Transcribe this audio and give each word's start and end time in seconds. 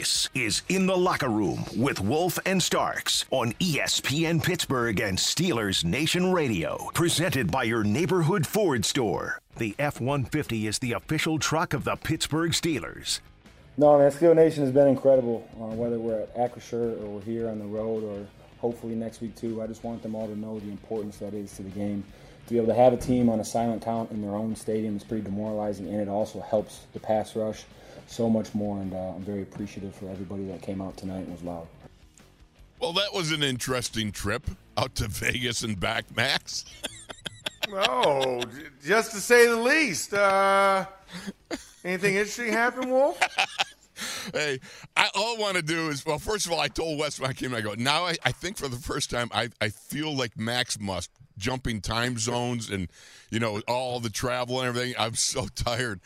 This 0.00 0.30
is 0.34 0.62
In 0.70 0.86
the 0.86 0.96
Locker 0.96 1.28
Room 1.28 1.62
with 1.76 2.00
Wolf 2.00 2.38
and 2.46 2.62
Starks 2.62 3.26
on 3.30 3.52
ESPN 3.60 4.42
Pittsburgh 4.42 4.98
and 4.98 5.18
Steelers 5.18 5.84
Nation 5.84 6.32
Radio. 6.32 6.88
Presented 6.94 7.50
by 7.50 7.64
your 7.64 7.84
neighborhood 7.84 8.46
Ford 8.46 8.86
store. 8.86 9.42
The 9.58 9.74
F 9.78 10.00
150 10.00 10.66
is 10.66 10.78
the 10.78 10.92
official 10.92 11.38
truck 11.38 11.74
of 11.74 11.84
the 11.84 11.96
Pittsburgh 11.96 12.52
Steelers. 12.52 13.20
No, 13.76 13.98
man, 13.98 14.10
Steel 14.10 14.34
Nation 14.34 14.64
has 14.64 14.72
been 14.72 14.88
incredible. 14.88 15.46
Uh, 15.60 15.74
whether 15.74 15.98
we're 15.98 16.20
at 16.20 16.34
Acrisure 16.34 16.98
or 17.02 17.16
we're 17.16 17.20
here 17.20 17.50
on 17.50 17.58
the 17.58 17.66
road 17.66 18.02
or 18.02 18.26
hopefully 18.58 18.94
next 18.94 19.20
week 19.20 19.36
too, 19.36 19.60
I 19.60 19.66
just 19.66 19.84
want 19.84 20.02
them 20.02 20.14
all 20.14 20.28
to 20.28 20.38
know 20.38 20.58
the 20.60 20.70
importance 20.70 21.18
that 21.18 21.34
is 21.34 21.52
to 21.56 21.62
the 21.62 21.68
game. 21.68 22.04
To 22.46 22.54
be 22.54 22.56
able 22.56 22.68
to 22.68 22.74
have 22.74 22.94
a 22.94 22.96
team 22.96 23.28
on 23.28 23.38
a 23.38 23.44
silent 23.44 23.82
count 23.82 24.12
in 24.12 24.22
their 24.22 24.34
own 24.34 24.56
stadium 24.56 24.96
is 24.96 25.04
pretty 25.04 25.24
demoralizing, 25.24 25.88
and 25.88 26.00
it 26.00 26.08
also 26.08 26.40
helps 26.40 26.86
the 26.94 27.00
pass 27.00 27.36
rush 27.36 27.66
so 28.10 28.28
much 28.28 28.54
more. 28.54 28.80
And 28.80 28.92
uh, 28.92 29.14
I'm 29.14 29.22
very 29.22 29.42
appreciative 29.42 29.94
for 29.94 30.10
everybody 30.10 30.44
that 30.46 30.60
came 30.60 30.82
out 30.82 30.96
tonight 30.96 31.20
and 31.20 31.32
was 31.32 31.42
loud. 31.42 31.66
Well, 32.80 32.92
that 32.94 33.12
was 33.12 33.30
an 33.30 33.42
interesting 33.42 34.10
trip 34.10 34.50
out 34.76 34.94
to 34.96 35.08
Vegas 35.08 35.62
and 35.62 35.78
back, 35.78 36.04
Max. 36.16 36.64
oh, 37.72 38.42
just 38.84 39.12
to 39.12 39.18
say 39.18 39.46
the 39.46 39.56
least. 39.56 40.12
Uh, 40.12 40.86
anything 41.84 42.14
interesting 42.14 42.52
happen, 42.52 42.90
Wolf? 42.90 43.18
hey, 44.34 44.58
I, 44.96 45.10
all 45.14 45.36
I 45.36 45.40
want 45.40 45.56
to 45.56 45.62
do 45.62 45.88
is, 45.88 46.04
well, 46.04 46.18
first 46.18 46.46
of 46.46 46.52
all, 46.52 46.60
I 46.60 46.68
told 46.68 46.98
Wes 46.98 47.20
when 47.20 47.30
I 47.30 47.32
came, 47.32 47.54
and 47.54 47.56
I 47.56 47.60
go, 47.60 47.74
now 47.74 48.06
I, 48.06 48.16
I 48.24 48.32
think 48.32 48.56
for 48.56 48.68
the 48.68 48.76
first 48.76 49.10
time, 49.10 49.28
I, 49.32 49.50
I 49.60 49.68
feel 49.68 50.16
like 50.16 50.38
Max 50.38 50.80
must 50.80 51.10
jumping 51.40 51.80
time 51.80 52.18
zones 52.18 52.70
and 52.70 52.88
you 53.30 53.40
know 53.40 53.60
all 53.66 53.98
the 53.98 54.10
travel 54.10 54.60
and 54.60 54.68
everything. 54.68 54.94
I'm 54.98 55.14
so 55.14 55.46
tired. 55.54 56.00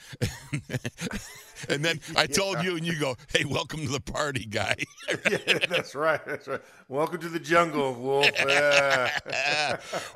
and 1.68 1.84
then 1.84 2.00
I 2.16 2.26
told 2.40 2.62
you, 2.62 2.76
and 2.76 2.86
you 2.86 2.98
go, 2.98 3.16
"Hey, 3.32 3.44
welcome 3.44 3.80
to 3.80 3.88
the 3.88 4.00
party, 4.00 4.46
guy." 4.46 4.76
yeah, 5.30 5.58
that's 5.68 5.94
right. 5.94 6.24
That's 6.24 6.46
right. 6.48 6.60
Welcome 6.88 7.20
to 7.20 7.28
the 7.28 7.40
jungle, 7.40 7.94
Wolf. 7.94 8.30
Yeah. 8.38 9.10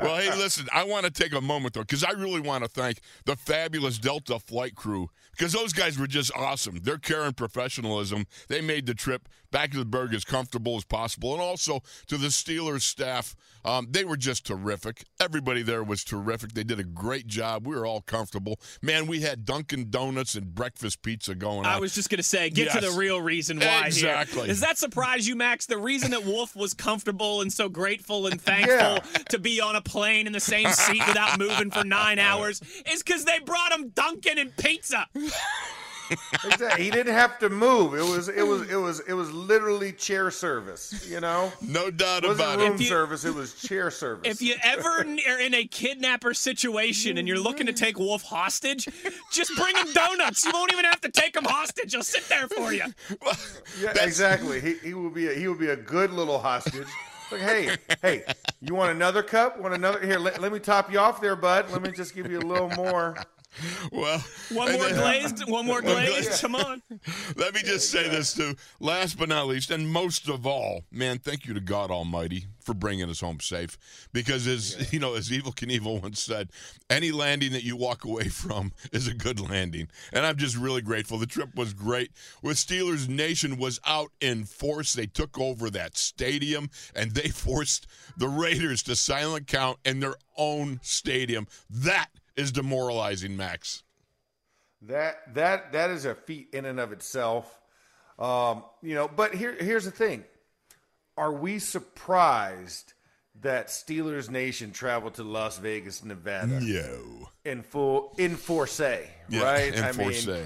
well, 0.00 0.16
hey, 0.16 0.30
listen, 0.36 0.66
I 0.72 0.84
want 0.84 1.04
to 1.04 1.10
take 1.10 1.32
a 1.32 1.40
moment 1.40 1.74
though, 1.74 1.80
because 1.80 2.04
I 2.04 2.12
really 2.12 2.40
want 2.40 2.64
to 2.64 2.70
thank 2.70 3.00
the 3.24 3.36
fabulous 3.36 3.98
Delta 3.98 4.38
flight 4.38 4.74
crew 4.74 5.10
because 5.36 5.52
those 5.52 5.72
guys 5.72 5.98
were 5.98 6.06
just 6.06 6.32
awesome. 6.36 6.80
Their 6.82 6.98
care 6.98 7.22
and 7.22 7.36
professionalism, 7.36 8.26
they 8.48 8.60
made 8.60 8.86
the 8.86 8.94
trip 8.94 9.28
back 9.50 9.70
to 9.72 9.78
the 9.78 9.84
Burgh 9.84 10.14
as 10.14 10.24
comfortable 10.24 10.76
as 10.76 10.84
possible, 10.84 11.32
and 11.32 11.40
also 11.40 11.80
to 12.08 12.16
the 12.16 12.28
Steelers 12.28 12.82
staff, 12.82 13.36
um, 13.64 13.86
they 13.90 14.04
were 14.04 14.16
just 14.16 14.46
terrific. 14.46 15.04
Everybody 15.20 15.62
there 15.62 15.82
was 15.82 16.04
terrific. 16.04 16.52
They 16.52 16.62
did 16.62 16.78
a 16.78 16.84
great 16.84 17.26
job. 17.26 17.66
We 17.66 17.74
were 17.74 17.84
all 17.84 18.02
comfortable. 18.02 18.60
Man, 18.82 19.06
we 19.06 19.20
had 19.20 19.44
Dunkin' 19.44 19.90
Donuts 19.90 20.36
and 20.36 20.54
breakfast 20.54 21.02
pizza 21.02 21.34
going 21.34 21.60
on. 21.60 21.66
I 21.66 21.80
was 21.80 21.94
just 21.94 22.08
going 22.08 22.18
to 22.18 22.22
say, 22.22 22.50
get 22.50 22.66
yes. 22.66 22.74
to 22.74 22.80
the 22.80 22.96
real 22.96 23.20
reason 23.20 23.58
why. 23.58 23.86
Exactly. 23.86 24.42
Here. 24.42 24.46
Does 24.46 24.60
that 24.60 24.78
surprise 24.78 25.26
you, 25.26 25.34
Max? 25.34 25.66
The 25.66 25.78
reason 25.78 26.12
that 26.12 26.24
Wolf 26.24 26.54
was 26.54 26.72
comfortable 26.72 27.40
and 27.40 27.52
so 27.52 27.68
grateful 27.68 28.28
and 28.28 28.40
thankful 28.40 28.76
yeah. 28.76 28.98
to 29.30 29.38
be 29.38 29.60
on 29.60 29.74
a 29.74 29.82
plane 29.82 30.26
in 30.26 30.32
the 30.32 30.40
same 30.40 30.70
seat 30.70 31.02
without 31.06 31.38
moving 31.38 31.70
for 31.70 31.84
nine 31.84 32.18
hours 32.20 32.60
is 32.90 33.02
because 33.02 33.24
they 33.24 33.40
brought 33.40 33.72
him 33.72 33.88
Dunkin' 33.88 34.38
and 34.38 34.56
pizza. 34.56 35.08
Exactly. 36.44 36.84
He 36.84 36.90
didn't 36.90 37.14
have 37.14 37.38
to 37.40 37.48
move. 37.48 37.94
It 37.94 38.04
was 38.04 38.28
it 38.28 38.46
was 38.46 38.68
it 38.70 38.76
was 38.76 39.00
it 39.00 39.12
was 39.12 39.30
literally 39.32 39.92
chair 39.92 40.30
service. 40.30 41.08
You 41.08 41.20
know, 41.20 41.52
no 41.62 41.90
doubt 41.90 42.24
it 42.24 42.30
about 42.30 42.60
it. 42.60 42.68
Room 42.70 42.78
service. 42.78 43.24
It 43.24 43.34
was 43.34 43.54
chair 43.54 43.90
service. 43.90 44.30
If 44.30 44.42
you 44.42 44.56
ever 44.62 44.88
are 44.88 45.40
in 45.40 45.54
a 45.54 45.64
kidnapper 45.64 46.34
situation 46.34 47.18
and 47.18 47.26
you're 47.26 47.38
looking 47.38 47.66
to 47.66 47.72
take 47.72 47.98
Wolf 47.98 48.22
hostage, 48.22 48.88
just 49.32 49.54
bring 49.56 49.76
him 49.76 49.92
donuts. 49.92 50.44
You 50.44 50.52
won't 50.52 50.72
even 50.72 50.84
have 50.84 51.00
to 51.02 51.10
take 51.10 51.36
him 51.36 51.44
hostage. 51.44 51.92
He'll 51.92 52.02
sit 52.02 52.28
there 52.28 52.48
for 52.48 52.72
you. 52.72 52.84
yeah, 53.80 53.92
exactly. 54.00 54.60
He 54.60 54.74
he 54.78 54.94
will 54.94 55.10
be 55.10 55.28
a, 55.28 55.34
he 55.34 55.48
will 55.48 55.58
be 55.58 55.68
a 55.68 55.76
good 55.76 56.12
little 56.12 56.38
hostage. 56.38 56.88
Like, 57.30 57.40
hey, 57.42 57.76
hey, 58.00 58.24
you 58.62 58.74
want 58.74 58.90
another 58.90 59.22
cup? 59.22 59.60
Want 59.60 59.74
another? 59.74 60.04
Here, 60.04 60.18
let, 60.18 60.40
let 60.40 60.50
me 60.50 60.58
top 60.58 60.90
you 60.90 60.98
off 60.98 61.20
there, 61.20 61.36
bud. 61.36 61.70
Let 61.70 61.82
me 61.82 61.90
just 61.90 62.14
give 62.14 62.30
you 62.30 62.38
a 62.38 62.40
little 62.40 62.70
more. 62.70 63.16
Well, 63.90 64.22
one 64.52 64.72
more 64.72 64.88
then, 64.88 64.94
glazed, 64.94 65.48
one 65.48 65.66
more 65.66 65.82
glazed. 65.82 66.40
Come 66.40 66.54
on. 66.54 66.82
Let 67.36 67.54
me 67.54 67.60
just 67.62 67.90
say 67.90 68.08
this 68.08 68.34
too. 68.34 68.54
Last 68.80 69.18
but 69.18 69.28
not 69.28 69.46
least, 69.46 69.70
and 69.70 69.88
most 69.88 70.28
of 70.28 70.46
all, 70.46 70.82
man, 70.90 71.18
thank 71.18 71.46
you 71.46 71.54
to 71.54 71.60
God 71.60 71.90
Almighty 71.90 72.46
for 72.60 72.74
bringing 72.74 73.08
us 73.08 73.20
home 73.20 73.40
safe. 73.40 73.78
Because 74.12 74.46
as 74.46 74.76
yeah. 74.76 74.86
you 74.92 74.98
know, 74.98 75.14
as 75.14 75.30
Evel 75.30 75.54
Knievel 75.54 76.02
once 76.02 76.20
said, 76.20 76.50
any 76.90 77.10
landing 77.10 77.52
that 77.52 77.64
you 77.64 77.76
walk 77.76 78.04
away 78.04 78.28
from 78.28 78.72
is 78.92 79.08
a 79.08 79.14
good 79.14 79.40
landing. 79.40 79.88
And 80.12 80.26
I'm 80.26 80.36
just 80.36 80.56
really 80.56 80.82
grateful. 80.82 81.18
The 81.18 81.26
trip 81.26 81.54
was 81.54 81.72
great. 81.72 82.12
With 82.42 82.58
Steelers 82.58 83.08
Nation 83.08 83.56
was 83.56 83.80
out 83.86 84.10
in 84.20 84.44
force. 84.44 84.92
They 84.92 85.06
took 85.06 85.38
over 85.40 85.70
that 85.70 85.96
stadium 85.96 86.70
and 86.94 87.12
they 87.12 87.28
forced 87.28 87.86
the 88.16 88.28
Raiders 88.28 88.82
to 88.84 88.94
silent 88.94 89.46
count 89.46 89.78
in 89.84 90.00
their 90.00 90.16
own 90.36 90.80
stadium. 90.82 91.46
That 91.70 92.08
is 92.38 92.52
demoralizing, 92.52 93.36
Max. 93.36 93.82
That 94.82 95.34
that 95.34 95.72
that 95.72 95.90
is 95.90 96.04
a 96.04 96.14
feat 96.14 96.48
in 96.52 96.64
and 96.64 96.78
of 96.78 96.92
itself. 96.92 97.60
Um, 98.18 98.64
you 98.80 98.94
know, 98.94 99.08
but 99.08 99.34
here 99.34 99.56
here's 99.58 99.84
the 99.84 99.90
thing. 99.90 100.24
Are 101.16 101.32
we 101.32 101.58
surprised 101.58 102.94
that 103.40 103.68
Steelers 103.68 104.30
Nation 104.30 104.70
traveled 104.70 105.14
to 105.14 105.24
Las 105.24 105.58
Vegas, 105.58 106.04
Nevada? 106.04 106.60
No. 106.60 107.28
In 107.44 107.62
full 107.62 108.14
in 108.18 108.36
force, 108.36 108.78
yeah, 108.78 109.42
right? 109.42 109.74
In 109.74 109.82
I 109.82 109.92
force. 109.92 110.26
Mean, 110.26 110.44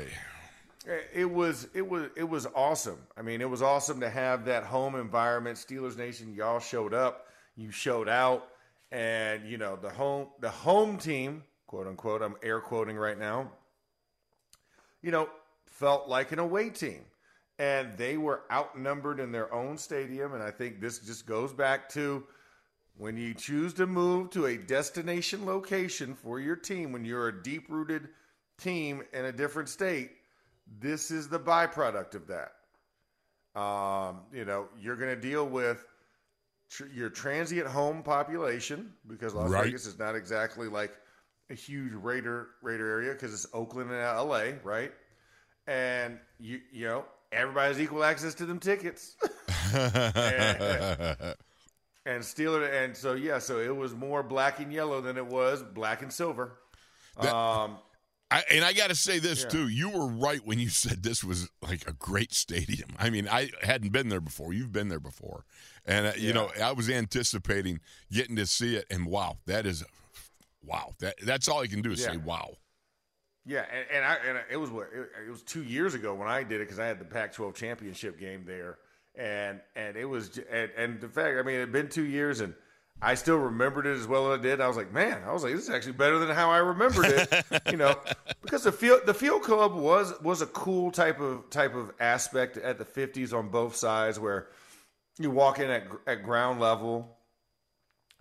it 1.14 1.30
was 1.30 1.69
it 1.74 1.86
was 1.86 2.09
it 2.16 2.24
was 2.24 2.47
awesome. 2.54 2.98
I 3.19 3.22
mean, 3.22 3.42
it 3.42 3.50
was 3.50 3.60
awesome 3.60 4.00
to 4.00 4.09
have 4.09 4.47
that 4.47 4.64
home 4.64 4.94
environment. 4.94 5.59
Steelers 5.59 5.98
Nation, 5.98 6.32
y'all 6.32 6.59
showed 6.59 6.94
up, 6.94 7.26
you 7.54 7.70
showed 7.70 8.09
out, 8.09 8.48
and 8.91 9.47
you 9.47 9.59
know 9.59 9.76
the 9.76 9.91
home 9.91 10.28
the 10.41 10.50
home 10.50 10.97
team 10.97 11.42
quote 11.72 11.87
unquote, 11.87 12.21
I'm 12.21 12.37
air 12.43 12.60
quoting 12.60 12.99
right 12.99 13.19
now, 13.19 13.50
you 15.00 15.10
know, 15.10 15.27
felt 15.65 16.06
like 16.06 16.31
an 16.31 16.38
away 16.38 16.69
team. 16.69 17.00
And 17.59 17.97
they 17.97 18.19
were 18.19 18.43
outnumbered 18.53 19.19
in 19.19 19.33
their 19.33 19.50
own 19.55 19.78
stadium. 19.78 20.34
And 20.34 20.43
I 20.43 20.50
think 20.50 20.83
this 20.83 20.99
just 20.99 21.25
goes 21.25 21.50
back 21.50 21.88
to 21.91 22.25
when 22.99 23.16
you 23.16 23.33
choose 23.33 23.72
to 23.75 23.87
move 23.87 24.28
to 24.31 24.44
a 24.47 24.59
destination 24.59 25.47
location 25.47 26.15
for 26.15 26.38
your 26.38 26.56
team, 26.56 26.93
when 26.93 27.06
you're 27.06 27.28
a 27.28 27.43
deep 27.43 27.71
rooted 27.71 28.09
team 28.59 29.03
in 29.15 29.25
a 29.25 29.33
different 29.33 29.71
state, 29.71 30.10
this 30.78 31.10
is 31.10 31.31
the 31.31 31.41
byproduct 31.41 32.15
of 32.15 32.27
that. 32.27 32.53
Um, 33.59 34.21
you 34.31 34.44
know, 34.44 34.69
you're 34.78 34.97
going 34.97 35.15
to 35.15 35.21
deal 35.21 35.47
with 35.49 35.87
tr- 36.69 36.93
your 36.93 37.09
transient 37.09 37.66
home 37.66 38.03
population 38.03 38.93
because 39.06 39.33
Las 39.33 39.49
right. 39.50 39.65
Vegas 39.65 39.87
is 39.87 39.99
not 39.99 40.15
exactly 40.15 40.69
like 40.69 40.93
a 41.53 41.55
huge 41.55 41.93
Raider 41.93 42.49
Raider 42.63 42.89
area 42.89 43.13
because 43.13 43.33
it's 43.33 43.47
Oakland 43.53 43.91
and 43.91 44.01
L.A. 44.01 44.55
right, 44.65 44.93
and 45.67 46.19
you 46.41 46.61
you 46.73 46.87
know 46.87 47.05
everybody 47.31 47.69
has 47.69 47.81
equal 47.81 48.03
access 48.03 48.35
to 48.35 48.47
them 48.47 48.59
tickets. 48.59 49.17
and, 49.75 51.35
and 52.05 52.23
Steeler, 52.23 52.85
and 52.85 52.97
so 52.97 53.13
yeah, 53.13 53.39
so 53.39 53.60
it 53.60 53.75
was 53.75 53.95
more 53.95 54.22
black 54.22 54.59
and 54.60 54.72
yellow 54.72 55.01
than 55.01 55.16
it 55.16 55.27
was 55.27 55.63
black 55.63 56.03
and 56.03 56.13
silver. 56.13 56.59
That, 57.21 57.34
um, 57.34 57.77
I, 58.31 58.43
and 58.51 58.65
I 58.65 58.72
got 58.72 58.89
to 58.89 58.95
say 58.95 59.19
this 59.19 59.43
yeah. 59.43 59.48
too. 59.51 59.69
You 59.69 59.91
were 59.91 60.09
right 60.09 60.41
when 60.45 60.59
you 60.59 60.69
said 60.71 61.03
this 61.03 61.22
was 61.22 61.51
like 61.60 61.87
a 61.87 61.93
great 61.93 62.33
stadium. 62.33 62.91
I 62.98 63.10
mean, 63.10 63.28
I 63.28 63.51
hadn't 63.63 63.93
been 63.93 64.09
there 64.09 64.22
before. 64.22 64.53
You've 64.55 64.72
been 64.72 64.89
there 64.89 65.01
before, 65.01 65.45
and 65.84 66.07
uh, 66.07 66.13
you 66.16 66.33
know, 66.33 66.51
I 66.63 66.72
was 66.72 66.89
anticipating 66.89 67.81
getting 68.10 68.37
to 68.37 68.47
see 68.47 68.77
it, 68.77 68.87
and 68.91 69.07
wow, 69.07 69.37
that 69.47 69.66
is 69.66 69.84
wow. 70.64 70.94
That 71.00 71.16
that's 71.24 71.48
all 71.48 71.60
I 71.60 71.66
can 71.66 71.82
do 71.82 71.92
is 71.92 72.00
yeah. 72.00 72.12
say 72.12 72.16
wow. 72.18 72.50
Yeah, 73.44 73.64
and, 73.72 73.86
and, 73.92 74.04
I, 74.04 74.16
and 74.28 74.38
it 74.50 74.56
was 74.56 74.70
what 74.70 74.86
it, 74.94 75.26
it, 75.26 75.30
was 75.30 75.42
two 75.42 75.64
years 75.64 75.94
ago 75.94 76.14
when 76.14 76.28
I 76.28 76.44
did 76.44 76.60
it 76.60 76.64
because 76.64 76.78
I 76.78 76.86
had 76.86 77.00
the 77.00 77.04
Pac-12 77.04 77.56
championship 77.56 78.20
game 78.20 78.44
there, 78.47 78.78
and 79.16 79.60
and 79.74 79.97
it 79.97 80.04
was 80.04 80.38
and, 80.50 80.70
and 80.76 81.00
the 81.00 81.09
fact 81.09 81.38
I 81.38 81.42
mean 81.42 81.56
it 81.56 81.60
had 81.60 81.72
been 81.72 81.88
two 81.88 82.04
years 82.04 82.41
and 82.41 82.54
I 83.04 83.16
still 83.16 83.36
remembered 83.36 83.86
it 83.86 83.98
as 83.98 84.06
well 84.06 84.32
as 84.32 84.38
I 84.38 84.42
did. 84.42 84.60
I 84.60 84.68
was 84.68 84.76
like, 84.76 84.92
man, 84.92 85.22
I 85.26 85.32
was 85.32 85.42
like, 85.42 85.54
this 85.54 85.64
is 85.64 85.70
actually 85.70 85.94
better 85.94 86.20
than 86.20 86.28
how 86.28 86.50
I 86.50 86.59
remembered 86.59 87.06
it, 87.06 87.44
you 87.70 87.76
know, 87.76 87.97
because 88.42 88.62
the 88.62 88.70
field 88.70 89.00
the 89.06 89.14
field 89.14 89.42
club 89.42 89.74
was 89.74 90.14
was 90.22 90.41
a 90.41 90.47
cool 90.47 90.92
type 90.92 91.18
of 91.20 91.50
type 91.50 91.74
of 91.74 91.92
aspect 91.98 92.56
at 92.59 92.78
the 92.78 92.84
50s 92.84 93.36
on 93.36 93.48
both 93.48 93.74
sides 93.74 94.20
where 94.20 94.48
you 95.18 95.30
walk 95.30 95.59
in 95.59 95.68
at 95.68 95.88
at 96.06 96.22
ground 96.22 96.60
level 96.60 97.16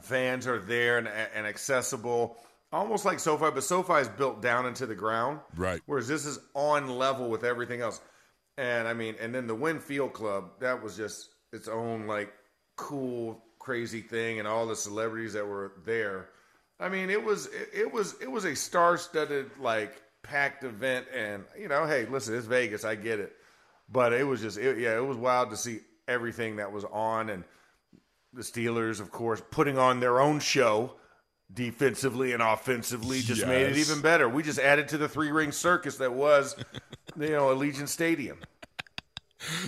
fans 0.01 0.47
are 0.47 0.59
there 0.59 0.97
and, 0.97 1.07
and 1.07 1.45
accessible, 1.47 2.37
almost 2.71 3.05
like 3.05 3.19
SoFi, 3.19 3.51
but 3.51 3.63
SoFi 3.63 4.01
is 4.01 4.09
built 4.09 4.41
down 4.41 4.65
into 4.65 4.85
the 4.85 4.95
ground. 4.95 5.39
Right. 5.55 5.81
Whereas 5.85 6.07
this 6.07 6.25
is 6.25 6.39
on 6.53 6.89
level 6.89 7.29
with 7.29 7.43
everything 7.43 7.81
else. 7.81 8.01
And 8.57 8.87
I 8.87 8.93
mean, 8.93 9.15
and 9.19 9.33
then 9.33 9.47
the 9.47 9.55
Wynn 9.55 9.79
Field 9.79 10.13
Club, 10.13 10.59
that 10.59 10.83
was 10.83 10.97
just 10.97 11.29
its 11.53 11.67
own 11.67 12.07
like 12.07 12.33
cool, 12.75 13.43
crazy 13.59 14.01
thing, 14.01 14.39
and 14.39 14.47
all 14.47 14.65
the 14.65 14.75
celebrities 14.75 15.33
that 15.33 15.47
were 15.47 15.73
there. 15.85 16.29
I 16.79 16.89
mean, 16.89 17.09
it 17.09 17.23
was 17.23 17.47
it, 17.47 17.69
it 17.73 17.93
was 17.93 18.15
it 18.21 18.29
was 18.29 18.45
a 18.45 18.55
star-studded 18.55 19.51
like 19.59 20.01
packed 20.23 20.63
event, 20.63 21.05
and 21.15 21.43
you 21.57 21.67
know, 21.67 21.85
hey, 21.85 22.05
listen, 22.05 22.35
it's 22.35 22.45
Vegas, 22.45 22.83
I 22.83 22.95
get 22.95 23.19
it, 23.19 23.33
But 23.91 24.13
it 24.13 24.25
was 24.25 24.41
just, 24.41 24.57
it, 24.57 24.77
yeah, 24.77 24.95
it 24.95 25.05
was 25.05 25.17
wild 25.17 25.49
to 25.49 25.57
see 25.57 25.79
everything 26.07 26.55
that 26.57 26.71
was 26.71 26.85
on, 26.85 27.29
and 27.29 27.43
the 28.33 28.41
Steelers, 28.41 28.99
of 28.99 29.11
course, 29.11 29.41
putting 29.51 29.77
on 29.77 29.99
their 29.99 30.19
own 30.21 30.39
show 30.39 30.93
defensively 31.53 32.31
and 32.31 32.41
offensively 32.41 33.21
just 33.21 33.45
made 33.45 33.67
it 33.67 33.77
even 33.77 34.01
better. 34.01 34.29
We 34.29 34.41
just 34.43 34.59
added 34.59 34.87
to 34.89 34.97
the 34.97 35.09
three 35.09 35.31
ring 35.31 35.51
circus 35.51 35.97
that 35.97 36.13
was, 36.13 36.55
you 37.19 37.29
know, 37.31 37.53
Allegiant 37.53 37.89
Stadium. 37.89 38.39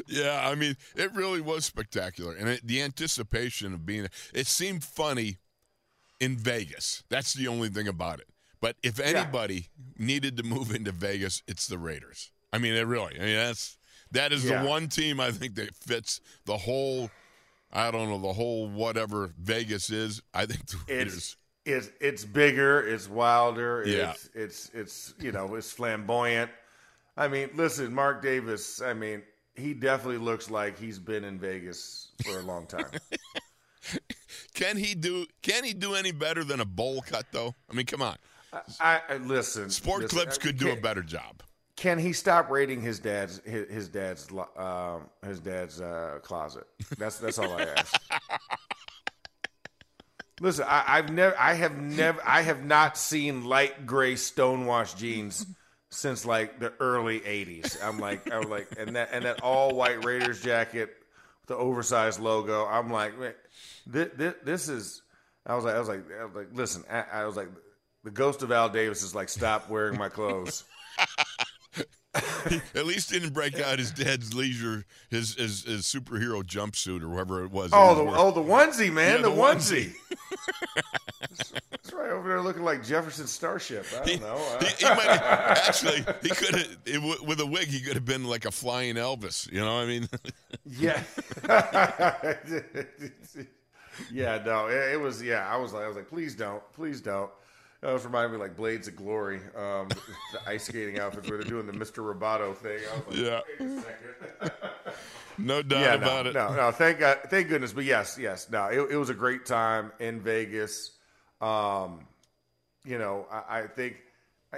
Yeah, 0.07 0.47
I 0.47 0.55
mean, 0.55 0.77
it 0.95 1.13
really 1.13 1.41
was 1.41 1.65
spectacular, 1.65 2.33
and 2.35 2.47
it, 2.47 2.61
the 2.65 2.81
anticipation 2.81 3.73
of 3.73 3.85
being 3.85 4.07
it 4.33 4.45
seemed 4.47 4.83
funny 4.83 5.37
in 6.19 6.37
Vegas. 6.37 7.03
That's 7.09 7.33
the 7.33 7.47
only 7.47 7.69
thing 7.69 7.87
about 7.87 8.19
it. 8.19 8.27
But 8.61 8.77
if 8.83 8.99
anybody 8.99 9.69
needed 9.97 10.37
to 10.37 10.43
move 10.43 10.73
into 10.73 10.91
Vegas, 10.91 11.41
it's 11.47 11.67
the 11.67 11.77
Raiders. 11.77 12.31
I 12.53 12.59
mean, 12.59 12.75
it 12.75 12.85
really. 12.85 13.15
I 13.19 13.23
mean, 13.23 13.35
that's 13.35 13.77
that 14.11 14.31
is 14.31 14.45
Yeah. 14.45 14.61
the 14.61 14.69
one 14.69 14.87
team 14.89 15.19
I 15.19 15.31
think 15.31 15.55
that 15.55 15.75
fits 15.75 16.21
the 16.45 16.57
whole. 16.57 17.09
I 17.73 17.89
don't 17.91 18.07
know 18.09 18.19
the 18.19 18.33
whole 18.33 18.67
whatever 18.69 19.33
Vegas 19.39 19.89
is. 19.89 20.21
I 20.33 20.45
think 20.45 20.65
the 20.67 20.77
Raiders. 20.87 21.15
It's 21.15 21.37
it's 21.65 21.89
it's 21.99 22.25
bigger, 22.25 22.85
it's 22.85 23.09
wilder, 23.09 23.83
Yeah. 23.85 24.11
it's 24.11 24.29
it's 24.35 24.71
it's 24.73 25.13
you 25.19 25.31
know, 25.31 25.55
it's 25.55 25.71
flamboyant. 25.71 26.51
I 27.17 27.27
mean, 27.27 27.49
listen, 27.55 27.93
Mark 27.93 28.21
Davis, 28.21 28.81
I 28.81 28.93
mean, 28.93 29.23
he 29.55 29.73
definitely 29.73 30.17
looks 30.17 30.49
like 30.49 30.77
he's 30.77 30.99
been 30.99 31.23
in 31.23 31.39
Vegas 31.39 32.11
for 32.25 32.39
a 32.39 32.41
long 32.43 32.65
time. 32.67 32.85
Can 34.53 34.77
he 34.77 34.95
do? 34.95 35.25
Can 35.41 35.63
he 35.63 35.73
do 35.73 35.93
any 35.95 36.11
better 36.11 36.43
than 36.43 36.59
a 36.59 36.65
bowl 36.65 37.01
cut 37.01 37.25
though? 37.31 37.55
I 37.69 37.73
mean, 37.73 37.85
come 37.85 38.01
on. 38.01 38.15
I, 38.79 39.01
I 39.09 39.17
listen. 39.17 39.69
Sport 39.69 40.03
listen, 40.03 40.17
Clips 40.19 40.37
I- 40.37 40.41
could 40.41 40.57
do 40.57 40.71
a 40.71 40.75
better 40.75 41.01
job. 41.01 41.41
Can 41.75 41.97
he 41.97 42.13
stop 42.13 42.49
raiding 42.49 42.81
his 42.81 42.99
dad's 42.99 43.41
his, 43.45 43.89
dad's 43.89 44.27
um, 44.57 45.09
his 45.25 45.39
dad's 45.39 45.81
uh, 45.81 46.19
closet? 46.21 46.65
That's 46.97 47.17
that's 47.17 47.39
all 47.39 47.51
I 47.51 47.63
ask. 47.63 48.01
Listen, 50.39 50.65
I, 50.67 50.83
I've 50.87 51.09
never, 51.11 51.37
I 51.39 51.53
have 51.53 51.77
never, 51.77 52.21
I 52.25 52.41
have 52.41 52.63
not 52.65 52.97
seen 52.97 53.45
light 53.45 53.85
gray 53.85 54.15
stonewashed 54.15 54.97
jeans 54.97 55.45
since 55.89 56.25
like 56.25 56.59
the 56.59 56.73
early 56.79 57.21
'80s. 57.21 57.83
I'm 57.83 57.99
like, 57.99 58.31
I'm 58.31 58.49
like, 58.49 58.67
and 58.77 58.95
that 58.95 59.09
and 59.11 59.25
that 59.25 59.41
all 59.41 59.73
white 59.75 60.03
Raiders 60.03 60.41
jacket 60.41 60.89
with 61.41 61.47
the 61.47 61.55
oversized 61.55 62.19
logo. 62.19 62.65
I'm 62.65 62.91
like, 62.91 63.17
man, 63.19 63.33
this, 63.87 64.09
this, 64.15 64.33
this 64.43 64.69
is. 64.69 65.01
I 65.45 65.55
was 65.55 65.65
like, 65.65 65.75
I 65.75 65.79
was 65.79 65.87
like, 65.87 66.03
I 66.19 66.25
was 66.25 66.35
like, 66.35 66.47
listen, 66.53 66.83
I, 66.89 67.03
I 67.13 67.25
was 67.25 67.35
like, 67.35 67.49
the 68.03 68.11
ghost 68.11 68.43
of 68.43 68.51
Al 68.51 68.69
Davis 68.69 69.03
is 69.03 69.13
like, 69.13 69.29
stop 69.29 69.69
wearing 69.69 69.97
my 69.97 70.09
clothes. 70.09 70.63
At 72.75 72.85
least 72.85 73.09
didn't 73.09 73.33
break 73.33 73.59
out 73.59 73.79
his 73.79 73.91
dad's 73.91 74.35
leisure, 74.35 74.85
his 75.09 75.33
his, 75.33 75.63
his 75.63 75.81
superhero 75.81 76.43
jumpsuit 76.43 77.01
or 77.01 77.09
whatever 77.09 77.43
it 77.43 77.51
was. 77.51 77.71
Oh, 77.73 77.95
the 77.95 78.03
oh 78.03 78.29
the 78.31 78.41
onesie, 78.41 78.91
man, 78.93 79.17
Yeah, 79.17 79.21
the, 79.23 79.29
the 79.29 79.35
onesie. 79.35 79.93
That's 81.71 81.91
right 81.93 82.11
over 82.11 82.29
there, 82.29 82.41
looking 82.41 82.63
like 82.63 82.83
Jefferson 82.83 83.25
Starship. 83.25 83.87
I 83.99 84.05
don't 84.05 84.21
know. 84.21 84.35
Uh, 84.35 84.63
He, 84.63 84.85
he 84.85 84.93
might 84.93 85.07
actually 85.07 86.05
he 86.21 86.29
could 86.29 86.55
have 86.55 87.03
with 87.23 87.39
a 87.39 87.45
wig. 87.47 87.69
He 87.69 87.79
could 87.81 87.95
have 87.95 88.05
been 88.05 88.25
like 88.25 88.45
a 88.45 88.51
flying 88.51 88.95
Elvis. 88.95 89.51
You 89.51 89.61
know, 89.61 89.75
what 89.75 89.81
I 89.81 89.85
mean, 89.87 90.07
yeah, 90.65 91.01
yeah. 94.11 94.39
No, 94.45 94.67
it, 94.67 94.93
it 94.93 94.99
was. 94.99 95.21
Yeah, 95.21 95.47
I 95.49 95.57
was 95.57 95.73
like, 95.73 95.83
I 95.83 95.87
was 95.87 95.97
like, 95.97 96.09
please 96.09 96.35
don't, 96.35 96.61
please 96.73 97.01
don't. 97.01 97.31
That 97.83 97.91
was 97.91 98.05
reminding 98.05 98.31
me 98.31 98.37
like 98.37 98.55
Blades 98.55 98.87
of 98.87 98.95
Glory, 98.95 99.41
um, 99.57 99.89
the 100.31 100.39
ice 100.47 100.63
skating 100.63 100.99
outfits 100.99 101.27
where 101.29 101.37
they're 101.37 101.49
doing 101.49 101.67
the 101.67 101.73
Mr. 101.73 101.97
Roboto 101.97 102.55
thing. 102.55 102.79
I 102.91 102.95
was 103.09 103.17
like, 103.19 103.25
Yeah. 103.25 103.41
wait 103.59 103.69
a 103.69 103.81
second. 103.81 104.51
no 105.37 105.61
doubt 105.61 105.81
yeah, 105.81 105.93
about 105.95 106.23
no, 106.23 106.29
it. 106.29 106.33
no, 106.33 106.55
no. 106.55 106.71
Thank 106.71 106.99
God, 106.99 107.17
thank 107.29 107.49
goodness. 107.49 107.73
But 107.73 107.83
yes, 107.83 108.17
yes. 108.19 108.49
No, 108.49 108.67
it, 108.67 108.91
it 108.91 108.95
was 108.95 109.09
a 109.09 109.13
great 109.13 109.45
time 109.45 109.91
in 109.99 110.21
Vegas. 110.21 110.91
Um, 111.41 112.07
you 112.85 112.97
know, 112.97 113.25
I, 113.29 113.59
I 113.63 113.67
think, 113.67 113.97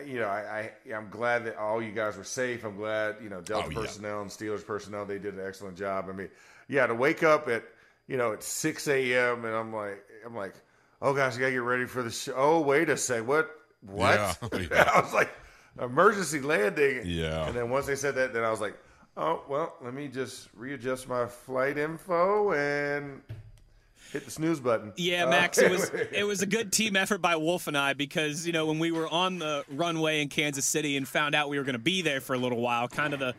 you 0.06 0.20
know, 0.20 0.28
I, 0.28 0.72
I 0.88 0.94
I'm 0.94 1.10
glad 1.10 1.46
that 1.46 1.58
all 1.58 1.82
you 1.82 1.94
guys 1.94 2.18
were 2.18 2.24
safe. 2.24 2.64
I'm 2.64 2.78
glad, 2.78 3.16
you 3.24 3.30
know, 3.30 3.42
Delta 3.42 3.68
Oh, 3.68 3.72
yeah. 3.72 3.80
personnel 3.80 4.22
and 4.22 4.30
Steelers 4.30 4.64
personnel 4.64 5.04
they 5.06 5.18
did 5.18 5.34
an 5.34 5.44
excellent 5.44 5.78
job. 5.78 6.06
I 6.10 6.12
mean, 6.14 6.30
yeah, 6.68 6.86
to 6.86 6.94
wake 6.94 7.24
up 7.24 7.48
at 7.48 7.64
you 8.08 8.18
know 8.18 8.34
at 8.34 8.44
6 8.44 8.88
a.m. 8.88 9.46
and 9.46 9.56
I'm 9.56 9.74
like, 9.74 10.04
I'm 10.24 10.36
like, 10.36 10.54
oh 11.02 11.14
gosh, 11.14 11.36
I 11.36 11.40
gotta 11.40 11.52
get 11.52 11.58
ready 11.58 11.86
for 11.86 12.04
the 12.04 12.12
show. 12.12 12.34
Oh, 12.36 12.62
wait 12.62 12.90
a 12.90 12.98
sec, 12.98 13.28
what? 13.28 13.50
What? 13.82 14.16
Yeah, 14.16 14.60
yeah. 14.72 14.92
I 14.94 15.02
was 15.02 15.14
like, 15.14 15.30
emergency 15.82 16.42
landing. 16.42 17.02
Yeah. 17.06 17.48
And 17.48 17.56
then 17.56 17.70
once 17.70 17.86
they 17.86 17.96
said 17.96 18.16
that, 18.16 18.34
then 18.34 18.44
I 18.44 18.52
was 18.52 18.62
like, 18.62 18.78
oh, 19.18 19.44
well, 19.48 19.76
let 19.82 19.94
me 19.94 20.08
just 20.08 20.50
readjust 20.54 21.08
my 21.08 21.26
flight 21.26 21.78
info 21.78 22.54
and 22.54 23.22
hit 24.16 24.26
the 24.26 24.32
snooze 24.32 24.60
button. 24.60 24.92
Yeah, 24.98 25.26
Uh, 25.26 25.30
Max, 25.30 25.58
it 25.58 25.70
was 25.70 25.90
it 26.12 26.24
was 26.26 26.42
a 26.42 26.46
good 26.46 26.72
team 26.72 26.96
effort 26.96 27.20
by 27.20 27.36
Wolf 27.36 27.68
and 27.68 27.78
I 27.78 27.94
because 27.94 28.46
you 28.48 28.54
know 28.54 28.66
when 28.66 28.80
we 28.80 28.92
were 28.92 29.08
on 29.08 29.40
the 29.40 29.64
runway 29.70 30.22
in 30.22 30.30
Kansas 30.30 30.66
City 30.66 30.98
and 30.98 31.08
found 31.08 31.36
out 31.36 31.50
we 31.50 31.58
were 31.58 31.64
going 31.64 31.74
to 31.74 31.80
be 31.80 32.02
there 32.02 32.22
for 32.22 32.34
a 32.34 32.38
little 32.38 32.60
while, 32.62 32.88
kind 32.88 33.14
of 33.14 33.20
the 33.20 33.36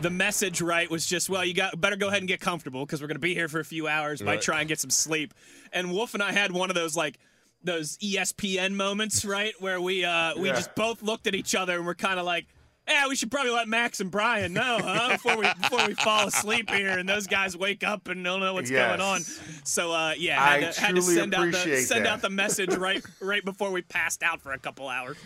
the 0.00 0.10
message 0.10 0.60
right 0.60 0.90
was 0.90 1.06
just 1.06 1.28
well 1.30 1.44
you 1.44 1.54
got 1.54 1.80
better 1.80 1.96
go 1.96 2.08
ahead 2.08 2.18
and 2.20 2.28
get 2.28 2.40
comfortable 2.40 2.84
because 2.84 3.00
we're 3.00 3.06
going 3.08 3.14
to 3.16 3.20
be 3.20 3.34
here 3.34 3.48
for 3.48 3.60
a 3.60 3.64
few 3.64 3.86
hours. 3.88 4.22
Might 4.22 4.32
Right. 4.32 4.42
try 4.42 4.58
and 4.60 4.68
get 4.68 4.80
some 4.80 4.90
sleep. 4.90 5.34
And 5.72 5.92
Wolf 5.92 6.14
and 6.14 6.22
I 6.22 6.32
had 6.32 6.52
one 6.52 6.70
of 6.70 6.74
those 6.74 6.96
like 6.96 7.18
those 7.64 7.96
ESPN 7.98 8.72
moments, 8.74 9.24
right, 9.24 9.54
where 9.60 9.80
we 9.80 10.04
uh 10.04 10.34
we 10.36 10.48
Yeah. 10.48 10.54
just 10.56 10.74
both 10.74 11.02
looked 11.02 11.26
at 11.26 11.34
each 11.34 11.54
other 11.54 11.76
and 11.76 11.86
we're 11.86 11.94
kind 11.94 12.18
of 12.18 12.26
like. 12.26 12.46
Yeah, 12.92 13.08
we 13.08 13.16
should 13.16 13.30
probably 13.30 13.52
let 13.52 13.68
Max 13.68 14.00
and 14.00 14.10
Brian 14.10 14.52
know, 14.52 14.78
huh? 14.82 15.12
Before 15.12 15.36
we 15.38 15.46
before 15.60 15.86
we 15.86 15.94
fall 15.94 16.26
asleep 16.28 16.68
here, 16.70 16.98
and 16.98 17.08
those 17.08 17.26
guys 17.26 17.56
wake 17.56 17.82
up 17.82 18.08
and 18.08 18.22
don't 18.22 18.40
know 18.40 18.52
what's 18.54 18.70
Yes. 18.70 18.86
going 18.86 19.00
on. 19.00 19.20
So 19.64 19.92
uh, 19.92 20.14
yeah, 20.18 20.42
I 20.42 20.58
had 20.58 20.74
to, 20.74 20.80
had 20.80 20.94
to 20.96 21.00
truly 21.00 21.14
send 21.16 21.34
out 21.34 21.40
the 21.40 21.48
appreciate 21.48 21.84
send 21.86 22.04
that. 22.04 22.12
out 22.12 22.22
the 22.22 22.30
message 22.30 22.74
right 22.76 23.02
right 23.20 23.44
before 23.44 23.70
we 23.70 23.80
passed 23.82 24.22
out 24.22 24.40
for 24.42 24.52
a 24.52 24.58
couple 24.58 24.88
hours. 24.88 25.16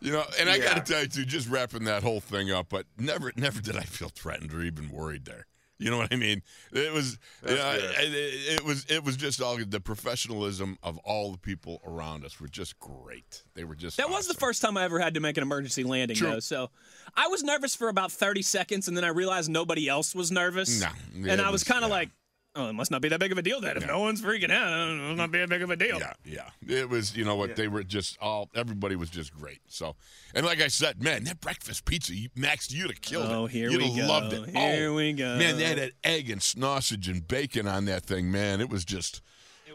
You 0.00 0.12
know, 0.12 0.24
and 0.38 0.48
I 0.48 0.56
Yeah. 0.56 0.64
got 0.74 0.86
to 0.86 0.92
tell 0.92 1.02
you 1.02 1.08
too, 1.08 1.24
just 1.26 1.48
wrapping 1.48 1.84
that 1.84 2.02
whole 2.02 2.20
thing 2.20 2.50
up, 2.50 2.68
but 2.70 2.86
never, 2.98 3.32
never 3.36 3.60
did 3.60 3.76
I 3.76 3.82
feel 3.82 4.08
threatened 4.08 4.52
or 4.54 4.62
even 4.62 4.88
worried 4.90 5.26
there. 5.26 5.46
You 5.80 5.90
know 5.90 5.96
what 5.96 6.12
I 6.12 6.16
mean? 6.16 6.42
It 6.72 6.92
was, 6.92 7.18
you 7.48 7.54
know, 7.54 7.70
it, 7.72 8.12
it, 8.14 8.54
it 8.56 8.64
was, 8.64 8.84
it 8.90 9.02
was 9.02 9.16
just 9.16 9.40
all 9.40 9.56
the 9.56 9.80
professionalism 9.80 10.76
of 10.82 10.98
all 10.98 11.32
the 11.32 11.38
people 11.38 11.80
around 11.86 12.24
us 12.26 12.38
were 12.38 12.48
just 12.48 12.78
great. 12.78 13.42
They 13.54 13.64
were 13.64 13.74
just. 13.74 13.96
That 13.96 14.10
was 14.10 14.28
the 14.28 14.34
first 14.34 14.60
time 14.60 14.76
I 14.76 14.84
ever 14.84 14.98
had 14.98 15.14
to 15.14 15.20
make 15.20 15.38
an 15.38 15.42
emergency 15.42 15.82
landing, 15.82 16.18
True. 16.18 16.32
though. 16.32 16.40
So 16.40 16.68
I 17.16 17.28
was 17.28 17.42
nervous 17.42 17.74
for 17.74 17.88
about 17.88 18.12
30 18.12 18.42
seconds, 18.42 18.88
and 18.88 18.96
then 18.96 19.04
I 19.04 19.08
realized 19.08 19.48
nobody 19.50 19.88
else 19.88 20.14
was 20.14 20.30
nervous. 20.30 20.82
No, 20.82 20.88
yeah, 21.14 21.32
and 21.32 21.40
I 21.40 21.46
was 21.46 21.52
was- 21.52 21.64
kind 21.64 21.82
of 21.82 21.88
yeah. 21.88 21.96
like, 21.96 22.10
oh, 22.56 22.68
it 22.68 22.72
must 22.72 22.90
not 22.90 23.00
be 23.02 23.08
that 23.08 23.20
big 23.20 23.32
of 23.32 23.38
a 23.38 23.42
deal 23.42 23.60
then. 23.60 23.76
If 23.76 23.86
no 23.86 24.00
one's 24.00 24.22
freaking 24.22 24.50
out, 24.50 24.90
it 24.90 24.96
must 24.96 25.16
not 25.16 25.30
be 25.30 25.38
that 25.38 25.48
big 25.48 25.62
of 25.62 25.70
a 25.70 25.76
deal. 25.76 25.98
Yeah, 25.98 26.12
yeah. 26.24 26.50
It 26.68 26.88
was, 26.88 27.16
you 27.16 27.24
know 27.24 27.36
what? 27.36 27.56
They 27.56 27.68
were 27.68 27.82
just 27.82 28.18
all. 28.20 28.48
Everybody 28.54 28.96
was 28.96 29.10
just 29.10 29.34
great. 29.34 29.60
So, 29.68 29.96
and 30.34 30.44
like 30.44 30.60
I 30.60 30.68
said, 30.68 31.02
man, 31.02 31.24
that 31.24 31.40
breakfast 31.40 31.84
pizza, 31.84 32.14
you, 32.14 32.28
Max, 32.36 32.72
you'd 32.72 32.90
have 32.90 33.00
killed 33.00 33.26
Oh, 33.30 33.46
it. 33.46 33.52
here 33.52 33.70
you'd 33.70 33.78
we 33.80 33.88
have 33.92 34.06
go. 34.06 34.12
loved 34.12 34.32
it. 34.32 34.56
Here 34.56 34.90
oh, 34.90 34.94
we 34.94 35.12
go. 35.12 35.36
Man, 35.36 35.56
they 35.56 35.64
had 35.64 35.78
that 35.78 35.92
egg 36.04 36.30
and 36.30 36.42
sausage 36.42 37.08
and 37.08 37.26
bacon 37.26 37.66
on 37.66 37.84
that 37.86 38.04
thing. 38.04 38.30
Man, 38.30 38.60
it 38.60 38.68
was 38.68 38.84
just. 38.84 39.22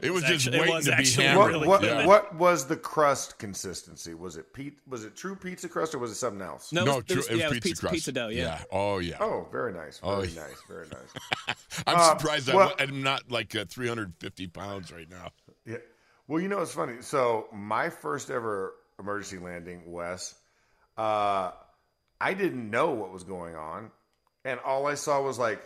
It, 0.02 0.12
was, 0.12 0.22
was 0.24 0.32
just 0.32 0.48
actu- 0.48 0.58
it 0.58 0.60
waiting 0.62 0.76
was 0.76 0.86
to 0.86 0.92
be 0.92 0.98
actually 0.98 1.24
hammered. 1.26 1.38
What, 1.44 1.52
really 1.52 1.68
what, 1.68 1.82
good. 1.82 2.06
what 2.08 2.36
was 2.36 2.66
the 2.68 2.76
crust 2.76 3.38
consistency? 3.38 4.14
Was 4.14 4.38
it 4.38 4.54
pe- 4.54 4.72
was 4.88 5.04
it 5.06 5.16
true 5.16 5.36
pizza 5.36 5.70
crust 5.70 5.94
or 5.96 6.00
was 6.00 6.12
it 6.12 6.16
something 6.16 6.42
else? 6.42 6.72
No, 6.74 6.84
it 6.84 6.86
was, 6.86 7.04
true. 7.06 7.16
it 7.16 7.18
was 7.18 7.28
yeah, 7.30 7.46
it 7.46 7.50
was 7.50 7.54
pizza, 7.54 7.68
pizza, 7.70 7.82
crust. 7.82 7.94
pizza 7.94 8.12
dough. 8.12 8.28
Yeah. 8.28 8.62
Oh 8.72 9.00
yeah. 9.00 9.18
Oh, 9.20 9.48
very 9.52 9.74
nice. 9.74 10.00
Very 10.00 10.14
Oh, 10.14 10.20
nice. 10.22 10.62
Very 10.68 10.88
nice. 10.88 11.56
I'm 11.88 11.96
Uh, 11.98 12.18
surprised 12.18 12.52
well- 12.54 12.74
I, 12.80 12.84
am 12.84 13.04
not 13.04 13.30
like 13.32 13.56
uh, 13.56 13.66
350 13.70 14.48
pounds 14.48 14.92
right 14.92 15.10
now. 15.10 15.30
Yeah. 15.66 15.78
Well, 16.28 16.42
you 16.42 16.48
know, 16.48 16.62
it's 16.62 16.74
funny. 16.74 17.02
So 17.02 17.48
my 17.54 17.90
first 17.90 18.30
ever 18.32 18.74
emergency 19.00 19.38
landing, 19.38 19.84
Wes, 19.92 20.34
uh, 20.98 21.52
I 22.22 22.34
didn't 22.34 22.70
know 22.70 22.92
what 22.92 23.12
was 23.12 23.24
going 23.24 23.56
on, 23.56 23.92
and 24.44 24.60
all 24.62 24.88
I 24.88 24.96
saw 24.96 25.22
was 25.22 25.38
like, 25.38 25.62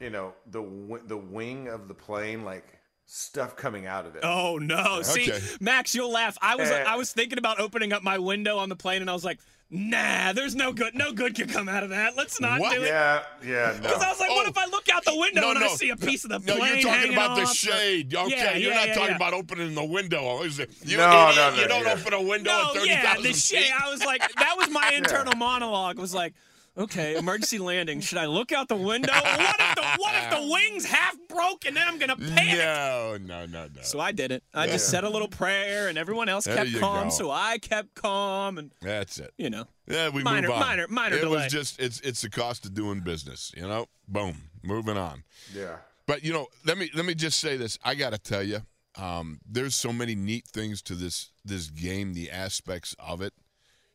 you 0.00 0.10
know, 0.10 0.32
the 0.50 0.62
the 1.06 1.16
wing 1.16 1.68
of 1.68 1.88
the 1.88 1.94
plane, 1.94 2.44
like 2.44 2.64
stuff 3.10 3.56
coming 3.56 3.86
out 3.86 4.06
of 4.06 4.14
it. 4.16 4.20
Oh 4.24 4.58
no! 4.58 5.02
See, 5.02 5.32
Max, 5.60 5.94
you'll 5.94 6.12
laugh. 6.12 6.38
I 6.40 6.56
was 6.56 6.70
Eh. 6.70 6.84
I 6.86 6.96
was 6.96 7.12
thinking 7.12 7.38
about 7.38 7.58
opening 7.60 7.92
up 7.92 8.02
my 8.02 8.18
window 8.18 8.58
on 8.58 8.68
the 8.68 8.76
plane, 8.76 9.00
and 9.02 9.10
I 9.10 9.12
was 9.12 9.24
like, 9.24 9.38
Nah, 9.72 10.32
there's 10.32 10.56
no 10.56 10.72
good. 10.72 10.96
No 10.96 11.12
good 11.12 11.36
can 11.36 11.46
come 11.48 11.68
out 11.68 11.84
of 11.84 11.90
that. 11.90 12.16
Let's 12.16 12.40
not 12.40 12.58
What? 12.58 12.74
do 12.74 12.82
it. 12.82 12.88
Yeah, 12.88 13.22
yeah, 13.44 13.72
no. 13.76 13.82
Because 13.82 14.02
I 14.02 14.08
was 14.10 14.18
like, 14.18 14.30
what 14.30 14.44
Oh. 14.46 14.50
if 14.50 14.58
I 14.58 14.66
look 14.66 14.88
out 14.92 15.04
the 15.04 15.14
window 15.16 15.42
No, 15.42 15.50
and 15.52 15.60
no. 15.60 15.66
I 15.66 15.68
see 15.68 15.90
a 15.90 15.96
piece 15.96 16.24
of 16.24 16.30
the 16.30 16.40
No, 16.40 16.56
plane 16.56 16.80
you're 16.80 16.92
talking 16.92 17.12
about 17.12 17.36
the 17.36 17.46
shade. 17.46 18.12
Okay, 18.12 18.30
Yeah, 18.36 18.56
you're 18.56 18.72
yeah, 18.72 18.76
not 18.78 18.88
yeah, 18.88 18.94
talking 18.94 19.10
yeah. 19.10 19.16
about 19.16 19.32
opening 19.32 19.72
the 19.76 19.84
window. 19.84 20.42
Is 20.42 20.58
it? 20.58 20.70
You, 20.84 20.96
No, 20.96 21.30
you, 21.30 21.36
no, 21.36 21.50
you 21.54 21.62
no, 21.62 21.68
don't 21.68 21.84
yeah. 21.84 21.92
open 21.92 22.12
a 22.14 22.20
window 22.20 22.50
No, 22.50 22.60
at 22.66 22.74
thirty 22.74 22.88
yeah, 22.88 23.02
thousand 23.14 23.22
the 23.22 23.32
shade. 23.32 23.70
I 23.80 23.88
was 23.88 24.02
like, 24.04 24.20
that 24.22 24.54
was 24.58 24.70
my 24.70 24.90
internal 24.96 25.36
monologue. 25.36 26.00
Was 26.00 26.12
like, 26.14 26.34
Okay, 26.80 27.16
emergency 27.16 27.58
landing. 27.58 28.00
Should 28.00 28.16
I 28.18 28.24
look 28.26 28.52
out 28.52 28.68
the 28.68 28.74
window? 28.76 29.12
what 29.12 29.56
if 29.60 29.74
the 29.76 29.82
what 29.98 30.14
if 30.14 30.30
the 30.30 30.48
wings 30.50 30.86
half 30.86 31.14
broke 31.28 31.66
and 31.66 31.76
then 31.76 31.86
I'm 31.86 31.98
gonna 31.98 32.16
panic? 32.16 32.56
No, 32.58 33.18
no, 33.20 33.44
no, 33.46 33.68
no. 33.74 33.82
So 33.82 34.00
I 34.00 34.12
did 34.12 34.32
it. 34.32 34.42
I 34.54 34.66
just 34.66 34.88
said 34.88 35.04
a 35.04 35.08
little 35.10 35.28
prayer, 35.28 35.88
and 35.88 35.98
everyone 35.98 36.28
else 36.30 36.46
There 36.46 36.56
kept 36.56 36.70
you 36.70 36.80
calm. 36.80 37.04
go. 37.04 37.10
So 37.10 37.30
I 37.30 37.58
kept 37.58 37.94
calm, 37.94 38.56
and 38.58 38.72
That's 38.80 39.18
it. 39.18 39.32
you 39.36 39.50
know, 39.50 39.66
Yeah, 39.86 40.08
we 40.08 40.22
Minor- 40.22 40.48
move 40.48 40.56
on. 40.56 40.60
minor- 40.60 40.88
minor 40.88 41.16
It 41.16 41.20
delay. 41.20 41.42
was 41.44 41.52
just 41.52 41.78
it's 41.80 42.00
it's 42.00 42.22
the 42.22 42.30
cost 42.30 42.64
of 42.64 42.72
doing 42.72 43.00
business. 43.00 43.52
You 43.56 43.68
know, 43.68 43.86
boom, 44.08 44.36
moving 44.62 44.96
on. 44.96 45.24
Yeah. 45.54 45.76
But 46.06 46.24
you 46.24 46.32
know, 46.32 46.46
let 46.64 46.78
me 46.78 46.90
let 46.94 47.04
me 47.04 47.14
just 47.14 47.38
say 47.40 47.56
this. 47.58 47.78
I 47.84 47.94
got 47.94 48.10
to 48.14 48.18
tell 48.18 48.42
you, 48.42 48.62
um, 48.96 49.38
there's 49.46 49.74
so 49.74 49.92
many 49.92 50.14
neat 50.14 50.46
things 50.46 50.80
to 50.82 50.94
this 50.94 51.30
this 51.44 51.68
game. 51.68 52.14
The 52.14 52.30
aspects 52.30 52.96
of 52.98 53.20
it. 53.20 53.34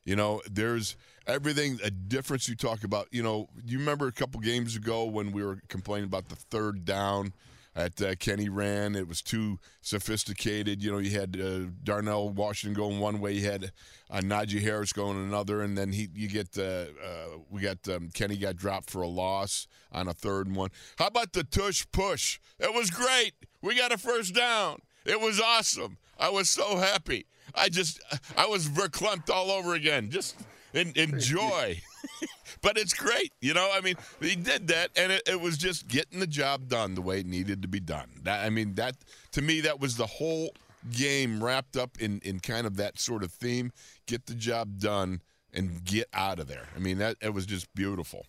You 0.05 0.15
know, 0.15 0.43
there's 0.47 0.95
everything. 1.27 1.79
A 1.83 1.91
difference 1.91 2.47
you 2.47 2.55
talk 2.55 2.83
about. 2.83 3.07
You 3.11 3.23
know, 3.23 3.47
you 3.65 3.79
remember 3.79 4.07
a 4.07 4.11
couple 4.11 4.39
games 4.39 4.75
ago 4.75 5.05
when 5.05 5.31
we 5.31 5.43
were 5.43 5.59
complaining 5.67 6.07
about 6.07 6.29
the 6.29 6.35
third 6.35 6.85
down 6.85 7.33
at 7.75 8.01
uh, 8.01 8.15
Kenny 8.15 8.49
ran? 8.49 8.95
It 8.95 9.07
was 9.07 9.21
too 9.21 9.59
sophisticated. 9.81 10.81
You 10.81 10.91
know, 10.91 10.97
you 10.97 11.17
had 11.17 11.39
uh, 11.39 11.71
Darnell 11.83 12.29
Washington 12.29 12.73
going 12.73 12.99
one 12.99 13.19
way, 13.19 13.33
you 13.33 13.49
had 13.49 13.71
uh, 14.09 14.19
Najee 14.19 14.61
Harris 14.61 14.93
going 14.93 15.17
another, 15.17 15.61
and 15.61 15.77
then 15.77 15.91
he 15.91 16.09
you 16.13 16.27
get 16.27 16.57
uh, 16.57 16.85
uh, 17.03 17.37
we 17.49 17.61
got 17.61 17.87
um, 17.89 18.09
Kenny 18.13 18.37
got 18.37 18.55
dropped 18.55 18.89
for 18.89 19.01
a 19.01 19.07
loss 19.07 19.67
on 19.91 20.07
a 20.07 20.13
third 20.13 20.53
one. 20.53 20.69
How 20.97 21.07
about 21.07 21.33
the 21.33 21.43
tush 21.43 21.85
push? 21.91 22.39
It 22.59 22.73
was 22.73 22.89
great. 22.89 23.33
We 23.61 23.75
got 23.75 23.91
a 23.91 23.97
first 23.97 24.33
down. 24.33 24.79
It 25.05 25.19
was 25.19 25.39
awesome. 25.39 25.97
I 26.17 26.29
was 26.29 26.49
so 26.49 26.77
happy. 26.77 27.25
I 27.53 27.69
just 27.69 27.99
I 28.37 28.45
was 28.47 28.67
verklempt 28.67 29.29
all 29.29 29.51
over 29.51 29.73
again. 29.73 30.09
Just 30.09 30.35
en- 30.75 30.93
enjoy. 30.95 31.81
but 32.61 32.77
it's 32.77 32.93
great. 32.93 33.31
You 33.41 33.53
know, 33.53 33.69
I 33.73 33.81
mean, 33.81 33.95
he 34.21 34.35
did 34.35 34.67
that, 34.67 34.89
and 34.95 35.11
it, 35.11 35.23
it 35.27 35.41
was 35.41 35.57
just 35.57 35.87
getting 35.87 36.19
the 36.19 36.27
job 36.27 36.67
done 36.67 36.95
the 36.95 37.01
way 37.01 37.19
it 37.21 37.25
needed 37.25 37.61
to 37.63 37.67
be 37.67 37.79
done. 37.79 38.09
That 38.23 38.45
I 38.45 38.49
mean, 38.49 38.75
that 38.75 38.95
to 39.31 39.41
me, 39.41 39.61
that 39.61 39.79
was 39.79 39.97
the 39.97 40.05
whole 40.05 40.51
game 40.91 41.43
wrapped 41.43 41.77
up 41.77 41.97
in 41.99 42.19
in 42.19 42.39
kind 42.39 42.67
of 42.67 42.77
that 42.77 42.99
sort 42.99 43.23
of 43.23 43.31
theme. 43.31 43.71
Get 44.05 44.25
the 44.27 44.35
job 44.35 44.79
done 44.79 45.21
and 45.53 45.83
get 45.83 46.07
out 46.13 46.39
of 46.39 46.47
there. 46.47 46.67
I 46.75 46.79
mean, 46.79 46.97
that 46.99 47.17
it 47.21 47.33
was 47.33 47.45
just 47.45 47.73
beautiful. 47.75 48.25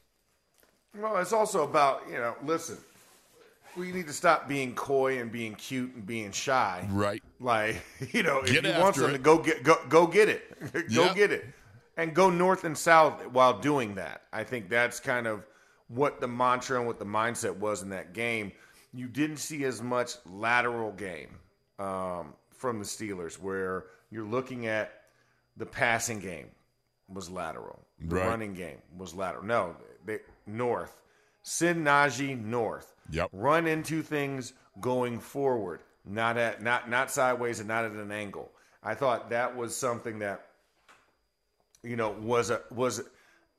Well, 0.99 1.19
it's 1.19 1.33
also 1.33 1.62
about, 1.65 2.03
you 2.11 2.15
know, 2.17 2.35
listen, 2.43 2.79
we 3.76 3.93
need 3.93 4.07
to 4.07 4.12
stop 4.15 4.49
being 4.49 4.75
coy 4.75 5.19
and 5.21 5.31
being 5.31 5.55
cute 5.55 5.95
and 5.95 6.07
being 6.07 6.33
shy. 6.33 6.87
Right. 6.91 7.23
Like, 7.38 7.85
you 8.12 8.23
know, 8.23 8.43
Get 8.43 8.65
if 8.65 8.75
you 8.75 8.81
want 8.81 8.97
something, 8.97 9.17
it. 9.17 9.23
go 9.23 9.38
get 9.38 9.62
go 9.62 9.76
go 9.88 10.07
get 10.07 10.29
it. 10.31 10.73
go 10.95 11.05
Yep. 11.05 11.15
get 11.15 11.33
it. 11.33 11.45
And 11.97 12.15
go 12.15 12.29
north 12.31 12.65
and 12.65 12.76
south 12.76 13.26
while 13.29 13.59
doing 13.59 13.95
that. 13.95 14.23
I 14.33 14.45
think 14.45 14.69
that's 14.69 15.00
kind 15.00 15.26
of 15.26 15.47
what 15.88 16.21
the 16.21 16.29
mantra 16.29 16.79
and 16.79 16.87
what 16.87 16.99
the 16.99 17.07
mindset 17.07 17.57
was 17.57 17.83
in 17.83 17.88
that 17.91 18.12
game. 18.12 18.53
You 18.93 19.09
didn't 19.09 19.38
see 19.38 19.65
as 19.65 19.81
much 19.83 20.12
lateral 20.26 20.93
game 20.93 21.37
um, 21.79 22.35
from 22.53 22.79
the 22.79 22.85
Steelers, 22.85 23.35
where 23.41 23.85
you're 24.11 24.25
looking 24.26 24.67
at 24.67 24.93
the 25.57 25.67
passing 25.67 26.19
game 26.19 26.49
was 27.09 27.31
lateral, 27.31 27.81
the 28.00 28.17
Right. 28.17 28.26
running 28.29 28.53
game 28.55 28.79
was 28.97 29.15
lateral. 29.15 29.45
No, 29.45 29.76
they, 30.05 30.19
north. 30.47 31.00
Send 31.43 31.87
Najee 31.87 32.43
north. 32.43 32.95
Yep. 33.11 33.31
Run 33.33 33.67
into 33.67 34.03
things 34.03 34.53
going 34.81 35.21
forward, 35.21 35.81
not 36.05 36.37
at 36.37 36.61
not 36.62 36.91
not 36.91 37.11
sideways 37.11 37.61
and 37.61 37.69
not 37.69 37.85
at 37.85 37.93
an 37.93 38.11
angle. 38.11 38.50
I 38.83 38.95
thought 38.95 39.31
that 39.31 39.57
was 39.57 39.76
something 39.76 40.19
that 40.19 40.47
you 41.87 41.97
know 41.97 42.11
was 42.21 42.50
a 42.50 42.62
was 42.71 43.02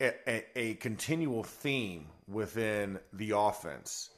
a, 0.02 0.14
a, 0.30 0.46
a 0.56 0.74
continual 0.76 1.44
theme 1.44 2.08
within 2.28 3.00
the 3.14 3.32
offense 3.32 4.12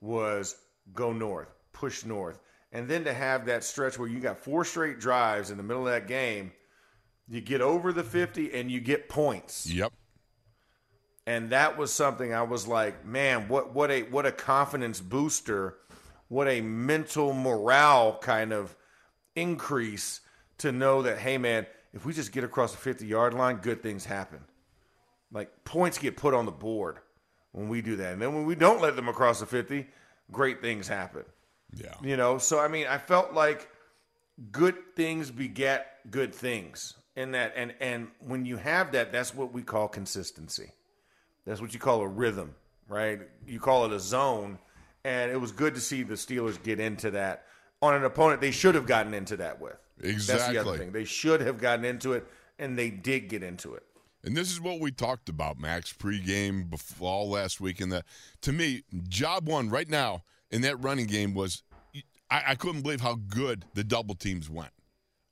was 0.00 0.56
go 0.94 1.12
north, 1.12 1.48
push 1.72 2.04
north, 2.04 2.40
and 2.72 2.88
then 2.88 3.04
to 3.04 3.12
have 3.12 3.46
that 3.46 3.64
stretch 3.64 3.98
where 3.98 4.08
you 4.08 4.20
got 4.20 4.38
four 4.38 4.64
straight 4.64 5.00
drives 5.00 5.50
in 5.50 5.56
the 5.56 5.62
middle 5.62 5.86
of 5.86 5.92
that 5.92 6.06
game, 6.08 6.52
you 7.28 7.40
get 7.40 7.60
over 7.60 7.92
the 7.92 8.04
fifty 8.04 8.52
and 8.54 8.70
you 8.70 8.80
get 8.80 9.08
points 9.08 9.66
Yep. 9.66 9.92
and 11.26 11.50
that 11.50 11.76
was 11.76 11.92
something 11.92 12.32
I 12.32 12.42
was 12.42 12.66
like, 12.66 13.04
man, 13.04 13.48
what 13.48 13.74
what 13.74 13.90
a 13.90 14.02
what 14.04 14.26
a 14.26 14.32
confidence 14.32 15.00
booster, 15.00 15.76
what 16.28 16.48
a 16.48 16.60
mental 16.62 17.32
morale 17.34 18.18
kind 18.20 18.52
of 18.52 18.76
increase 19.36 20.20
to 20.58 20.72
know 20.72 21.02
that 21.02 21.18
hey 21.18 21.38
man, 21.38 21.66
if 21.98 22.06
we 22.06 22.12
just 22.12 22.30
get 22.30 22.44
across 22.44 22.70
the 22.70 22.78
50 22.78 23.06
yard 23.06 23.34
line, 23.34 23.56
good 23.56 23.82
things 23.82 24.04
happen. 24.04 24.38
Like 25.32 25.64
points 25.64 25.98
get 25.98 26.16
put 26.16 26.32
on 26.32 26.46
the 26.46 26.52
board 26.52 26.98
when 27.50 27.68
we 27.68 27.82
do 27.82 27.96
that. 27.96 28.12
And 28.12 28.22
then 28.22 28.34
when 28.36 28.46
we 28.46 28.54
don't 28.54 28.80
let 28.80 28.94
them 28.94 29.08
across 29.08 29.40
the 29.40 29.46
50, 29.46 29.84
great 30.30 30.62
things 30.62 30.86
happen. 30.86 31.24
Yeah. 31.74 31.94
You 32.00 32.16
know, 32.16 32.38
so 32.38 32.60
I 32.60 32.68
mean, 32.68 32.86
I 32.86 32.98
felt 32.98 33.34
like 33.34 33.68
good 34.52 34.76
things 34.94 35.32
beget 35.32 35.88
good 36.08 36.32
things. 36.32 36.94
In 37.16 37.32
that 37.32 37.54
and 37.56 37.74
and 37.80 38.06
when 38.20 38.44
you 38.44 38.58
have 38.58 38.92
that, 38.92 39.10
that's 39.10 39.34
what 39.34 39.52
we 39.52 39.62
call 39.62 39.88
consistency. 39.88 40.70
That's 41.46 41.60
what 41.60 41.74
you 41.74 41.80
call 41.80 42.00
a 42.00 42.06
rhythm, 42.06 42.54
right? 42.86 43.22
You 43.44 43.58
call 43.58 43.86
it 43.86 43.92
a 43.92 43.98
zone. 43.98 44.60
And 45.04 45.32
it 45.32 45.40
was 45.40 45.50
good 45.50 45.74
to 45.74 45.80
see 45.80 46.04
the 46.04 46.14
Steelers 46.14 46.62
get 46.62 46.78
into 46.78 47.10
that 47.10 47.46
on 47.82 47.94
an 47.94 48.04
opponent 48.04 48.40
they 48.40 48.52
should 48.52 48.76
have 48.76 48.86
gotten 48.86 49.14
into 49.14 49.36
that 49.38 49.60
with. 49.60 49.78
That's 50.00 50.26
the 50.26 50.32
Exactly. 50.34 50.58
other 50.58 50.78
thing. 50.78 50.92
They 50.92 51.04
should 51.04 51.40
have 51.40 51.58
gotten 51.58 51.84
into 51.84 52.12
it, 52.12 52.26
and 52.58 52.78
they 52.78 52.90
did 52.90 53.28
get 53.28 53.42
into 53.42 53.74
it. 53.74 53.84
And 54.24 54.36
this 54.36 54.50
is 54.50 54.60
what 54.60 54.80
we 54.80 54.90
talked 54.90 55.28
about, 55.28 55.58
Max, 55.58 55.92
pregame, 55.92 56.68
before 56.68 57.08
all 57.10 57.30
last 57.30 57.60
week. 57.60 57.80
And 57.80 57.92
that, 57.92 58.04
to 58.42 58.52
me, 58.52 58.82
job 59.08 59.46
one 59.46 59.70
right 59.70 59.88
now 59.88 60.24
in 60.50 60.60
that 60.62 60.76
running 60.82 61.06
game 61.06 61.34
was 61.34 61.62
I, 62.30 62.42
I 62.48 62.54
couldn't 62.56 62.82
believe 62.82 63.00
how 63.00 63.14
good 63.14 63.64
the 63.74 63.84
double 63.84 64.14
teams 64.14 64.50
went. 64.50 64.70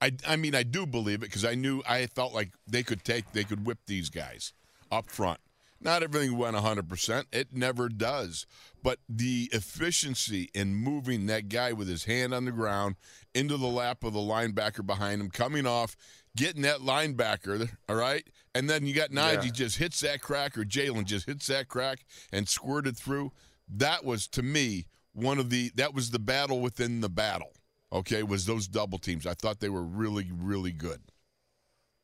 I, 0.01 0.13
I 0.27 0.37
mean, 0.37 0.55
I 0.55 0.63
do 0.63 0.87
believe 0.87 1.17
it 1.17 1.27
because 1.27 1.45
I 1.45 1.55
knew 1.55 1.83
I 1.89 2.07
felt 2.07 2.35
like 2.35 2.53
they 2.67 2.83
could 2.83 3.03
take, 3.05 3.33
they 3.33 3.45
could 3.45 3.67
whip 3.67 3.79
these 3.87 4.09
guys 4.11 4.53
up 4.91 5.11
front. 5.11 5.41
Not 5.81 6.03
everything 6.03 6.37
went 6.37 6.57
100%. 6.57 7.25
It 7.33 7.49
never 7.53 7.89
does. 7.89 8.47
But 8.83 8.99
the 9.09 9.49
efficiency 9.53 10.51
in 10.55 10.75
moving 10.75 11.27
that 11.27 11.49
guy 11.49 11.73
with 11.73 11.89
his 11.89 12.05
hand 12.05 12.33
on 12.33 12.45
the 12.45 12.53
ground 12.53 12.97
into 13.35 13.57
the 13.57 13.67
lap 13.67 14.03
of 14.05 14.13
the 14.13 14.21
linebacker 14.21 14.87
behind 14.87 15.21
him, 15.21 15.31
coming 15.31 15.67
off, 15.67 15.97
getting 16.35 16.63
that 16.63 16.79
linebacker, 16.79 17.69
all 17.89 17.97
right? 17.97 18.27
And 18.55 18.71
then 18.71 18.87
you 18.87 18.95
got 18.95 19.11
Najee 19.11 19.45
Yeah. 19.45 19.51
just 19.51 19.77
hits 19.79 20.01
that 20.01 20.23
crack, 20.23 20.57
or 20.57 20.65
Jaylen 20.65 21.05
just 21.05 21.27
hits 21.27 21.47
that 21.49 21.69
crack 21.69 22.05
and 22.33 22.49
squirted 22.49 22.97
through. 22.97 23.33
That 23.69 24.05
was, 24.05 24.27
to 24.29 24.43
me, 24.43 24.87
one 25.13 25.39
of 25.39 25.51
the, 25.51 25.71
that 25.75 25.95
was 25.95 26.11
the 26.11 26.19
battle 26.19 26.61
within 26.61 27.01
the 27.01 27.09
battle, 27.09 27.53
okay, 27.93 28.23
was 28.23 28.47
those 28.47 28.69
double 28.69 28.99
teams. 28.99 29.27
I 29.27 29.35
thought 29.35 29.61
they 29.61 29.69
were 29.69 29.83
really, 29.83 30.31
really 30.33 30.73
good. 30.73 31.01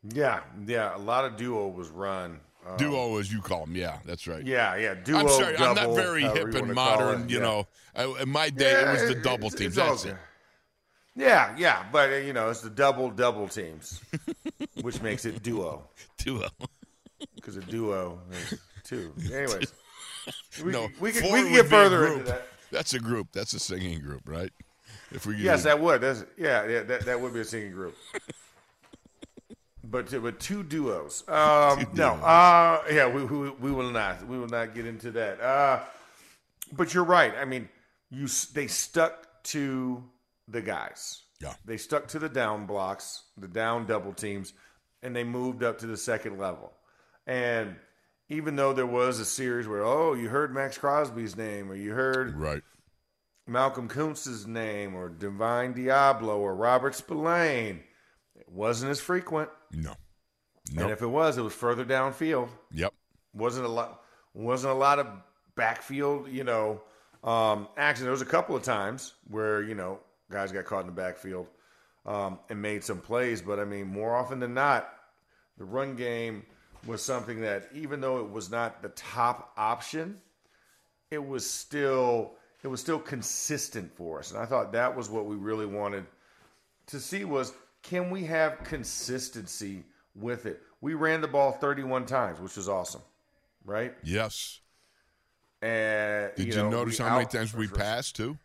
Yeah, 0.02 0.40
yeah. 0.66 0.96
A 0.96 0.98
lot 0.98 1.24
of 1.24 1.36
duo 1.36 1.68
was 1.68 1.88
run. 1.90 2.40
Um, 2.66 2.76
Duo, 2.76 3.18
as 3.18 3.32
you 3.32 3.40
call 3.40 3.66
them. 3.66 3.74
Yeah, 3.74 3.98
that's 4.04 4.26
right. 4.28 4.44
Yeah, 4.46 4.76
yeah. 4.76 4.94
Duo. 4.94 5.18
I'm 5.18 5.28
sorry, 5.28 5.56
I'm 5.56 5.74
not 5.74 5.94
very 5.94 6.22
hip 6.22 6.54
and 6.54 6.72
modern. 6.72 7.28
You 7.28 7.38
yeah. 7.38 7.42
know, 7.42 7.66
I, 7.94 8.04
in 8.22 8.28
my 8.28 8.50
day, 8.50 8.72
it 8.72 8.88
was 8.88 9.08
the 9.14 9.20
double 9.20 9.46
it's- 9.46 9.54
teams. 9.58 9.76
it's 9.76 9.78
all 9.78 9.90
That's 9.90 10.04
it. 10.04 10.16
Yeah, 11.14 11.54
yeah, 11.58 11.84
but 11.92 12.10
uh, 12.10 12.16
you 12.16 12.32
know, 12.32 12.48
it's 12.48 12.62
the 12.62 12.70
double 12.70 13.10
double 13.10 13.46
teams, 13.46 14.00
which 14.80 15.02
makes 15.02 15.26
it 15.26 15.42
duo 15.42 15.82
Duo. 16.16 16.48
because 17.34 17.56
a 17.58 17.60
duo 17.60 18.18
is 18.32 18.58
two. 18.82 19.12
Anyways, 19.32 19.72
we, 20.64 20.72
no, 20.72 20.88
we 21.00 21.12
can 21.12 21.24
we 21.24 21.42
can 21.42 21.52
get 21.52 21.66
further 21.66 22.06
into 22.06 22.24
that. 22.24 22.46
That's 22.70 22.94
a 22.94 22.98
group. 22.98 23.28
That's 23.32 23.52
a 23.52 23.58
singing 23.58 24.00
group, 24.00 24.22
right? 24.26 24.50
If 25.10 25.26
we 25.26 25.36
Yes, 25.36 25.64
that 25.64 25.78
would. 25.78 26.00
That's 26.00 26.24
yeah, 26.38 26.66
yeah. 26.66 26.82
That, 26.84 27.04
that 27.04 27.20
would 27.20 27.34
be 27.34 27.40
a 27.40 27.44
singing 27.44 27.72
group. 27.72 27.94
But 29.84 30.10
but 30.22 30.38
two 30.40 30.62
duos. 30.62 31.24
Um, 31.28 31.86
no, 31.94 32.14
uh, 32.14 32.82
yeah, 32.90 33.08
we, 33.08 33.24
we 33.24 33.50
we 33.50 33.72
will 33.72 33.90
not. 33.90 34.26
We 34.26 34.38
will 34.38 34.48
not 34.48 34.74
get 34.74 34.86
into 34.86 35.10
that. 35.12 35.40
Uh, 35.40 35.80
but 36.72 36.94
you're 36.94 37.04
right. 37.04 37.34
I 37.36 37.44
mean, 37.44 37.68
you 38.10 38.28
they 38.54 38.66
stuck 38.66 39.42
to 39.44 40.02
the 40.48 40.60
guys. 40.60 41.22
Yeah. 41.40 41.54
They 41.64 41.76
stuck 41.76 42.06
to 42.08 42.18
the 42.18 42.28
down 42.28 42.66
blocks, 42.66 43.22
the 43.36 43.48
down 43.48 43.86
double 43.86 44.12
teams, 44.12 44.52
and 45.02 45.14
they 45.14 45.24
moved 45.24 45.64
up 45.64 45.78
to 45.78 45.86
the 45.86 45.96
second 45.96 46.38
level. 46.38 46.72
And 47.26 47.76
even 48.28 48.56
though 48.56 48.72
there 48.72 48.86
was 48.86 49.18
a 49.18 49.24
series 49.24 49.66
where, 49.66 49.84
oh, 49.84 50.14
you 50.14 50.28
heard 50.28 50.54
Maxx 50.54 50.78
Crosby's 50.78 51.36
name, 51.36 51.70
or 51.70 51.74
you 51.74 51.92
heard 51.92 52.36
right. 52.36 52.62
Malcolm 53.46 53.88
Koonce's 53.88 54.46
name 54.46 54.94
or 54.94 55.08
Divine 55.08 55.74
Deablo 55.74 56.38
or 56.38 56.54
Robert 56.54 56.94
Spillane. 56.94 57.82
It 58.36 58.48
wasn't 58.48 58.90
as 58.90 59.00
frequent. 59.00 59.50
No. 59.72 60.82
And 60.82 60.90
if 60.90 61.02
it 61.02 61.06
was, 61.06 61.38
it 61.38 61.42
was 61.42 61.52
further 61.52 61.84
downfield. 61.84 62.48
Yep. 62.72 62.92
Wasn't 63.34 63.64
a 63.64 63.68
lot 63.68 64.02
wasn't 64.34 64.72
a 64.72 64.76
lot 64.76 64.98
of 64.98 65.06
backfield, 65.54 66.28
you 66.28 66.44
know, 66.44 66.80
um 67.24 67.68
action. 67.76 68.04
There 68.04 68.12
was 68.12 68.22
a 68.22 68.26
couple 68.26 68.56
of 68.56 68.62
times 68.62 69.14
where, 69.28 69.62
you 69.62 69.74
know, 69.74 69.98
guys 70.30 70.52
got 70.52 70.64
caught 70.64 70.80
in 70.80 70.86
the 70.86 70.92
backfield 70.92 71.46
um, 72.06 72.38
and 72.48 72.60
made 72.60 72.82
some 72.82 72.98
plays, 72.98 73.42
but 73.42 73.58
I 73.60 73.64
mean, 73.64 73.86
more 73.86 74.16
often 74.16 74.40
than 74.40 74.54
not, 74.54 74.88
the 75.58 75.64
run 75.64 75.94
game 75.94 76.44
was 76.86 77.02
something 77.02 77.40
that 77.42 77.68
even 77.74 78.00
though 78.00 78.18
it 78.18 78.30
was 78.30 78.50
not 78.50 78.82
the 78.82 78.88
top 78.90 79.52
option, 79.56 80.20
it 81.10 81.24
was 81.24 81.48
still 81.48 82.32
it 82.62 82.68
was 82.68 82.80
still 82.80 82.98
consistent 82.98 83.92
for 83.96 84.20
us. 84.20 84.30
And 84.30 84.40
I 84.40 84.46
thought 84.46 84.72
that 84.72 84.96
was 84.96 85.10
what 85.10 85.26
we 85.26 85.36
really 85.36 85.66
wanted 85.66 86.06
to 86.86 87.00
see 87.00 87.24
was 87.24 87.52
can 87.82 88.10
we 88.10 88.24
have 88.24 88.62
consistency 88.64 89.84
with 90.14 90.46
it? 90.46 90.60
We 90.80 90.94
ran 90.94 91.20
the 91.20 91.28
ball 91.28 91.52
31 91.52 92.06
times, 92.06 92.40
which 92.40 92.56
was 92.56 92.68
awesome, 92.68 93.02
right? 93.64 93.94
Yes. 94.02 94.60
And 95.60 96.32
Did 96.36 96.48
you, 96.48 96.54
know, 96.56 96.70
notice 96.70 96.98
how 96.98 97.14
many 97.14 97.26
times 97.26 97.54
we 97.54 97.68
passed 97.68 98.16
too? 98.16 98.36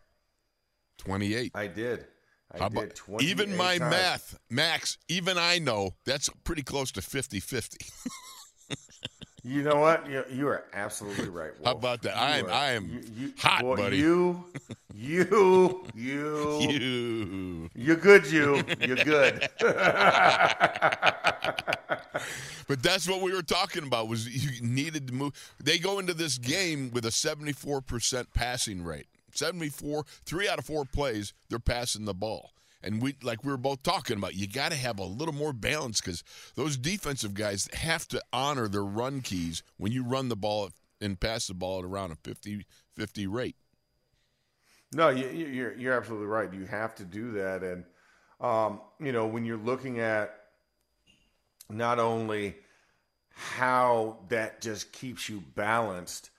Twenty-eight. 1.00 1.52
I 1.56 1.68
did. 1.68 2.06
I 2.52 2.60
How 2.60 2.70
did. 2.70 2.78
about 2.78 2.96
28 2.96 3.30
even 3.30 3.58
my 3.58 3.78
times. 3.78 3.92
math, 3.92 4.40
Max? 4.50 4.98
Even 5.08 5.38
I 5.38 5.60
know 5.60 5.96
that's 6.06 6.30
pretty 6.44 6.64
close 6.64 6.92
to 6.94 7.02
50-50. 7.02 7.92
You 9.44 9.64
know 9.64 9.78
what? 9.78 10.10
You, 10.10 10.24
you 10.32 10.48
are 10.48 10.66
absolutely 10.74 11.30
right. 11.30 11.52
How 11.64 11.72
about 11.72 12.02
that? 12.02 12.16
You 12.16 12.22
I 12.22 12.38
am- 12.38 12.46
are- 12.48 12.52
I 12.52 12.72
am 12.72 12.90
you, 12.90 13.02
you, 13.28 13.34
hot, 13.38 13.62
boy, 13.62 13.76
buddy. 13.78 13.98
You, 13.98 14.44
you, 14.94 15.86
you, 15.96 16.62
you. 16.70 17.70
You're 17.76 17.96
good, 17.96 18.30
you. 18.32 18.64
You're 18.82 18.98
good. 18.98 19.48
But 22.68 22.84
that's 22.84 23.08
what 23.08 23.22
we 23.22 23.32
were 23.32 23.44
talking 23.44 23.84
about. 23.86 24.10
Was 24.10 24.28
you 24.28 24.62
needed 24.62 25.08
to 25.08 25.14
move? 25.14 25.32
They 25.64 25.78
go 25.78 26.00
into 26.00 26.14
this 26.14 26.38
game 26.38 26.92
with 26.92 27.06
a 27.06 27.12
seventy-four 27.12 27.80
percent 27.80 28.34
passing 28.34 28.84
rate. 28.84 29.06
Seventy-four, 29.32 30.04
three 30.26 30.50
out 30.50 30.60
of 30.60 30.66
four 30.66 30.84
plays, 30.84 31.32
they're 31.50 31.60
passing 31.60 32.04
the 32.04 32.14
ball. 32.14 32.52
And 32.84 33.02
we, 33.02 33.16
like 33.24 33.44
we 33.44 33.52
were 33.52 33.58
both 33.58 33.82
talking 33.84 34.18
about, 34.18 34.36
you 34.36 34.48
got 34.48 34.72
to 34.72 34.78
have 34.78 35.00
a 35.00 35.04
little 35.04 35.34
more 35.34 35.52
balance 35.54 36.00
because 36.00 36.24
those 36.56 36.78
defensive 36.78 37.34
guys 37.34 37.68
have 37.74 38.08
to 38.10 38.22
honor 38.32 38.68
their 38.68 38.86
run 38.86 39.22
keys 39.22 39.64
when 39.78 39.92
you 39.92 40.04
run 40.04 40.30
the 40.30 40.36
ball 40.36 40.70
and 41.02 41.20
pass 41.20 41.48
the 41.48 41.54
ball 41.54 41.80
at 41.80 41.86
around 41.86 42.12
a 42.12 42.16
50, 42.16 42.66
50 42.96 43.28
rate. 43.28 43.56
No, 44.94 45.10
you, 45.10 45.28
you- 45.28 45.48
you're 45.48 45.74
you're 45.78 45.94
absolutely 45.94 46.28
right. 46.28 46.52
You 46.54 46.66
have 46.66 46.96
to 46.96 47.04
do 47.04 47.32
that, 47.34 47.62
and 47.62 47.84
um, 48.40 48.80
you 49.02 49.12
know 49.12 49.26
when 49.28 49.44
you're 49.44 49.58
looking 49.58 50.00
at 50.00 50.34
not 51.70 52.00
only 52.00 52.56
how 53.32 54.18
that 54.30 54.62
just 54.62 54.92
keeps 54.94 55.28
you 55.28 55.44
balanced, 55.56 56.30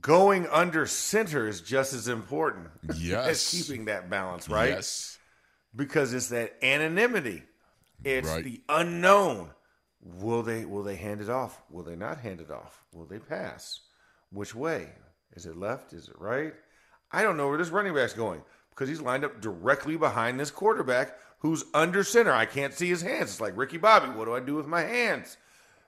going 0.00 0.46
under 0.46 0.86
center 0.86 1.48
is 1.48 1.60
just 1.60 1.92
as 1.92 2.06
important 2.08 2.68
as 2.88 3.02
Yes. 3.02 3.50
keeping 3.50 3.86
that 3.86 4.08
balance, 4.08 4.48
right? 4.48 4.70
Yes. 4.70 5.11
Because 5.74 6.12
it's 6.12 6.28
that 6.28 6.54
anonymity. 6.62 7.42
It's 8.04 8.28
Right. 8.28 8.44
the 8.44 8.62
unknown. 8.68 9.50
Will 10.00 10.42
they 10.42 10.64
will 10.64 10.82
they 10.82 10.96
hand 10.96 11.20
it 11.20 11.28
off? 11.30 11.62
Will 11.70 11.84
they 11.84 11.94
not 11.96 12.18
hand 12.18 12.40
it 12.40 12.50
off? 12.50 12.84
Will 12.92 13.06
they 13.06 13.18
pass? 13.20 13.80
Which 14.30 14.54
way? 14.54 14.90
Is 15.34 15.46
it 15.46 15.56
left? 15.56 15.92
Is 15.92 16.08
it 16.08 16.18
right? 16.18 16.54
I 17.12 17.22
don't 17.22 17.36
know 17.36 17.48
where 17.48 17.58
this 17.58 17.68
running 17.70 17.94
back's 17.94 18.12
going 18.12 18.42
because 18.70 18.88
he's 18.88 19.00
lined 19.00 19.24
up 19.24 19.40
directly 19.40 19.96
behind 19.96 20.40
this 20.40 20.50
quarterback 20.50 21.16
who's 21.38 21.64
under 21.74 22.02
center. 22.02 22.32
I 22.32 22.46
can't 22.46 22.74
see 22.74 22.88
his 22.88 23.02
hands. 23.02 23.30
It's 23.30 23.40
like 23.40 23.56
Ricky 23.56 23.76
Bobby. 23.78 24.08
What 24.10 24.24
do 24.24 24.34
I 24.34 24.40
do 24.40 24.54
with 24.56 24.66
my 24.66 24.82
hands? 24.82 25.36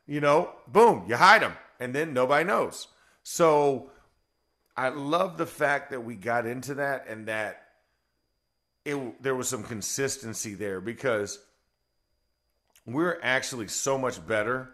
You 0.07 0.21
know, 0.21 0.55
boom, 0.69 1.07
you 1.09 1.17
hide 1.17 1.43
them, 1.43 1.55
and 1.81 1.95
then 1.95 2.13
nobody 2.13 2.45
knows. 2.45 2.89
So 3.23 3.91
I 4.77 4.91
love 4.91 5.39
the 5.39 5.47
fact 5.47 5.91
that 5.91 6.05
we 6.05 6.15
got 6.15 6.47
into 6.47 6.75
that 6.75 7.07
and 7.09 7.27
that 7.29 7.64
it 8.85 9.23
there 9.23 9.35
was 9.35 9.49
some 9.49 9.63
consistency 9.63 10.55
there 10.55 10.81
because 10.81 11.39
we're 12.87 13.19
actually 13.23 13.69
so 13.69 13.97
much 13.99 14.25
better 14.27 14.71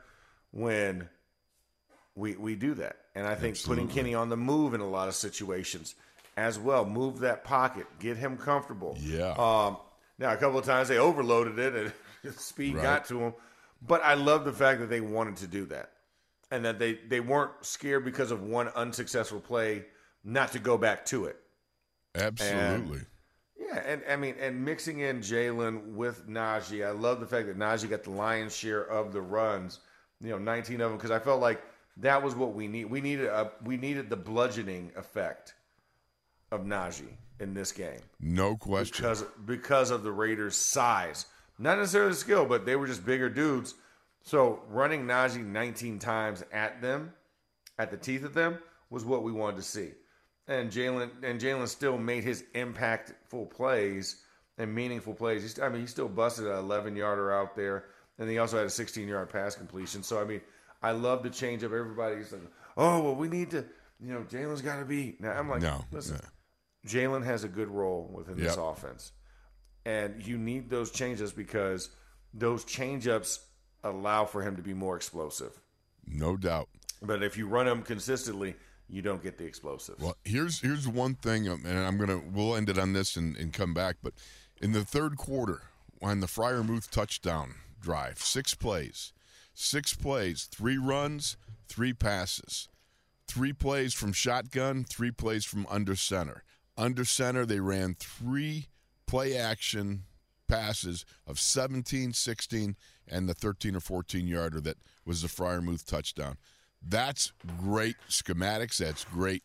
when 0.51 1.09
we 2.15 2.37
we 2.37 2.55
do 2.57 2.75
that. 2.75 2.97
And 3.15 3.27
I 3.27 3.35
think 3.35 3.63
putting 3.65 3.89
Kenny 3.89 4.15
on 4.15 4.29
the 4.29 4.37
move 4.37 4.75
in 4.75 4.81
a 4.81 4.89
lot 4.89 5.09
of 5.09 5.15
situations 5.15 5.95
as 6.37 6.59
well, 6.59 6.85
move 6.87 7.21
that 7.21 7.45
pocket, 7.45 7.87
get 7.99 8.17
him 8.17 8.37
comfortable. 8.37 8.97
Yeah. 9.01 9.31
Um, 9.33 9.77
now 10.19 10.33
a 10.33 10.37
couple 10.37 10.59
of 10.59 10.65
times 10.65 10.89
they 10.89 10.99
overloaded 10.99 11.59
it 11.59 11.93
and 12.25 12.35
speed 12.37 12.77
Right. 12.77 12.83
got 12.83 13.05
to 13.07 13.19
him, 13.21 13.35
but 13.83 14.03
I 14.03 14.15
love 14.15 14.45
the 14.45 14.53
fact 14.53 14.81
that 14.81 14.89
they 14.91 15.01
wanted 15.01 15.37
to 15.39 15.47
do 15.47 15.67
that, 15.67 15.91
and 16.51 16.65
that 16.65 16.79
they 16.79 16.95
they 16.95 17.21
weren't 17.21 17.53
scared 17.63 18.05
because 18.05 18.31
of 18.31 18.43
one 18.43 18.69
unsuccessful 18.69 19.41
play 19.41 19.85
not 20.25 20.53
to 20.53 20.59
go 20.59 20.77
back 20.79 21.05
to 21.07 21.27
it. 21.27 21.37
Absolutely. 22.15 23.01
Yeah, 23.71 23.83
and 23.87 24.03
I 24.09 24.17
mean, 24.17 24.35
and 24.41 24.65
mixing 24.65 25.01
in 25.01 25.21
Jaylen 25.21 25.95
with 25.95 26.29
Najee, 26.29 26.87
I 26.87 26.91
love 26.91 27.21
the 27.21 27.27
fact 27.27 27.47
that 27.47 27.59
Najee 27.59 27.91
got 27.91 28.03
the 28.03 28.11
lion's 28.11 28.57
share 28.57 28.83
of 28.83 29.13
the 29.13 29.21
runs. 29.21 29.81
You 30.21 30.31
know, 30.31 30.39
19 30.39 30.81
of 30.81 30.91
them 30.91 30.99
because 30.99 31.11
I 31.11 31.19
felt 31.19 31.41
like 31.41 31.63
that 31.99 32.23
was 32.23 32.35
what 32.35 32.55
we 32.55 32.69
need. 32.69 32.87
We 32.87 33.01
needed 33.01 33.27
a 33.27 33.53
we 33.65 33.77
needed 33.77 34.11
the 34.11 34.17
bludgeoning 34.17 34.93
effect 34.97 35.55
of 36.51 36.63
Najee 36.63 37.17
in 37.39 37.55
this 37.55 37.73
game 37.73 38.01
no 38.21 38.57
question. 38.57 38.97
because 38.97 39.25
because 39.47 39.91
of 39.91 40.03
the 40.03 40.13
Raiders' 40.13 40.57
size, 40.57 41.27
not 41.59 41.79
necessarily 41.79 42.11
the 42.11 42.17
skill, 42.17 42.45
but 42.45 42.67
they 42.67 42.77
were 42.77 42.87
just 42.87 43.05
bigger 43.07 43.31
dudes. 43.31 43.75
So 44.23 44.61
running 44.69 45.07
Najee 45.07 45.45
19 45.45 45.99
times 45.99 46.45
at 46.53 46.83
them, 46.83 47.13
at 47.79 47.91
the 47.91 47.97
teeth 47.97 48.25
of 48.25 48.35
them, 48.35 48.59
was 48.91 49.05
what 49.05 49.23
we 49.23 49.33
wanted 49.33 49.57
to 49.57 49.63
see. 49.63 49.93
And 50.51 50.69
Jaylen 50.71 51.11
and 51.23 51.41
Jaylen 51.41 51.69
still 51.69 51.97
made 51.97 52.25
his 52.25 52.43
impactful 52.57 53.51
plays 53.51 54.17
and 54.59 54.75
meaningful 54.75 55.15
plays. 55.15 55.43
He's, 55.43 55.61
I 55.61 55.69
mean, 55.69 55.81
he 55.81 55.87
still 55.87 56.09
busted 56.09 56.47
an 56.47 56.59
11 56.59 56.97
yarder 56.97 57.33
out 57.33 57.55
there, 57.55 57.85
and 58.19 58.29
he 58.29 58.39
also 58.39 58.59
had 58.59 58.67
a 58.67 58.71
16 58.71 59.07
yard 59.07 59.31
pass 59.31 59.55
completion. 59.55 60.03
So 60.03 60.21
I 60.21 60.25
mean, 60.25 60.41
I 60.83 60.91
love 60.91 61.23
the 61.23 61.31
change 61.31 61.63
of 61.63 61.73
everybody's 61.73 62.33
like, 62.33 62.43
oh 62.77 63.01
well, 63.01 63.15
we 63.15 63.29
need 63.29 63.53
to, 63.53 63.65
you 64.01 64.13
know, 64.13 64.23
Jaylen's 64.29 64.61
got 64.61 64.81
to 64.81 64.85
be. 64.85 65.15
Now 65.21 65.31
I'm 65.33 65.49
like, 65.49 65.63
No, 65.63 65.85
listen, 65.93 66.19
no. 66.21 66.91
Jaylen 66.91 67.25
has 67.25 67.45
a 67.45 67.49
good 67.49 67.69
role 67.69 68.11
within 68.13 68.37
this 68.37 68.57
offense. 68.57 69.13
And 69.87 70.27
you 70.27 70.37
need 70.37 70.69
those 70.69 70.91
changes 70.91 71.33
because 71.33 71.91
those 72.35 72.65
changeups 72.65 73.39
allow 73.85 74.25
for 74.25 74.43
him 74.43 74.57
to 74.57 74.63
be 74.63 74.75
more 74.75 74.97
explosive. 74.97 75.59
No 76.07 76.37
doubt. 76.37 76.69
But 77.01 77.23
if 77.23 77.39
you 77.39 77.47
run 77.47 77.69
him 77.69 77.83
consistently, 77.83 78.57
you 78.91 79.03
don't 79.03 79.23
get 79.23 79.39
the 79.39 79.45
explosives. 79.45 80.01
Well, 80.03 80.17
here's 80.25 80.61
here's 80.61 80.89
one 80.89 81.15
thing, 81.15 81.49
um, 81.49 81.63
and 81.65 81.79
I'm 81.79 81.99
gonna 81.99 82.21
we'll 82.33 82.57
end 82.57 82.69
it 82.69 82.79
on 82.79 82.93
this 82.93 83.17
and, 83.17 83.37
and 83.37 83.53
come 83.53 83.73
back. 83.73 83.97
But 84.03 84.15
in 84.61 84.73
the 84.73 84.85
third 84.85 85.17
quarter, 85.17 85.63
on 86.03 86.21
the 86.21 86.27
Freiermuth 86.27 86.91
touchdown 86.91 87.55
drive, 87.81 88.19
six 88.19 88.55
plays, 88.55 89.13
six 89.55 89.95
plays, 89.95 90.49
three 90.51 90.79
runs, 90.79 91.37
three 91.69 91.93
passes, 91.93 92.69
three 93.27 93.53
plays 93.53 93.95
from 93.95 94.13
shotgun, 94.13 94.85
three 94.85 95.11
plays 95.11 95.45
from 95.45 95.67
under 95.71 95.97
center. 95.97 96.43
Under 96.77 97.05
center, 97.05 97.45
they 97.45 97.61
ran 97.61 97.95
three 97.99 98.69
play 99.07 99.37
action 99.37 100.05
passes 100.49 101.05
of 101.27 101.39
17, 101.39 102.13
16, 102.13 102.77
and 103.07 103.29
the 103.29 103.35
13 103.35 103.77
or 103.77 103.81
14 103.81 104.27
yarder 104.27 104.61
that 104.61 104.79
was 105.05 105.23
the 105.23 105.29
Freiermuth 105.29 105.87
touchdown. 105.87 106.37
That's 106.87 107.33
great 107.61 107.97
schematics. 108.09 108.79
That's 108.79 109.05
great 109.05 109.43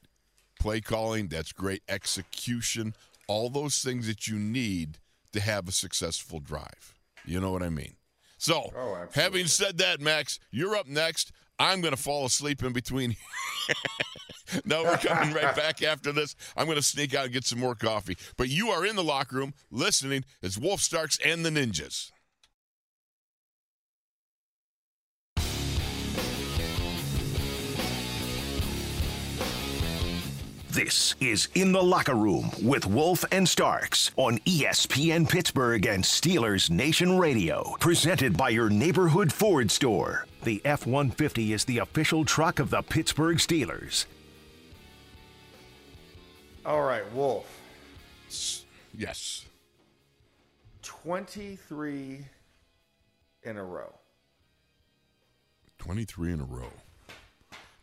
play 0.59 0.81
calling. 0.81 1.27
That's 1.27 1.51
great 1.51 1.83
execution. 1.89 2.95
All 3.27 3.49
those 3.49 3.79
things 3.81 4.07
that 4.07 4.27
you 4.27 4.37
need 4.39 4.99
to 5.33 5.39
have 5.41 5.67
a 5.67 5.71
successful 5.71 6.39
drive. 6.39 6.93
You 7.25 7.39
know 7.41 7.51
what 7.51 7.63
I 7.63 7.69
mean? 7.69 7.95
So, 8.37 8.71
Oh, 8.75 9.07
having 9.13 9.47
said 9.47 9.77
that, 9.79 9.99
Max, 9.99 10.39
you're 10.51 10.75
up 10.75 10.87
next. 10.87 11.31
I'm 11.57 11.81
going 11.81 11.95
to 11.95 12.01
fall 12.01 12.25
asleep 12.25 12.63
in 12.63 12.73
between. 12.73 13.15
no, 14.65 14.83
we're 14.83 14.97
coming 14.97 15.33
right 15.33 15.55
back 15.55 15.81
after 15.81 16.11
this. 16.11 16.35
I'm 16.55 16.65
going 16.65 16.77
to 16.77 16.83
sneak 16.83 17.13
out 17.15 17.25
and 17.25 17.33
get 17.33 17.45
some 17.45 17.59
more 17.59 17.75
coffee. 17.75 18.17
But 18.37 18.49
you 18.49 18.69
are 18.69 18.85
in 18.85 18.95
the 18.95 19.03
locker 19.03 19.37
room 19.37 19.53
listening. 19.71 20.25
as 20.43 20.57
Wolf 20.59 20.81
Starks 20.81 21.17
and 21.23 21.45
the 21.45 21.49
Ninjas. 21.49 22.11
This 30.75 31.15
is 31.21 31.47
In 31.55 31.71
the 31.71 31.81
Locker 31.81 32.15
Room 32.15 32.51
with 32.61 32.85
Wolf 32.85 33.23
and 33.31 33.47
Starks 33.47 34.11
on 34.17 34.39
ESPN 34.39 35.29
Pittsburgh 35.29 35.85
and 35.85 36.03
Steelers 36.03 36.69
Nation 36.69 37.17
Radio. 37.17 37.77
Presented 37.79 38.35
by 38.35 38.49
your 38.49 38.69
neighborhood 38.69 39.31
Ford 39.31 39.71
store. 39.71 40.25
The 40.43 40.61
F 40.65 40.85
150 40.85 41.53
is 41.53 41.63
the 41.63 41.77
official 41.77 42.25
truck 42.25 42.59
of 42.59 42.71
the 42.71 42.81
Pittsburgh 42.81 43.37
Steelers. 43.37 44.05
All 46.65 46.83
right, 46.83 47.09
Wolf. 47.13 47.47
Yes. 48.93 49.45
23 50.81 52.25
in 53.43 53.55
a 53.55 53.63
row. 53.63 53.93
23 55.77 56.33
in 56.33 56.41
a 56.41 56.43
row. 56.43 56.73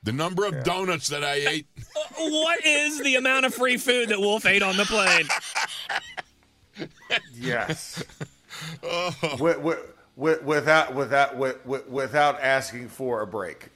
The 0.02 0.12
number 0.12 0.44
of 0.44 0.64
donuts 0.64 1.08
that 1.08 1.24
I 1.24 1.34
ate. 1.34 1.66
Uh, 1.94 2.28
what 2.28 2.64
is 2.64 3.00
the 3.02 3.16
amount 3.16 3.46
of 3.46 3.54
free 3.54 3.76
food 3.76 4.08
that 4.10 4.18
Wolf 4.20 4.44
ate 4.44 4.62
on 4.62 4.76
the 4.76 4.84
plane? 4.84 5.26
Yes. 7.34 8.02
Oh. 8.82 9.10
Wh- 9.20 9.60
wh- 9.60 10.18
with, 10.18 10.42
without 10.44 10.94
without 10.94 11.36
with, 11.36 11.64
with, 11.66 11.88
without 11.88 12.40
asking 12.40 12.88
for 12.88 13.22
a 13.22 13.26
break. 13.26 13.70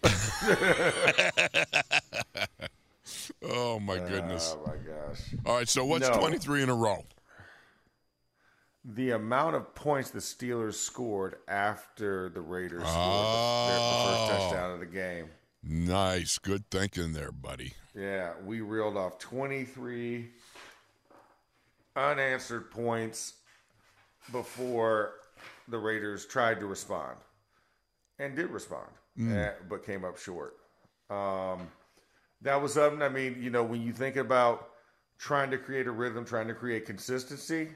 Oh 3.42 3.80
my 3.80 3.98
goodness! 3.98 4.54
Oh 4.56 4.66
my 4.66 4.76
gosh! 4.76 5.20
All 5.44 5.56
right, 5.56 5.68
so 5.68 5.84
what's 5.84 6.08
No. 6.08 6.18
23 6.18 6.62
in 6.62 6.68
a 6.68 6.74
row? 6.74 7.04
The 8.84 9.10
amount 9.12 9.56
of 9.56 9.74
points 9.74 10.10
the 10.10 10.20
Steelers 10.20 10.74
scored 10.74 11.36
after 11.48 12.28
the 12.28 12.40
Raiders 12.40 12.82
scored 12.82 12.96
Oh. 12.96 13.66
the, 13.66 13.72
the 13.72 14.10
first 14.10 14.22
oh. 14.22 14.50
touchdown 14.50 14.70
of 14.72 14.80
the 14.80 14.86
game. 14.86 15.30
Nice, 15.68 16.38
good 16.38 16.70
thinking 16.70 17.12
there, 17.12 17.32
buddy. 17.32 17.72
Yeah, 17.92 18.34
we 18.44 18.60
reeled 18.60 18.96
off 18.96 19.18
23 19.18 20.28
unanswered 21.96 22.70
points 22.70 23.34
before 24.30 25.14
the 25.66 25.78
Raiders 25.78 26.24
tried 26.24 26.60
to 26.60 26.66
respond 26.66 27.16
and 28.20 28.36
did 28.36 28.50
respond, 28.50 28.86
eh, 29.20 29.50
but 29.68 29.84
came 29.84 30.04
up 30.04 30.18
short. 30.18 30.56
Um, 31.10 31.66
that 32.42 32.62
was 32.62 32.74
something, 32.74 33.02
I 33.02 33.08
mean, 33.08 33.36
you 33.40 33.50
know, 33.50 33.64
when 33.64 33.82
you 33.82 33.92
think 33.92 34.14
about 34.14 34.68
trying 35.18 35.50
to 35.50 35.58
create 35.58 35.88
a 35.88 35.90
rhythm, 35.90 36.24
trying 36.24 36.46
to 36.46 36.54
create 36.54 36.86
consistency, 36.86 37.70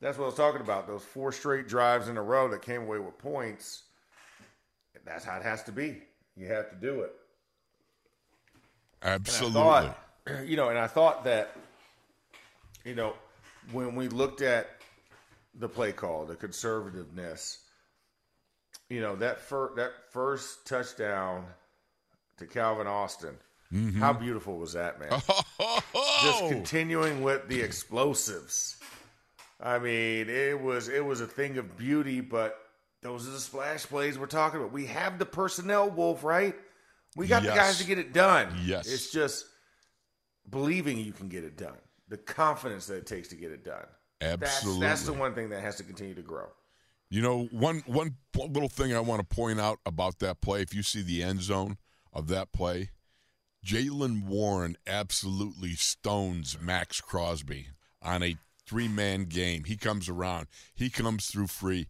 that's 0.00 0.16
what 0.16 0.24
I 0.24 0.28
was 0.28 0.36
talking 0.36 0.62
about. 0.62 0.86
Those 0.86 1.04
four 1.04 1.32
straight 1.32 1.68
drives 1.68 2.08
in 2.08 2.16
a 2.16 2.22
row 2.22 2.48
that 2.48 2.62
came 2.62 2.82
away 2.82 2.98
with 2.98 3.18
points. 3.18 3.82
That's 5.04 5.24
how 5.24 5.36
it 5.36 5.42
has 5.42 5.62
to 5.64 5.72
be. 5.72 6.02
You 6.36 6.46
have 6.48 6.70
to 6.70 6.76
do 6.76 7.02
it. 7.02 7.12
Absolutely. 9.02 9.60
Thought, 9.60 9.98
you 10.44 10.56
know, 10.56 10.70
and 10.70 10.78
I 10.78 10.86
thought 10.86 11.24
that, 11.24 11.56
you 12.84 12.94
know, 12.94 13.14
when 13.72 13.94
we 13.94 14.08
looked 14.08 14.42
at 14.42 14.68
the 15.58 15.68
play 15.68 15.92
call, 15.92 16.24
the 16.24 16.34
conservativeness, 16.34 17.58
you 18.88 19.00
know, 19.00 19.16
that 19.16 19.40
fir- 19.40 19.72
that 19.76 19.92
first 20.10 20.66
touchdown 20.66 21.46
to 22.38 22.46
Calvin 22.46 22.86
Austin, 22.86 23.36
mm-hmm. 23.72 24.00
how 24.00 24.12
beautiful 24.12 24.58
was 24.58 24.72
that, 24.72 24.98
man? 24.98 25.10
Just 26.22 26.48
continuing 26.48 27.22
with 27.22 27.48
the 27.48 27.60
explosives. 27.60 28.76
I 29.60 29.78
mean, 29.78 30.28
it 30.28 30.60
was 30.60 30.88
it 30.88 31.04
was 31.04 31.20
a 31.20 31.26
thing 31.26 31.58
of 31.58 31.76
beauty, 31.76 32.20
but 32.20 32.63
those 33.04 33.28
are 33.28 33.32
the 33.32 33.38
splash 33.38 33.84
plays 33.84 34.18
we're 34.18 34.26
talking 34.26 34.58
about. 34.58 34.72
We 34.72 34.86
have 34.86 35.18
the 35.18 35.26
personnel, 35.26 35.90
Wolf, 35.90 36.24
right? 36.24 36.56
We 37.14 37.26
got 37.26 37.42
the 37.42 37.50
guys 37.50 37.78
to 37.78 37.84
get 37.84 37.98
it 37.98 38.14
done. 38.14 38.48
Yes. 38.64 38.90
It's 38.90 39.12
just 39.12 39.44
believing 40.48 40.98
you 40.98 41.12
can 41.12 41.28
get 41.28 41.44
it 41.44 41.56
done. 41.56 41.76
The 42.08 42.16
confidence 42.16 42.86
that 42.86 42.96
it 42.96 43.06
takes 43.06 43.28
to 43.28 43.36
get 43.36 43.52
it 43.52 43.62
done. 43.62 43.84
Absolutely. 44.22 44.80
That's, 44.80 45.02
that's 45.02 45.06
the 45.06 45.12
one 45.12 45.34
thing 45.34 45.50
that 45.50 45.60
has 45.60 45.76
to 45.76 45.84
continue 45.84 46.14
to 46.14 46.22
grow. 46.22 46.46
You 47.10 47.20
know, 47.20 47.44
one 47.52 47.82
one 47.86 48.16
little 48.34 48.70
thing 48.70 48.94
I 48.94 49.00
want 49.00 49.20
to 49.20 49.36
point 49.36 49.60
out 49.60 49.78
about 49.84 50.18
that 50.20 50.40
play. 50.40 50.62
If 50.62 50.74
you 50.74 50.82
see 50.82 51.02
the 51.02 51.22
end 51.22 51.42
zone 51.42 51.76
of 52.12 52.28
that 52.28 52.52
play, 52.52 52.90
Jaylen 53.64 54.24
Warren 54.24 54.76
absolutely 54.86 55.74
stones 55.74 56.56
Maxx 56.60 57.02
Crosby 57.02 57.68
on 58.02 58.22
a 58.22 58.36
three 58.66 58.88
man 58.88 59.24
game. 59.24 59.64
He 59.64 59.76
comes 59.76 60.08
around, 60.08 60.46
he 60.74 60.88
comes 60.88 61.26
through 61.26 61.48
free. 61.48 61.86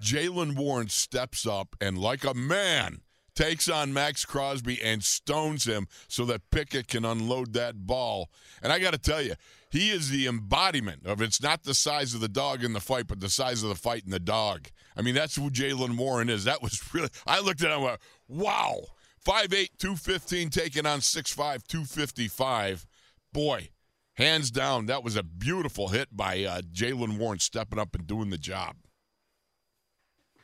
Jaylen 0.00 0.56
Warren 0.56 0.88
steps 0.88 1.46
up 1.46 1.76
and, 1.80 1.98
like 1.98 2.24
a 2.24 2.34
man, 2.34 3.02
takes 3.34 3.68
on 3.68 3.92
Maxx 3.92 4.24
Crosby 4.24 4.80
and 4.82 5.02
stones 5.02 5.64
him 5.64 5.86
so 6.08 6.24
that 6.26 6.50
Pickett 6.50 6.88
can 6.88 7.04
unload 7.04 7.52
that 7.54 7.86
ball. 7.86 8.30
And 8.62 8.72
I 8.72 8.78
got 8.78 8.92
to 8.92 8.98
tell 8.98 9.22
you, 9.22 9.34
he 9.70 9.90
is 9.90 10.10
the 10.10 10.26
embodiment 10.26 11.06
of 11.06 11.22
it's 11.22 11.42
not 11.42 11.62
the 11.62 11.74
size 11.74 12.12
of 12.14 12.20
the 12.20 12.28
dog 12.28 12.64
in 12.64 12.72
the 12.72 12.80
fight, 12.80 13.06
but 13.06 13.20
the 13.20 13.28
size 13.28 13.62
of 13.62 13.68
the 13.68 13.74
fight 13.74 14.02
in 14.04 14.10
the 14.10 14.18
dog. 14.18 14.68
I 14.96 15.02
mean, 15.02 15.14
that's 15.14 15.36
who 15.36 15.48
Jaylen 15.50 15.96
Warren 15.96 16.28
is. 16.28 16.44
That 16.44 16.62
was 16.62 16.82
really, 16.94 17.08
I 17.26 17.40
looked 17.40 17.62
at 17.62 17.68
him 17.70 17.76
and 17.76 17.84
went, 17.84 18.00
wow. 18.28 18.80
5'8, 19.24 19.68
215, 19.78 20.48
taking 20.50 20.86
on 20.86 21.00
6'5, 21.00 21.36
255. 21.66 22.86
Boy, 23.32 23.68
hands 24.14 24.50
down, 24.50 24.86
that 24.86 25.04
was 25.04 25.14
a 25.14 25.22
beautiful 25.22 25.88
hit 25.88 26.08
by 26.16 26.42
uh, 26.44 26.62
Jaylen 26.62 27.18
Warren 27.18 27.38
stepping 27.38 27.78
up 27.78 27.94
and 27.94 28.06
doing 28.06 28.30
the 28.30 28.38
job. 28.38 28.76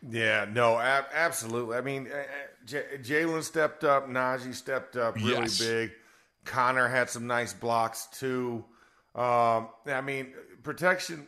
Yeah, 0.09 0.47
no, 0.51 0.79
ab- 0.79 1.07
absolutely. 1.13 1.77
I 1.77 1.81
mean, 1.81 2.09
uh, 2.13 2.17
uh, 2.17 2.23
J- 2.65 2.99
Jaylen 3.03 3.43
stepped 3.43 3.83
up, 3.85 4.09
Najee 4.09 4.55
stepped 4.55 4.97
up 4.97 5.17
really 5.17 5.33
Yes. 5.43 5.59
big. 5.59 5.93
Connor 6.45 6.87
had 6.89 7.11
some 7.11 7.27
nice 7.27 7.53
blocks 7.53 8.07
too. 8.13 8.65
Um, 9.15 9.69
I 9.87 10.01
mean, 10.03 10.33
protection 10.63 11.27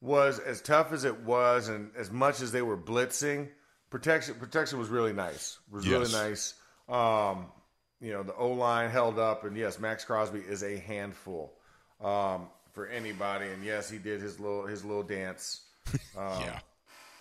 was 0.00 0.38
as 0.38 0.60
tough 0.60 0.92
as 0.92 1.04
it 1.04 1.20
was, 1.20 1.68
and 1.68 1.90
as 1.96 2.10
much 2.10 2.40
as 2.40 2.52
they 2.52 2.62
were 2.62 2.76
blitzing, 2.76 3.48
protection 3.90 4.34
protection 4.36 4.78
was 4.78 4.88
really 4.88 5.12
nice. 5.12 5.58
Was 5.70 5.84
Yes. 5.86 5.92
really 6.12 6.12
nice. 6.30 6.54
Um, 6.88 7.46
you 8.00 8.12
know, 8.12 8.22
the 8.22 8.34
O 8.34 8.48
line 8.50 8.90
held 8.90 9.18
up, 9.18 9.44
and 9.44 9.56
yes, 9.56 9.78
Maxx 9.78 10.04
Crosby 10.04 10.40
is 10.40 10.62
a 10.62 10.76
handful 10.78 11.56
um, 12.00 12.48
for 12.72 12.86
anybody. 12.88 13.46
And 13.48 13.64
yes, 13.64 13.88
he 13.88 13.98
did 13.98 14.20
his 14.20 14.38
little 14.40 14.66
his 14.66 14.84
little 14.84 15.02
dance. 15.04 15.62
Um, 16.16 16.40
yeah. 16.42 16.60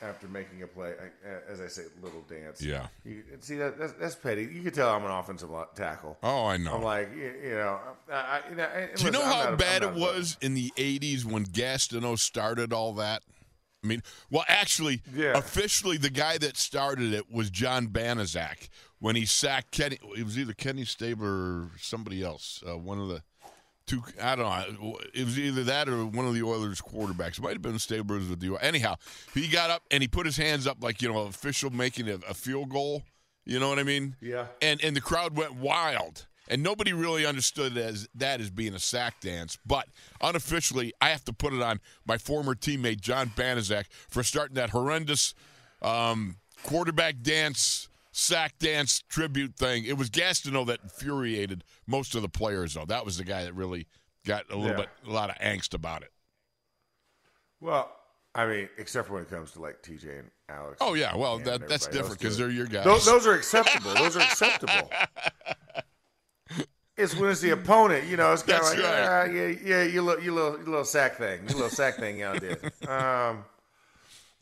After 0.02 0.28
making 0.28 0.64
a 0.64 0.68
play, 0.68 0.94
I- 1.00 1.52
as 1.52 1.62
I 1.62 1.68
say, 1.68 1.84
little 2.02 2.22
dance. 2.22 2.62
Yeah. 2.62 2.88
You, 3.06 3.24
see 3.40 3.56
that 3.58 3.78
that's, 3.78 3.94
that's 3.94 4.16
petty. 4.16 4.44
You 4.44 4.62
can 4.64 4.72
tell 4.72 4.90
I'm 4.90 5.06
an 5.06 5.12
offensive 5.12 5.50
tackle. 5.76 6.18
Oh, 6.24 6.46
I 6.48 6.58
know. 6.58 6.76
I'm 6.76 6.84
like, 6.84 7.10
you, 7.16 7.34
you 7.44 7.50
know, 7.52 7.80
I, 8.12 8.42
you 8.50 8.56
know. 8.56 8.68
Do 8.96 9.06
you 9.06 9.12
know 9.12 9.22
I'm 9.24 9.32
how 9.48 9.54
a- 9.54 9.58
bad 9.58 9.84
it 9.84 9.94
was 9.94 10.38
in 10.42 10.54
the 10.54 10.72
80s 10.76 11.24
when 11.26 11.46
Gastineau 11.46 12.18
started 12.18 12.74
all 12.74 12.94
that? 12.94 13.24
I 13.84 13.88
mean, 13.88 14.04
well, 14.30 14.46
actually, 14.48 15.02
Yeah. 15.16 15.36
officially, 15.38 15.98
the 15.98 16.12
guy 16.12 16.38
that 16.38 16.56
started 16.56 17.14
it 17.14 17.32
was 17.32 17.50
John 17.50 17.88
Banaszak 17.88 18.70
when 19.00 19.16
he 19.16 19.26
sacked 19.26 19.72
Kenny. 19.72 19.98
It 20.16 20.24
was 20.24 20.38
either 20.38 20.54
Kenny 20.54 20.86
Stabler 20.86 21.30
or 21.64 21.72
somebody 21.80 22.22
else. 22.24 22.64
Uh, 22.68 22.78
one 22.78 23.00
of 23.00 23.08
the 23.08 23.24
two. 23.92 24.04
I 24.22 24.36
don't 24.36 24.82
know. 24.82 24.98
It 25.14 25.26
was 25.26 25.38
either 25.38 25.64
that 25.66 25.90
or 25.90 26.06
one 26.06 26.26
of 26.26 26.34
the 26.34 26.44
Oilers 26.44 26.82
quarterbacks. 26.82 27.38
It 27.38 27.42
might 27.42 27.54
have 27.54 27.62
been 27.62 27.80
Stabler's 27.80 28.30
with 28.30 28.40
the. 28.40 28.58
Anyhow, 28.62 28.96
he 29.34 29.48
got 29.48 29.70
up 29.70 29.84
and 29.92 30.02
he 30.02 30.08
put 30.08 30.26
his 30.26 30.38
hands 30.38 30.66
up 30.66 30.78
like 30.82 31.02
you 31.02 31.12
know, 31.12 31.24
official 31.24 31.70
making 31.70 32.10
a, 32.10 32.16
a 32.30 32.34
field 32.34 32.70
goal. 32.70 33.04
You 33.46 33.60
know 33.60 33.70
what 33.70 33.80
I 33.80 33.84
mean? 33.84 34.16
Yeah. 34.22 34.46
And 34.62 34.84
and 34.84 34.96
the 34.96 35.02
crowd 35.02 35.36
went 35.36 35.56
wild. 35.56 36.28
And 36.48 36.64
nobody 36.64 36.92
really 36.92 37.26
understood 37.26 37.78
as 37.78 38.10
that 38.16 38.42
as 38.42 38.50
being 38.50 38.74
a 38.74 38.80
sack 38.80 39.22
dance. 39.22 39.58
But 39.66 39.88
unofficially, 40.20 40.92
I 41.00 41.10
have 41.10 41.24
to 41.26 41.34
put 41.34 41.54
it 41.54 41.62
on 41.62 41.80
my 42.06 42.18
former 42.18 42.56
teammate 42.56 43.00
John 43.00 43.30
Banaszak 43.30 43.86
for 44.10 44.22
starting 44.22 44.56
that 44.56 44.72
horrendous 44.72 45.34
um, 45.82 46.38
quarterback 46.64 47.22
dance, 47.22 47.88
sack 48.22 48.58
dance 48.60 49.04
tribute 49.10 49.56
thing. 49.56 49.86
It 49.86 49.98
was 49.98 50.10
Gastineau 50.10 50.66
that 50.68 50.80
infuriated 50.84 51.64
most 51.88 52.16
of 52.16 52.22
the 52.22 52.30
players, 52.30 52.74
though. 52.76 52.86
That 52.86 53.06
was 53.06 53.18
the 53.18 53.24
guy 53.24 53.44
that 53.44 53.54
really 53.54 53.88
got 54.26 54.46
a 54.50 54.56
little 54.56 54.72
Yeah. 54.72 54.78
bit, 54.78 54.90
a 55.08 55.12
lot 55.12 55.30
of 55.30 55.36
angst 55.38 55.74
about 55.74 56.04
it. 56.04 56.12
Well, 57.60 57.92
I 58.34 58.46
mean, 58.46 58.70
except 58.78 59.08
for 59.08 59.16
when 59.16 59.24
it 59.24 59.30
comes 59.30 59.52
to 59.52 59.62
like 59.62 59.82
TJ 59.84 60.20
and 60.20 60.32
Alex. 60.50 60.78
Oh 60.82 60.94
yeah, 60.94 61.16
well 61.16 61.38
that 61.40 61.68
that's 61.68 61.88
different 61.88 62.18
because 62.20 62.38
they're 62.38 62.50
your 62.50 62.66
guys. 62.66 62.86
Those, 62.86 63.06
those 63.06 63.28
are 63.28 63.34
acceptable. 63.34 63.94
Those 63.94 64.16
are 64.18 64.22
acceptable. 64.22 64.90
It's 66.98 67.16
when 67.16 67.32
it's 67.32 67.42
the 67.42 67.52
opponent, 67.52 68.06
you 68.08 68.18
know. 68.18 68.32
It's 68.34 68.44
kind 68.44 68.60
of 68.62 68.68
like, 68.68 68.78
right. 68.78 69.04
ah, 69.08 69.24
yeah, 69.24 69.48
yeah, 69.64 69.84
you 69.84 70.04
little, 70.04 70.24
you 70.24 70.34
little, 70.36 70.60
you 70.60 70.66
little 70.66 70.84
sack 70.86 71.16
thing, 71.16 71.40
you 71.48 71.56
little 71.56 71.70
sack 71.70 71.96
thing 71.96 72.22
out 72.22 72.40
there. 72.42 72.60
Um, 72.88 73.44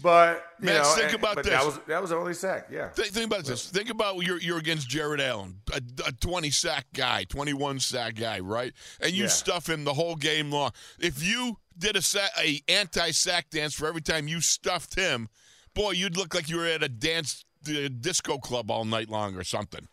but 0.01 0.43
you 0.59 0.67
Max, 0.67 0.77
know, 0.89 0.95
think 0.95 1.13
and- 1.13 1.19
about 1.23 1.35
but 1.35 1.43
this. 1.45 1.53
That 1.53 1.65
was 1.65 1.79
that 1.87 2.01
was 2.01 2.09
the 2.11 2.15
only 2.17 2.33
sack. 2.33 2.67
Yeah. 2.71 2.89
Think, 2.89 3.09
think 3.13 3.25
about 3.25 3.45
this. 3.45 3.69
Think 3.69 3.89
about 3.89 4.17
you're 4.25 4.39
you're 4.39 4.57
against 4.57 4.87
Jared 4.89 5.21
Allen, 5.21 5.55
a, 5.73 5.81
a 6.07 6.11
20 6.11 6.49
sack 6.51 6.85
guy, 6.93 7.23
21 7.25 7.79
sack 7.79 8.15
guy, 8.15 8.39
right? 8.39 8.73
And 9.01 9.11
you 9.11 9.23
Yeah. 9.23 9.29
stuff 9.29 9.67
him 9.69 9.83
the 9.83 9.93
whole 9.93 10.15
game 10.15 10.51
long. 10.51 10.71
If 10.99 11.23
you 11.23 11.57
did 11.77 11.95
a 11.95 12.01
sa- 12.01 12.27
a 12.37 12.61
anti 12.67 13.11
sack 13.11 13.49
dance 13.49 13.73
for 13.73 13.87
every 13.87 14.01
time 14.01 14.27
you 14.27 14.41
stuffed 14.41 14.95
him, 14.95 15.29
boy, 15.73 15.91
you'd 15.91 16.17
look 16.17 16.33
like 16.33 16.49
you 16.49 16.57
were 16.57 16.65
at 16.65 16.83
a 16.83 16.89
dance 16.89 17.43
uh, 17.67 17.89
disco 17.99 18.37
club 18.37 18.71
all 18.71 18.85
night 18.85 19.09
long 19.09 19.35
or 19.35 19.43
something. 19.43 19.87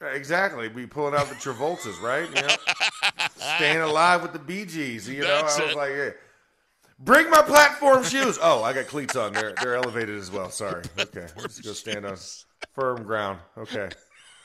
Exactly. 0.00 0.68
Be 0.68 0.86
pulling 0.86 1.14
out 1.14 1.28
the 1.28 1.34
Travoltas, 1.36 2.00
right? 2.02 2.28
You 2.28 2.42
know, 2.42 2.54
staying 3.56 3.80
alive 3.80 4.20
with 4.22 4.32
the 4.34 4.38
Bee 4.38 4.66
Gees. 4.66 5.08
You 5.08 5.22
know, 5.22 5.28
That's 5.42 5.58
I 5.58 5.62
was 5.62 5.72
it. 5.72 5.76
like, 5.76 5.90
hey, 5.92 6.12
bring 6.98 7.30
my 7.30 7.42
platform 7.42 8.04
shoes. 8.04 8.38
Oh, 8.42 8.62
I 8.62 8.72
got 8.72 8.86
cleats 8.86 9.16
on. 9.16 9.32
They're 9.32 9.54
they're 9.60 9.76
elevated 9.76 10.18
as 10.18 10.30
well. 10.30 10.50
Sorry. 10.50 10.84
Okay, 10.98 11.26
let's 11.36 11.60
go 11.60 11.72
stand 11.72 12.06
on 12.06 12.16
firm 12.74 13.02
ground. 13.04 13.38
Okay, 13.56 13.88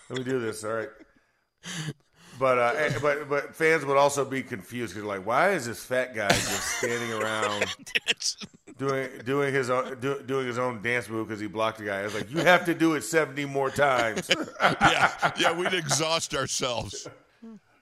let 0.10 0.20
me 0.20 0.24
do 0.24 0.40
this. 0.40 0.64
All 0.64 0.74
right. 0.74 0.90
But 2.40 2.58
uh, 2.58 2.74
eh, 2.78 2.94
but 3.02 3.28
but 3.28 3.54
fans 3.54 3.86
would 3.86 3.98
also 3.98 4.24
be 4.24 4.42
confused 4.42 4.94
because 4.94 5.06
like, 5.06 5.26
why 5.26 5.52
is 5.52 5.66
this 5.66 5.84
fat 5.84 6.16
guy 6.16 6.30
just 6.30 6.78
standing 6.78 7.12
around 7.12 7.66
doing 8.78 9.10
doing 9.26 9.54
his 9.54 9.70
own 9.70 10.00
do, 10.00 10.24
doing 10.26 10.48
his 10.48 10.58
own 10.58 10.82
dance 10.82 11.10
move 11.10 11.28
because 11.28 11.42
he 11.42 11.48
blocked 11.48 11.82
a 11.82 11.84
guy? 11.84 12.00
I 12.00 12.04
was 12.04 12.14
like, 12.16 12.32
you 12.32 12.38
have 12.38 12.64
to 12.66 12.74
do 12.74 12.94
it 12.94 13.02
seventy 13.04 13.44
more 13.44 13.70
times. 13.70 14.30
yeah, 14.62 15.32
yeah, 15.38 15.52
we'd 15.52 15.74
exhaust 15.74 16.34
ourselves. 16.34 17.08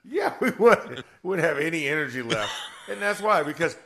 Yeah, 0.04 0.34
we 0.40 0.50
would 0.52 1.04
wouldn't 1.22 1.48
have 1.48 1.60
any 1.60 1.88
energy 1.88 2.24
left, 2.24 2.52
and 2.90 3.00
that's 3.00 3.22
why 3.22 3.44
because 3.44 3.78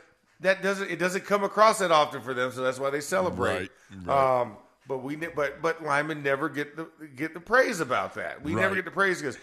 that 0.42 0.62
doesn't 0.62 0.90
it 0.90 0.98
doesn't 0.98 1.24
come 1.24 1.44
across 1.44 1.78
that 1.78 1.90
often 1.90 2.20
for 2.20 2.34
them, 2.34 2.52
so 2.52 2.62
that's 2.62 2.78
why 2.78 2.90
they 2.90 3.00
celebrate. 3.00 3.70
Right, 3.90 4.06
right. 4.06 4.40
Um, 4.40 4.56
but 4.86 4.98
we 4.98 5.16
but 5.16 5.62
but 5.62 5.82
linemen 5.82 6.22
never 6.22 6.48
get 6.48 6.76
the 6.76 6.88
get 7.16 7.34
the 7.34 7.40
praise 7.40 7.80
about 7.80 8.14
that. 8.14 8.42
We 8.42 8.54
never 8.54 8.74
get 8.74 8.84
the 8.84 8.90
praise 8.90 9.20
because 9.20 9.38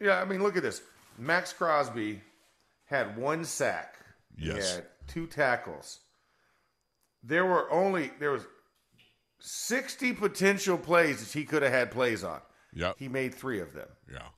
yeah, 0.00 0.20
I 0.20 0.24
mean 0.24 0.42
look 0.42 0.56
at 0.56 0.62
this. 0.62 0.82
Maxx 1.18 1.52
Crosby 1.52 2.22
had 2.86 3.16
one 3.16 3.44
sack. 3.44 3.96
Yes. 4.36 4.70
He 4.70 4.74
had 4.76 4.84
two 5.08 5.26
tackles. 5.26 6.00
There 7.22 7.44
were 7.44 7.70
only 7.70 8.12
there 8.20 8.30
was 8.30 8.46
sixty 9.40 10.12
potential 10.12 10.78
plays 10.78 11.20
that 11.20 11.36
he 11.36 11.44
could 11.44 11.62
have 11.62 11.72
had 11.72 11.90
plays 11.90 12.22
on. 12.22 12.40
Yeah. 12.72 12.92
He 12.96 13.08
made 13.08 13.34
three 13.34 13.60
of 13.60 13.72
them. 13.74 13.88
Yeah. 14.10 14.28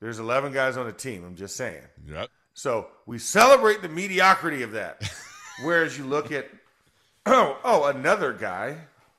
There's 0.00 0.18
eleven 0.18 0.52
guys 0.52 0.76
on 0.76 0.86
the 0.86 0.92
team. 0.92 1.24
I'm 1.24 1.36
just 1.36 1.56
saying. 1.56 1.84
Yep. 2.06 2.28
So 2.54 2.88
we 3.06 3.18
celebrate 3.18 3.82
the 3.82 3.88
mediocrity 3.88 4.62
of 4.62 4.72
that. 4.72 5.02
Whereas 5.62 5.96
you 5.96 6.04
look 6.04 6.32
at 6.32 6.48
oh 7.26 7.58
oh 7.64 7.86
another 7.86 8.32
guy 8.32 8.76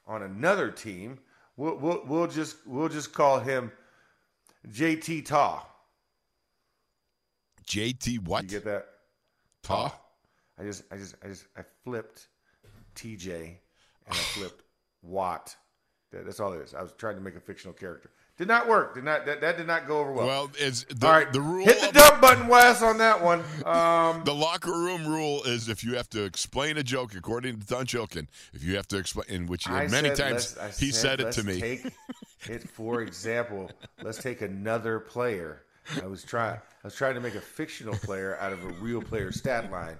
on 0.07 0.23
another 0.23 0.71
team, 0.71 1.19
we'll 1.57 1.77
we'll, 1.77 2.03
we'll 2.05 2.27
just 2.27 2.57
we'll 2.65 2.89
just 2.89 3.13
call 3.13 3.39
him 3.39 3.71
JT 4.69 5.25
Taw. 5.25 5.65
JT 7.65 8.25
what? 8.27 8.43
You 8.43 8.49
get 8.49 8.65
that? 8.65 8.87
Ta? 9.61 9.95
I 10.59 10.63
just 10.63 10.83
I 10.91 10.97
just 10.97 11.15
I 11.23 11.27
just 11.27 11.45
I 11.57 11.61
flipped 11.83 12.27
TJ 12.95 13.35
and 13.35 13.57
I 14.09 14.13
flipped 14.13 14.63
Watt. 15.01 15.55
That's 16.11 16.39
all 16.39 16.53
it 16.53 16.61
is. 16.61 16.75
I 16.75 16.81
was 16.81 16.93
trying 16.93 17.15
to 17.15 17.21
make 17.21 17.35
a 17.35 17.39
fictional 17.39 17.73
character. 17.73 18.11
Did 18.43 18.49
not 18.49 18.67
work. 18.67 18.95
Did 18.95 19.05
not 19.05 19.25
that, 19.25 19.39
that 19.39 19.55
did 19.55 19.67
not 19.67 19.87
go 19.87 19.99
over 19.99 20.11
well. 20.11 20.27
Well, 20.27 20.51
it's 20.59 20.83
the, 20.83 21.07
all 21.07 21.13
right, 21.13 21.31
the 21.31 21.39
rule 21.39 21.63
Hit 21.63 21.79
the 21.79 21.97
dump 21.97 22.19
button, 22.19 22.49
Wes, 22.49 22.81
on 22.81 22.97
that 22.97 23.23
one. 23.23 23.41
Um, 23.65 24.21
The 24.25 24.33
locker 24.33 24.73
room 24.73 25.07
rule 25.07 25.43
is 25.43 25.69
if 25.69 25.81
you 25.81 25.95
have 25.95 26.09
to 26.09 26.25
explain 26.25 26.77
a 26.77 26.83
joke, 26.83 27.15
according 27.15 27.61
to 27.61 27.65
Tunch 27.65 27.93
Ilkin, 27.93 28.27
if 28.51 28.61
you 28.61 28.75
have 28.75 28.85
to 28.89 28.97
explain, 28.97 29.27
in 29.29 29.47
which 29.47 29.69
I 29.69 29.87
many 29.87 30.13
said, 30.13 30.17
times 30.17 30.77
he 30.77 30.91
said 30.91 31.21
it 31.21 31.27
let's 31.27 31.37
to 31.37 31.45
me. 31.45 31.61
Take 31.61 31.85
it 32.49 32.69
for 32.69 33.01
example. 33.01 33.71
Let's 34.01 34.17
take 34.17 34.41
another 34.41 34.99
player. 34.99 35.61
I 36.03 36.07
was 36.07 36.25
trying. 36.25 36.57
I 36.57 36.87
was 36.87 36.95
trying 36.95 37.15
to 37.15 37.21
make 37.21 37.35
a 37.35 37.41
fictional 37.41 37.95
player 37.95 38.37
out 38.41 38.51
of 38.51 38.61
a 38.65 38.73
real 38.81 39.01
player 39.01 39.31
stat 39.31 39.71
line. 39.71 39.95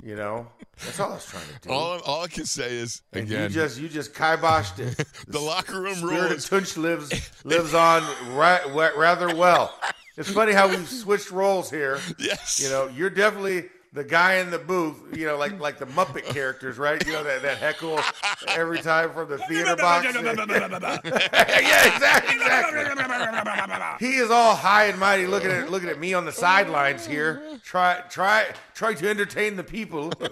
You 0.00 0.14
know, 0.14 0.46
that's 0.78 0.98
all 1.00 1.10
I 1.10 1.14
was 1.14 1.26
trying 1.26 1.44
to 1.46 1.68
do. 1.68 1.70
all, 1.70 2.00
all 2.00 2.22
I 2.22 2.28
can 2.28 2.44
say 2.44 2.76
is 2.76 3.02
and 3.12 3.24
again, 3.24 3.42
you 3.42 3.48
just 3.48 3.78
you 3.78 3.88
just 3.88 4.14
kiboshed 4.14 4.78
it. 4.78 4.96
the 5.28 5.40
locker 5.40 5.80
room 5.80 6.02
rule 6.02 6.30
of 6.30 6.44
Tunch 6.44 6.76
lives 6.76 7.30
lives 7.44 7.74
on 7.74 8.02
right, 8.34 8.62
rather 8.96 9.34
well. 9.34 9.78
It's 10.16 10.30
funny 10.30 10.52
how 10.52 10.68
we've 10.68 10.88
switched 10.88 11.30
roles 11.30 11.70
here. 11.70 11.98
yes, 12.18 12.60
You 12.62 12.68
know, 12.68 12.88
you're 12.88 13.10
definitely 13.10 13.68
the 13.92 14.04
guy 14.04 14.34
in 14.36 14.50
the 14.50 14.58
booth. 14.58 14.96
You 15.16 15.26
know, 15.26 15.36
like 15.36 15.58
like 15.60 15.78
the 15.78 15.86
Muppet 15.86 16.24
characters, 16.24 16.78
right? 16.78 17.04
You 17.06 17.12
know 17.12 17.22
that 17.24 17.42
that 17.42 17.58
heckle 17.58 18.00
every 18.48 18.80
time 18.80 19.12
from 19.12 19.28
the 19.28 19.38
theater 19.38 19.76
box. 19.76 20.04
yeah, 20.14 21.94
exactly, 21.94 22.36
exactly. 22.36 24.06
He 24.06 24.16
is 24.16 24.30
all 24.30 24.54
high 24.56 24.86
and 24.86 24.98
mighty, 24.98 25.26
looking 25.26 25.50
at 25.50 25.70
looking 25.70 25.88
at 25.88 25.98
me 25.98 26.14
on 26.14 26.24
the 26.24 26.32
sidelines 26.32 27.06
here. 27.06 27.42
Try 27.62 28.02
try 28.08 28.46
try 28.74 28.94
to 28.94 29.08
entertain 29.08 29.56
the 29.56 29.64
people. 29.64 30.12
you 30.20 30.28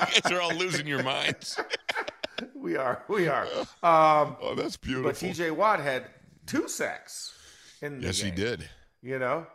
guys 0.00 0.32
are 0.32 0.40
all 0.40 0.54
losing 0.54 0.86
your 0.86 1.02
minds. 1.02 1.58
we 2.54 2.76
are, 2.76 3.02
we 3.08 3.28
are. 3.28 3.44
Um, 3.82 4.36
Oh, 4.40 4.54
that's 4.56 4.76
beautiful. 4.76 5.10
but 5.10 5.16
T.J. 5.16 5.50
Watt 5.52 5.80
had 5.80 6.06
two 6.46 6.68
sacks 6.68 7.34
in 7.82 8.00
the 8.00 8.06
yes, 8.06 8.20
he 8.20 8.30
did. 8.30 8.68
You 9.02 9.18
know, 9.18 9.46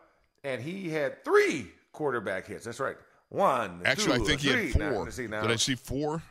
and 0.45 0.61
he 0.61 0.89
had 0.89 1.23
three 1.25 1.67
quarterback 1.91 2.45
hits. 2.45 2.65
That's 2.65 2.79
right. 2.79 2.95
One. 3.29 3.81
Actually, 3.83 4.17
two, 4.17 4.23
I 4.23 4.27
think 4.27 4.41
he 4.41 4.49
three. 4.49 4.71
had 4.71 4.93
four. 4.93 5.03
let's 5.03 5.15
see 5.15 5.27
now. 5.27 5.41
Did 5.41 5.51
I 5.51 5.55
see 5.55 5.75
four, 5.75 6.21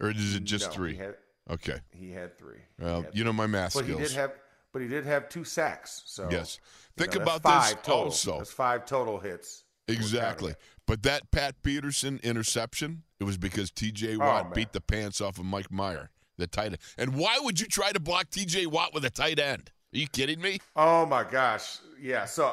or 0.00 0.10
is 0.10 0.34
it 0.34 0.44
just 0.44 0.66
No, 0.66 0.72
three? 0.72 0.92
He 0.92 0.98
had, 0.98 1.14
okay. 1.50 1.80
he 1.92 2.10
had 2.10 2.36
three. 2.36 2.58
Well, 2.78 3.02
had 3.02 3.16
you 3.16 3.24
know 3.24 3.32
my 3.32 3.46
math 3.46 3.74
But 3.74 3.84
skills. 3.84 4.00
he 4.00 4.06
did 4.06 4.16
have, 4.16 4.32
but 4.72 4.82
he 4.82 4.88
did 4.88 5.06
have 5.06 5.28
two 5.28 5.44
sacks. 5.44 6.02
So 6.06 6.28
Yes. 6.30 6.58
Think 6.96 7.14
know, 7.14 7.22
about 7.22 7.42
five 7.42 7.74
this 7.76 7.82
total. 7.84 8.04
also. 8.04 8.38
That's 8.38 8.52
five 8.52 8.84
total 8.84 9.18
hits. 9.18 9.64
Exactly. 9.88 10.54
But 10.86 11.02
that 11.04 11.30
Pat 11.30 11.62
Peterson 11.62 12.18
interception, 12.22 13.02
it 13.20 13.24
was 13.24 13.38
because 13.38 13.70
TJ 13.70 14.16
oh, 14.16 14.18
Watt 14.18 14.46
Oh, 14.50 14.54
beat 14.54 14.72
the 14.72 14.80
pants 14.80 15.20
off 15.20 15.38
of 15.38 15.44
Mike 15.44 15.70
Mayer, 15.70 16.10
the 16.38 16.46
tight 16.46 16.66
end. 16.66 16.78
And 16.98 17.14
why 17.14 17.38
would 17.40 17.60
you 17.60 17.66
try 17.66 17.92
to 17.92 18.00
block 18.00 18.30
TJ 18.30 18.66
Watt 18.66 18.94
with 18.94 19.04
a 19.04 19.10
tight 19.10 19.38
end? 19.38 19.70
Are 19.94 19.98
you 19.98 20.08
kidding 20.08 20.40
me? 20.40 20.58
Oh 20.74 21.06
my 21.06 21.22
gosh, 21.24 21.78
yeah. 22.00 22.24
So, 22.24 22.52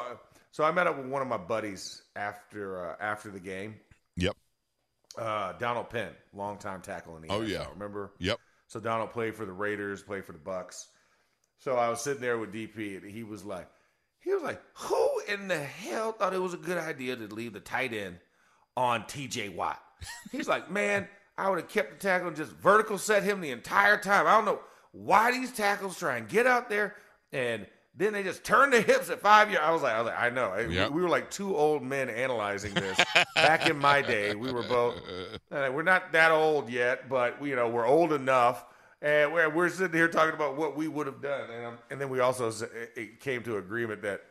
so 0.54 0.62
I 0.62 0.70
met 0.70 0.86
up 0.86 0.96
with 0.96 1.06
one 1.06 1.20
of 1.20 1.26
my 1.26 1.36
buddies 1.36 2.00
after 2.14 2.90
uh, 2.90 2.94
after 3.00 3.28
the 3.32 3.40
game. 3.40 3.74
Yep. 4.16 4.36
Uh, 5.18 5.52
Donald 5.54 5.90
Penn, 5.90 6.10
longtime 6.32 6.80
tackle 6.80 7.16
in 7.16 7.22
the 7.22 7.28
Oh, 7.28 7.40
NFL. 7.40 7.48
yeah. 7.48 7.66
remember? 7.72 8.12
Yep. 8.20 8.38
So 8.68 8.78
Donald 8.78 9.10
played 9.10 9.34
for 9.34 9.44
the 9.44 9.52
Raiders, 9.52 10.00
played 10.00 10.24
for 10.24 10.30
the 10.32 10.38
Bucs. 10.38 10.86
So 11.58 11.74
I 11.74 11.88
was 11.88 12.00
sitting 12.00 12.20
there 12.22 12.38
with 12.38 12.52
DP, 12.52 13.02
and 13.02 13.10
he 13.10 13.24
was 13.24 13.44
like, 13.44 13.68
he 14.20 14.32
was 14.32 14.42
like, 14.44 14.62
who 14.74 15.10
in 15.28 15.48
the 15.48 15.58
hell 15.58 16.12
thought 16.12 16.34
it 16.34 16.40
was 16.40 16.54
a 16.54 16.58
good 16.58 16.78
idea 16.78 17.16
to 17.16 17.26
leave 17.34 17.52
the 17.52 17.60
tight 17.60 17.92
end 17.92 18.18
on 18.76 19.06
T.J. 19.08 19.48
Watt? 19.48 19.80
He's 20.32 20.46
like, 20.46 20.70
man, 20.70 21.08
I 21.36 21.50
would 21.50 21.58
have 21.58 21.68
kept 21.68 21.90
the 21.92 21.98
tackle 21.98 22.28
and 22.28 22.36
just 22.36 22.52
vertical 22.52 22.96
set 22.98 23.24
him 23.24 23.40
the 23.40 23.50
entire 23.50 23.96
time. 23.98 24.26
I 24.28 24.32
don't 24.36 24.44
know 24.44 24.60
why 24.92 25.32
these 25.32 25.52
tackles 25.52 25.98
try 25.98 26.16
and 26.16 26.28
get 26.28 26.46
out 26.46 26.68
there 26.68 26.94
and 27.32 27.66
then 27.96 28.12
they 28.12 28.22
just 28.22 28.42
turn 28.44 28.70
the 28.70 28.80
hips 28.80 29.08
at 29.10 29.20
five 29.20 29.50
yards. 29.50 29.64
I 29.66 29.70
was 29.72 29.82
like, 29.82 29.94
I 29.94 29.98
was 30.00 30.06
like, 30.08 30.18
I 30.20 30.30
know. 30.30 30.52
We- 30.68 30.74
Yep. 30.74 30.90
We 30.90 31.02
were 31.02 31.08
like 31.08 31.30
two 31.30 31.56
old 31.56 31.82
men 31.82 32.08
analyzing 32.10 32.74
this. 32.74 32.98
Back 33.36 33.68
in 33.68 33.78
my 33.78 34.02
day, 34.02 34.34
we 34.34 34.52
were 34.52 34.62
both. 34.64 34.96
uh, 35.52 35.70
we're 35.72 35.82
not 35.82 36.12
that 36.12 36.30
old 36.32 36.68
yet, 36.68 37.08
but 37.08 37.40
we, 37.40 37.50
you 37.50 37.56
know, 37.56 37.68
we're 37.68 37.86
old 37.86 38.12
enough, 38.12 38.64
and 39.00 39.32
we're, 39.32 39.48
we're 39.48 39.68
sitting 39.68 39.94
here 39.96 40.08
talking 40.08 40.34
about 40.34 40.56
what 40.56 40.76
we 40.76 40.88
would 40.88 41.06
have 41.06 41.20
done, 41.22 41.50
and, 41.50 41.66
um, 41.66 41.78
and 41.90 42.00
then 42.00 42.08
we 42.08 42.20
also 42.20 42.48
s- 42.48 42.62
it- 42.62 42.92
it 42.96 43.20
came 43.20 43.42
to 43.44 43.58
agreement 43.58 44.02
that, 44.02 44.22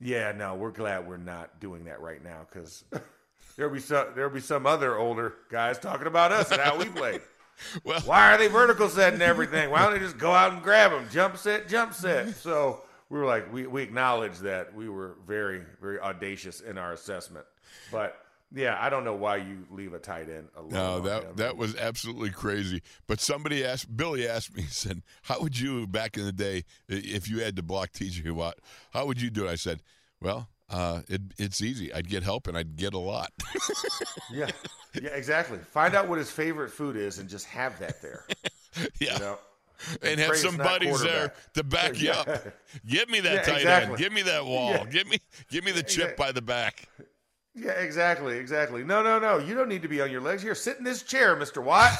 yeah, 0.00 0.32
no, 0.32 0.54
we're 0.54 0.70
glad 0.70 1.06
we're 1.08 1.16
not 1.16 1.58
doing 1.60 1.84
that 1.86 2.00
right 2.00 2.22
now 2.22 2.46
because 2.50 2.84
there'll 3.56 3.72
be 3.72 3.80
some 3.80 4.06
there'll 4.14 4.30
be 4.30 4.40
some 4.40 4.66
other 4.66 4.96
older 4.98 5.34
guys 5.50 5.78
talking 5.78 6.06
about 6.06 6.30
us 6.32 6.50
and 6.52 6.60
how 6.60 6.76
we 6.78 6.84
played. 6.86 7.20
Well, 7.84 8.00
Why 8.00 8.32
are 8.34 8.38
they 8.38 8.48
vertical 8.48 8.88
setting 8.88 9.22
everything? 9.22 9.70
Why 9.70 9.82
don't 9.84 9.92
they 9.92 10.00
just 10.00 10.18
go 10.18 10.32
out 10.32 10.52
and 10.52 10.62
grab 10.62 10.90
them? 10.90 11.06
Jump 11.12 11.36
set, 11.36 11.68
jump 11.68 11.92
set. 11.94 12.34
So 12.34 12.82
we 13.12 13.18
were 13.18 13.26
like, 13.26 13.52
we, 13.52 13.66
we 13.66 13.82
acknowledge 13.82 14.38
that 14.38 14.74
we 14.74 14.88
were 14.88 15.16
very, 15.26 15.60
very 15.82 16.00
audacious 16.00 16.60
in 16.60 16.78
our 16.78 16.94
assessment. 16.94 17.44
But 17.92 18.16
yeah, 18.50 18.78
I 18.80 18.88
don't 18.88 19.04
know 19.04 19.14
why 19.14 19.36
you 19.36 19.66
leave 19.70 19.92
a 19.92 19.98
tight 19.98 20.30
end 20.30 20.48
alone. 20.56 20.70
no, 20.70 21.00
that 21.00 21.22
him. 21.24 21.36
that 21.36 21.58
was 21.58 21.76
absolutely 21.76 22.30
crazy. 22.30 22.80
But 23.06 23.20
somebody 23.20 23.66
asked, 23.66 23.94
Billy 23.94 24.26
asked 24.26 24.56
me, 24.56 24.62
he 24.66 24.68
said, 24.68 25.02
"How 25.24 25.40
would 25.42 25.60
you 25.60 25.86
back 25.86 26.16
in 26.16 26.24
the 26.24 26.32
day 26.32 26.64
if 26.88 27.28
you 27.28 27.40
had 27.40 27.54
to 27.56 27.62
block 27.62 27.92
TJ 27.92 28.30
Watt? 28.32 28.58
How 28.94 29.04
would 29.04 29.20
you 29.20 29.28
do 29.28 29.46
it?" 29.46 29.50
I 29.50 29.56
said, 29.56 29.82
"Well, 30.18 30.48
uh, 30.70 31.02
it, 31.06 31.20
it's 31.36 31.60
easy. 31.60 31.92
I'd 31.92 32.08
get 32.08 32.22
help 32.22 32.46
and 32.46 32.56
I'd 32.56 32.76
get 32.76 32.94
a 32.94 32.98
lot." 32.98 33.30
yeah, 34.32 34.48
yeah, 35.02 35.10
exactly. 35.10 35.58
Find 35.58 35.94
out 35.94 36.08
what 36.08 36.16
his 36.16 36.30
favorite 36.30 36.70
food 36.70 36.96
is 36.96 37.18
and 37.18 37.28
just 37.28 37.44
have 37.44 37.78
that 37.80 38.00
there. 38.00 38.24
yeah. 38.98 39.12
You 39.12 39.18
know, 39.18 39.38
and 40.02 40.20
have 40.20 40.36
some 40.36 40.56
buddies 40.56 41.00
there 41.02 41.32
to 41.54 41.64
back 41.64 42.00
you 42.00 42.08
Yeah. 42.08 42.20
up. 42.20 42.44
Give 42.86 43.08
me 43.08 43.20
that 43.20 43.32
Yeah, 43.34 43.42
tight 43.42 43.56
exactly. 43.58 43.90
end. 43.92 43.98
Give 43.98 44.12
me 44.12 44.22
that 44.22 44.44
wall. 44.46 44.70
Yeah. 44.70 44.84
Give 44.86 45.08
me 45.08 45.18
give 45.50 45.64
me 45.64 45.72
the 45.72 45.82
chip 45.82 46.10
exactly. 46.12 46.24
by 46.26 46.32
the 46.32 46.42
back. 46.42 46.88
Yeah, 47.54 47.72
exactly, 47.72 48.38
exactly. 48.38 48.82
No, 48.82 49.02
no, 49.02 49.18
no. 49.18 49.36
You 49.36 49.54
don't 49.54 49.68
need 49.68 49.82
to 49.82 49.88
be 49.88 50.00
on 50.00 50.10
your 50.10 50.22
legs. 50.22 50.42
Here, 50.42 50.54
sit 50.54 50.78
in 50.78 50.84
this 50.84 51.02
chair, 51.02 51.36
Mister 51.36 51.60
Watt. 51.60 51.92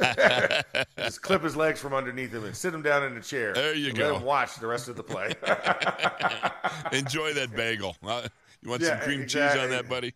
Just 0.96 1.20
clip 1.22 1.42
his 1.42 1.56
legs 1.56 1.80
from 1.80 1.94
underneath 1.94 2.32
him 2.32 2.44
and 2.44 2.54
sit 2.56 2.72
him 2.72 2.82
down 2.82 3.02
in 3.02 3.16
the 3.16 3.20
chair. 3.20 3.52
There 3.52 3.74
you 3.74 3.92
go. 3.92 4.06
Let 4.12 4.16
him 4.18 4.22
watch 4.22 4.54
the 4.60 4.68
rest 4.68 4.86
of 4.88 4.94
the 4.94 5.02
play. 5.02 5.32
Enjoy 6.92 7.32
that 7.34 7.54
bagel. 7.56 7.96
Uh, 8.06 8.28
you 8.62 8.70
want 8.70 8.82
Yeah, 8.82 8.88
some 8.90 9.00
cream 9.00 9.22
exactly. 9.22 9.58
cheese 9.60 9.64
on 9.64 9.70
that, 9.70 9.88
buddy? 9.88 10.14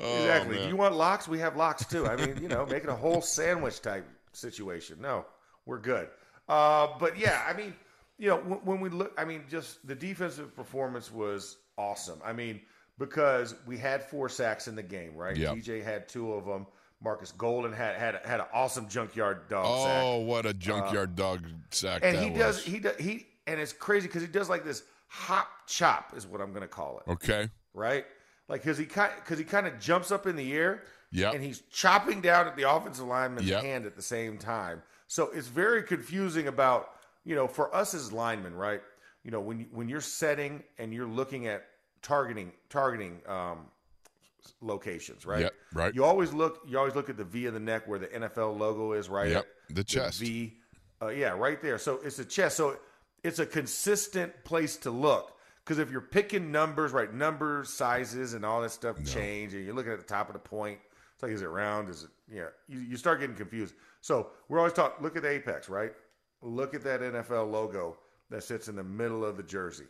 Oh, 0.00 0.16
exactly. 0.22 0.54
man. 0.56 0.64
Do 0.64 0.68
you 0.70 0.76
want 0.76 0.94
lox? 0.96 1.28
We 1.28 1.38
have 1.38 1.56
lox 1.56 1.86
too. 1.86 2.06
I 2.06 2.16
mean, 2.16 2.38
you 2.42 2.48
know, 2.48 2.66
make 2.66 2.82
it 2.84 2.88
a 2.88 2.94
whole 2.96 3.20
sandwich 3.22 3.80
type 3.80 4.04
situation. 4.32 4.98
No, 5.00 5.24
we're 5.66 5.78
good. 5.78 6.08
Uh, 6.52 6.88
but 6.98 7.16
yeah, 7.18 7.42
I 7.48 7.54
mean, 7.54 7.74
you 8.18 8.28
know, 8.28 8.36
when, 8.36 8.58
when 8.60 8.80
we 8.80 8.90
look, 8.90 9.12
I 9.16 9.24
mean, 9.24 9.44
just 9.48 9.86
the 9.86 9.94
defensive 9.94 10.54
performance 10.54 11.10
was 11.10 11.56
awesome. 11.78 12.20
I 12.24 12.32
mean, 12.34 12.60
because 12.98 13.54
we 13.66 13.78
had 13.78 14.02
four 14.02 14.28
sacks 14.28 14.68
in 14.68 14.74
the 14.76 14.82
game, 14.82 15.14
right? 15.16 15.36
Yep. 15.36 15.56
DJ 15.56 15.82
had 15.82 16.08
two 16.08 16.32
of 16.34 16.44
them. 16.44 16.66
Markus 17.02 17.32
Golden 17.32 17.72
had 17.72 17.96
had 17.96 18.20
had 18.24 18.38
an 18.40 18.46
awesome 18.52 18.86
junkyard 18.88 19.48
dog 19.48 19.64
sack. 19.84 20.02
Oh, 20.04 20.18
what 20.18 20.46
a 20.46 20.52
junkyard 20.54 21.16
dog 21.16 21.44
sack 21.70 22.02
Uh, 22.02 22.06
and 22.06 22.18
he 22.18 22.30
was. 22.30 22.38
does 22.38 22.64
he 22.64 22.78
does 22.78 22.96
he 22.96 23.26
and 23.46 23.58
it's 23.58 23.72
crazy 23.72 24.06
because 24.06 24.22
he 24.22 24.28
does 24.28 24.48
like 24.48 24.62
this 24.64 24.84
hop 25.08 25.48
chop 25.66 26.12
is 26.16 26.26
what 26.28 26.40
I'm 26.40 26.52
gonna 26.52 26.68
call 26.68 27.00
it, 27.04 27.10
Okay. 27.12 27.48
right? 27.74 28.04
Like 28.48 28.62
because 28.62 28.78
he 28.78 28.84
kind 28.84 29.10
because 29.16 29.38
he 29.38 29.44
kind 29.44 29.66
of 29.66 29.80
jumps 29.80 30.12
up 30.12 30.26
in 30.28 30.36
the 30.36 30.52
air, 30.52 30.84
Yeah, 31.10 31.32
and 31.32 31.42
he's 31.42 31.62
chopping 31.72 32.20
down 32.20 32.46
at 32.46 32.56
the 32.56 32.70
offensive 32.70 33.06
lineman's 33.06 33.48
Yep. 33.48 33.62
hand 33.64 33.84
at 33.86 33.96
the 33.96 34.02
same 34.02 34.38
time. 34.38 34.80
So 35.12 35.28
it's 35.34 35.48
very 35.48 35.82
confusing 35.82 36.48
about 36.48 36.88
you 37.26 37.34
know 37.34 37.46
for 37.46 37.74
us 37.76 37.92
as 37.92 38.14
linemen, 38.14 38.54
right? 38.54 38.80
You 39.24 39.30
know 39.30 39.40
when 39.40 39.66
when 39.70 39.86
you're 39.86 40.00
setting 40.00 40.62
and 40.78 40.90
you're 40.94 41.06
looking 41.06 41.48
at 41.48 41.66
targeting 42.00 42.50
targeting 42.70 43.20
um, 43.26 43.66
locations, 44.62 45.26
right? 45.26 45.40
Yep, 45.40 45.54
right. 45.74 45.94
You 45.94 46.02
always 46.02 46.32
look. 46.32 46.62
You 46.66 46.78
always 46.78 46.94
look 46.94 47.10
at 47.10 47.18
the 47.18 47.24
V 47.24 47.44
of 47.44 47.52
the 47.52 47.60
neck 47.60 47.86
where 47.86 47.98
the 47.98 48.06
NFL 48.06 48.58
logo 48.58 48.94
is, 48.94 49.10
right? 49.10 49.28
Yep, 49.32 49.46
the 49.68 49.84
chest. 49.84 50.18
V, 50.18 50.54
uh, 51.02 51.08
yeah, 51.08 51.32
right 51.36 51.60
there. 51.60 51.76
So 51.76 52.00
it's 52.02 52.18
a 52.18 52.24
chest. 52.24 52.56
So 52.56 52.78
it's 53.22 53.38
a 53.38 53.44
consistent 53.44 54.32
place 54.44 54.78
to 54.78 54.90
look. 54.90 55.36
Because 55.62 55.78
if 55.78 55.90
you're 55.90 56.00
picking 56.00 56.50
numbers, 56.50 56.92
right, 56.92 57.12
numbers, 57.12 57.68
sizes, 57.68 58.32
and 58.32 58.46
all 58.46 58.62
that 58.62 58.70
stuff 58.70 58.96
change, 59.04 59.52
and 59.52 59.62
you're 59.62 59.74
looking 59.74 59.92
at 59.92 59.98
the 59.98 60.06
top 60.06 60.30
of 60.30 60.32
the 60.32 60.38
point, 60.38 60.78
it's 61.22 61.28
like, 61.28 61.32
is 61.32 61.42
it 61.42 61.46
round? 61.48 61.88
Is 61.88 62.04
it, 62.04 62.10
yeah, 62.32 62.46
you, 62.68 62.80
you 62.80 62.96
start 62.96 63.20
getting 63.20 63.36
confused. 63.36 63.74
So 64.00 64.30
we're 64.48 64.58
always 64.58 64.72
talking, 64.72 65.02
look 65.02 65.16
at 65.16 65.22
the 65.22 65.28
apex, 65.30 65.68
right? 65.68 65.92
Look 66.42 66.74
at 66.74 66.82
that 66.82 67.00
NFL 67.00 67.50
logo 67.50 67.96
that 68.30 68.42
sits 68.42 68.66
in 68.68 68.74
the 68.74 68.82
middle 68.82 69.24
of 69.24 69.36
the 69.36 69.42
jersey. 69.44 69.84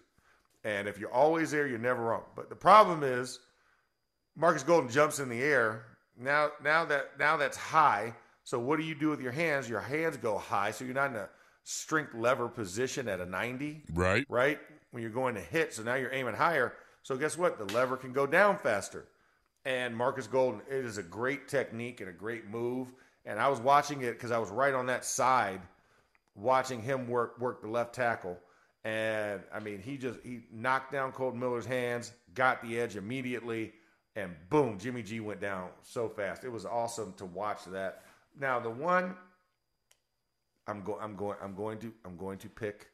And 0.64 0.86
if 0.86 0.98
you're 0.98 1.12
always 1.12 1.50
there, 1.50 1.66
you're 1.66 1.78
never 1.78 2.02
wrong. 2.02 2.24
But 2.36 2.50
the 2.50 2.56
problem 2.56 3.02
is, 3.02 3.38
Markus 4.36 4.62
Golden 4.62 4.90
jumps 4.90 5.18
in 5.18 5.28
the 5.28 5.40
air. 5.42 5.84
Now, 6.18 6.50
now 6.62 6.84
that 6.84 7.18
now 7.18 7.36
that's 7.36 7.56
high. 7.56 8.14
So 8.44 8.58
what 8.58 8.78
do 8.78 8.84
you 8.84 8.94
do 8.94 9.08
with 9.08 9.20
your 9.20 9.32
hands? 9.32 9.68
Your 9.68 9.80
hands 9.80 10.16
go 10.16 10.36
high, 10.36 10.70
so 10.70 10.84
you're 10.84 10.94
not 10.94 11.10
in 11.10 11.16
a 11.16 11.28
strength 11.64 12.14
lever 12.14 12.48
position 12.48 13.08
at 13.08 13.20
a 13.20 13.26
90 13.26 13.84
Right. 13.94 14.26
right? 14.28 14.58
When 14.90 15.02
you're 15.02 15.12
going 15.12 15.34
to 15.36 15.40
hit. 15.40 15.72
So 15.72 15.82
now 15.82 15.94
you're 15.94 16.12
aiming 16.12 16.34
higher. 16.34 16.74
So 17.02 17.16
guess 17.16 17.38
what? 17.38 17.56
The 17.58 17.72
lever 17.72 17.96
can 17.96 18.12
go 18.12 18.26
down 18.26 18.58
faster. 18.58 19.06
And 19.64 19.96
Markus 19.96 20.26
Golden, 20.26 20.60
it 20.68 20.84
is 20.84 20.98
a 20.98 21.02
great 21.02 21.48
technique 21.48 22.00
and 22.00 22.10
a 22.10 22.12
great 22.12 22.48
move. 22.48 22.92
And 23.24 23.38
I 23.38 23.48
was 23.48 23.60
watching 23.60 24.02
it 24.02 24.12
because 24.12 24.32
I 24.32 24.38
was 24.38 24.50
right 24.50 24.74
on 24.74 24.86
that 24.86 25.04
side, 25.04 25.60
watching 26.34 26.82
him 26.82 27.06
work 27.06 27.38
work 27.38 27.62
the 27.62 27.68
left 27.68 27.94
tackle. 27.94 28.38
And 28.84 29.42
I 29.54 29.60
mean, 29.60 29.80
he 29.80 29.96
just 29.96 30.18
he 30.24 30.40
knocked 30.52 30.92
down 30.92 31.12
Kolton 31.12 31.38
Miller's 31.38 31.66
hands, 31.66 32.12
got 32.34 32.62
the 32.62 32.80
edge 32.80 32.96
immediately, 32.96 33.72
and 34.16 34.34
boom, 34.50 34.78
Jimmy 34.78 35.02
G 35.02 35.20
went 35.20 35.40
down 35.40 35.70
so 35.82 36.08
fast. 36.08 36.42
It 36.42 36.50
was 36.50 36.66
awesome 36.66 37.12
to 37.14 37.24
watch 37.24 37.64
that. 37.66 38.02
Now 38.38 38.58
the 38.58 38.70
one 38.70 39.14
I'm 40.66 40.82
going 40.82 40.98
I'm 41.00 41.14
going 41.14 41.36
I'm 41.42 41.54
going 41.54 41.78
to 41.78 41.92
I'm 42.04 42.16
going 42.16 42.38
to 42.38 42.48
pick 42.48 42.88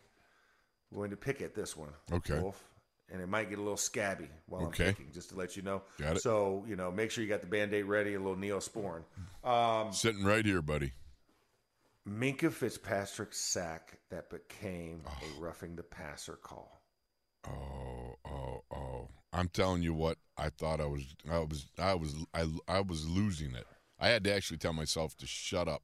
I'm 0.91 0.99
going 0.99 1.11
to 1.11 1.17
pick 1.17 1.41
at 1.41 1.55
this 1.55 1.77
one. 1.77 1.91
Okay. 2.13 2.39
Wolf. 2.39 2.63
And 3.11 3.23
it 3.23 3.29
might 3.29 3.49
get 3.49 3.59
a 3.59 3.63
little 3.63 3.79
scabby 3.79 4.29
while 4.47 4.67
Okay. 4.67 4.89
I'm 4.89 4.95
picking, 4.95 5.13
just 5.13 5.31
to 5.31 5.37
let 5.37 5.57
you 5.57 5.63
know. 5.63 5.83
Got 5.99 6.17
it. 6.17 6.23
So, 6.23 6.65
you 6.69 6.77
know, 6.77 6.91
make 6.91 7.11
sure 7.11 7.25
you 7.25 7.31
got 7.31 7.41
the 7.41 7.47
band-aid 7.47 7.87
ready, 7.87 8.13
a 8.15 8.19
little 8.21 8.37
neosporin. 8.37 9.03
Um, 9.43 9.93
Sitting 9.93 10.25
right 10.25 10.45
here, 10.45 10.61
buddy. 10.61 10.93
Minkah 12.07 12.53
Fitzpatrick 12.53 13.35
sack 13.35 13.99
that 14.11 14.31
became 14.31 15.03
Oh. 15.07 15.13
a 15.37 15.41
roughing 15.41 15.77
the 15.77 15.83
passer 15.83 16.37
call. 16.37 16.83
Oh, 17.47 18.17
oh, 18.27 18.63
oh! 18.71 19.09
I'm 19.33 19.49
telling 19.49 19.83
you 19.83 19.95
what. 19.95 20.19
I 20.37 20.49
thought 20.51 20.81
I 20.81 20.87
was, 20.87 21.15
I 21.31 21.39
was, 21.39 21.67
I 21.79 21.95
was, 21.95 22.15
I, 22.35 22.47
I 22.67 22.81
was 22.81 23.07
losing 23.09 23.55
it. 23.55 23.67
I 23.99 24.09
had 24.09 24.25
to 24.25 24.35
actually 24.35 24.59
tell 24.59 24.73
myself 24.73 25.17
to 25.19 25.27
shut 25.27 25.67
up 25.69 25.83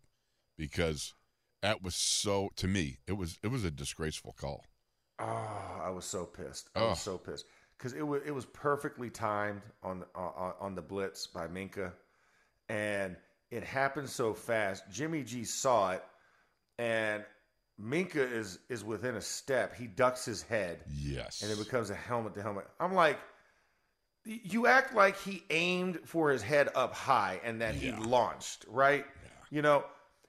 because 0.58 1.14
that 1.62 1.82
was 1.82 1.94
so. 1.94 2.50
To 2.56 2.66
me, 2.68 2.98
it 3.06 3.14
was, 3.14 3.38
it 3.42 3.48
was 3.48 3.64
a 3.64 3.70
disgraceful 3.70 4.34
call. 4.38 4.64
Oh, 5.18 5.80
I 5.84 5.90
was 5.90 6.04
so 6.04 6.24
pissed. 6.24 6.70
I 6.74 6.80
Oh. 6.80 6.88
was 6.90 7.00
so 7.00 7.18
pissed 7.18 7.46
because 7.78 7.92
it 7.92 8.02
was 8.02 8.22
it 8.26 8.32
was 8.32 8.46
perfectly 8.46 9.10
timed 9.10 9.62
on 9.82 10.00
the 10.00 10.06
on, 10.14 10.54
on 10.60 10.74
the 10.74 10.82
blitz 10.82 11.26
by 11.26 11.46
Minkah, 11.46 11.92
and 12.68 13.16
it 13.50 13.62
happened 13.62 14.08
so 14.10 14.34
fast. 14.34 14.82
Jimmy 14.90 15.22
G 15.22 15.44
saw 15.44 15.92
it, 15.92 16.04
and 16.78 17.24
Minkah 17.80 18.30
is 18.30 18.58
is 18.68 18.82
within 18.84 19.14
a 19.16 19.20
step. 19.20 19.74
He 19.74 19.86
ducks 19.86 20.24
his 20.24 20.42
head, 20.42 20.80
Yes. 20.88 21.42
and 21.42 21.50
it 21.52 21.58
becomes 21.58 21.90
a 21.90 21.94
helmet 21.94 22.34
to 22.34 22.42
helmet. 22.42 22.66
I'm 22.80 22.94
like, 22.94 23.18
you 24.24 24.66
act 24.66 24.94
like 24.94 25.16
he 25.20 25.44
aimed 25.50 26.00
for 26.04 26.30
his 26.30 26.42
head 26.42 26.70
up 26.74 26.92
high 26.94 27.40
and 27.44 27.60
that 27.60 27.74
Yeah. 27.76 27.96
he 27.96 28.02
launched, 28.04 28.64
right? 28.68 29.06
You 29.50 29.62
know, 29.62 29.84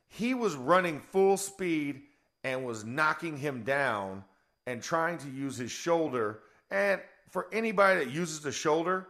he 0.08 0.34
was 0.34 0.56
running 0.56 1.00
full 1.00 1.38
speed 1.38 2.04
and 2.44 2.66
was 2.66 2.84
knocking 2.84 3.38
him 3.38 3.64
down 3.64 4.24
and 4.68 4.82
trying 4.82 5.18
to 5.20 5.30
use 5.30 5.58
his 5.58 5.72
shoulder. 5.72 6.40
And 6.72 7.02
for 7.30 7.48
anybody 7.52 8.04
that 8.04 8.12
uses 8.12 8.42
the 8.42 8.52
shoulder, 8.52 9.08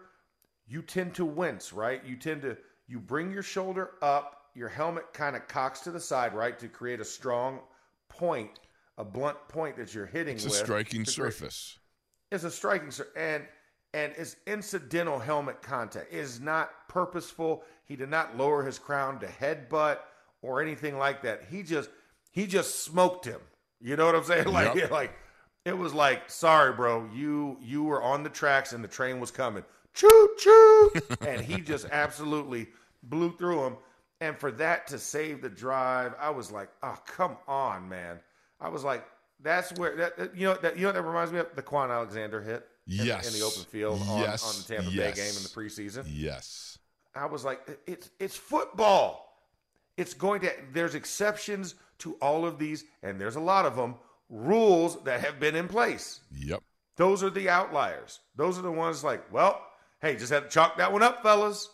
you 0.67 0.81
tend 0.81 1.13
to 1.15 1.25
wince, 1.25 1.71
right? 1.73 2.03
You 2.05 2.15
tend 2.15 2.41
to 2.43 2.57
you 2.87 2.99
bring 2.99 3.31
your 3.31 3.43
shoulder 3.43 3.91
up, 4.01 4.41
your 4.53 4.69
helmet 4.69 5.11
kind 5.13 5.35
of 5.35 5.47
cocks 5.47 5.79
to 5.81 5.91
the 5.91 5.99
side, 5.99 6.33
right, 6.35 6.57
to 6.59 6.67
create 6.67 6.99
a 6.99 7.05
strong 7.05 7.59
point, 8.09 8.59
a 8.97 9.03
blunt 9.03 9.37
point 9.49 9.75
that 9.77 9.93
you're 9.93 10.05
hitting 10.05 10.35
it's 10.35 10.45
a 10.45 10.49
striking 10.49 11.03
create- 11.03 11.09
surface. 11.09 11.79
it's 12.31 12.43
a 12.43 12.51
striking 12.51 12.91
sur- 12.91 13.07
and 13.15 13.43
and 13.93 14.11
it's 14.17 14.35
incidental 14.45 15.17
helmet 15.19 15.61
contact. 15.61 16.11
It 16.13 16.17
is 16.19 16.41
not 16.41 16.69
purposeful. 16.89 17.63
He 17.85 17.95
did 17.95 18.09
not 18.09 18.35
lower 18.37 18.61
his 18.65 18.77
crown 18.77 19.19
to 19.21 19.25
headbutt 19.27 19.99
or 20.41 20.61
anything 20.61 20.97
like 20.97 21.21
that. 21.23 21.43
He 21.49 21.63
just 21.63 21.89
he 22.31 22.45
just 22.45 22.83
smoked 22.83 23.23
him. 23.25 23.39
You 23.79 23.95
know 23.95 24.05
what 24.05 24.15
I'm 24.15 24.23
saying? 24.25 24.47
Like 24.51 24.75
Yep. 24.75 24.91
like 24.91 25.11
it 25.65 25.78
was 25.78 25.93
like, 25.93 26.30
sorry, 26.30 26.73
bro, 26.73 27.10
you 27.13 27.58
you 27.62 27.84
were 27.84 28.01
on 28.01 28.23
the 28.23 28.30
tracks 28.30 28.73
and 28.73 28.84
the 28.84 28.88
train 28.88 29.19
was 29.19 29.32
coming. 29.32 29.63
Choo 29.93 30.30
choo, 30.38 30.91
and 31.28 31.41
he 31.41 31.62
just 31.62 31.88
absolutely 31.91 32.67
blew 33.04 33.36
through 33.38 33.65
him. 33.65 33.78
And 34.21 34.38
for 34.38 34.51
that 34.51 34.88
to 34.88 34.97
save 34.97 35.41
the 35.41 35.49
drive, 35.49 36.13
I 36.19 36.30
was 36.30 36.51
like, 36.51 36.69
oh 36.84 36.97
come 37.06 37.38
on, 37.47 37.89
man. 37.89 38.19
I 38.62 38.69
was 38.69 38.84
like, 38.84 39.06
that's 39.41 39.71
where 39.78 39.95
that 39.97 40.36
you 40.36 40.47
know 40.47 40.56
that 40.62 40.75
you 40.78 40.84
know 40.84 40.89
what 40.89 40.95
that 40.95 41.01
reminds 41.01 41.32
me 41.32 41.39
of 41.39 41.47
the 41.56 41.62
Kwon 41.63 41.89
Alexander 41.91 42.41
hit 42.41 42.67
in, 42.88 43.06
Yes. 43.06 43.28
in 43.34 43.39
the 43.39 43.45
open 43.45 43.63
field 43.63 44.01
on, 44.08 44.21
Yes. 44.21 44.43
on 44.47 44.62
the 44.62 44.75
Tampa 44.75 44.91
Yes. 44.95 45.15
Bay 45.15 45.21
game 45.23 45.36
in 45.36 45.43
the 45.43 45.49
preseason. 45.49 46.06
Yes. 46.08 46.78
I 47.15 47.25
was 47.25 47.43
like, 47.43 47.62
it's 47.88 48.10
it's 48.19 48.36
football. 48.36 49.23
It's 49.97 50.13
going 50.13 50.41
to. 50.41 50.51
There's 50.73 50.93
exceptions 50.95 51.75
to 51.99 52.13
all 52.21 52.45
of 52.45 52.60
these, 52.60 52.84
and 53.04 53.19
there's 53.19 53.38
a 53.38 53.41
lot 53.41 53.65
of 53.65 53.75
them. 53.78 53.95
Rules 54.29 55.01
that 55.03 55.21
have 55.21 55.39
been 55.39 55.55
in 55.55 55.67
place. 55.67 56.21
Yep. 56.33 56.61
Those 56.97 57.23
are 57.23 57.29
the 57.29 57.49
outliers. 57.49 58.19
Those 58.35 58.57
are 58.57 58.61
the 58.63 58.71
ones 58.71 59.03
like, 59.03 59.31
well, 59.31 59.61
hey, 60.01 60.15
just 60.15 60.31
had 60.31 60.43
to 60.43 60.49
chalk 60.49 60.77
that 60.77 60.91
one 60.91 61.03
up, 61.03 61.21
fellas. 61.21 61.69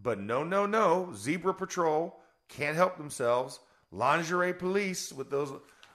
But 0.00 0.18
no, 0.18 0.42
no, 0.42 0.66
no. 0.66 1.12
Zebra 1.14 1.54
Patrol 1.54 2.16
can't 2.48 2.76
help 2.76 2.96
themselves. 2.96 3.60
Lingerie 3.92 4.52
police 4.54 5.12
with 5.12 5.30
those 5.30 5.52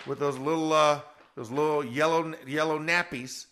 with 0.07 0.19
those 0.19 0.38
little 0.38 0.71
uh, 0.71 1.01
those 1.35 1.51
little 1.51 1.83
yellow 1.83 2.33
yellow 2.47 2.79
nappies, 2.79 3.47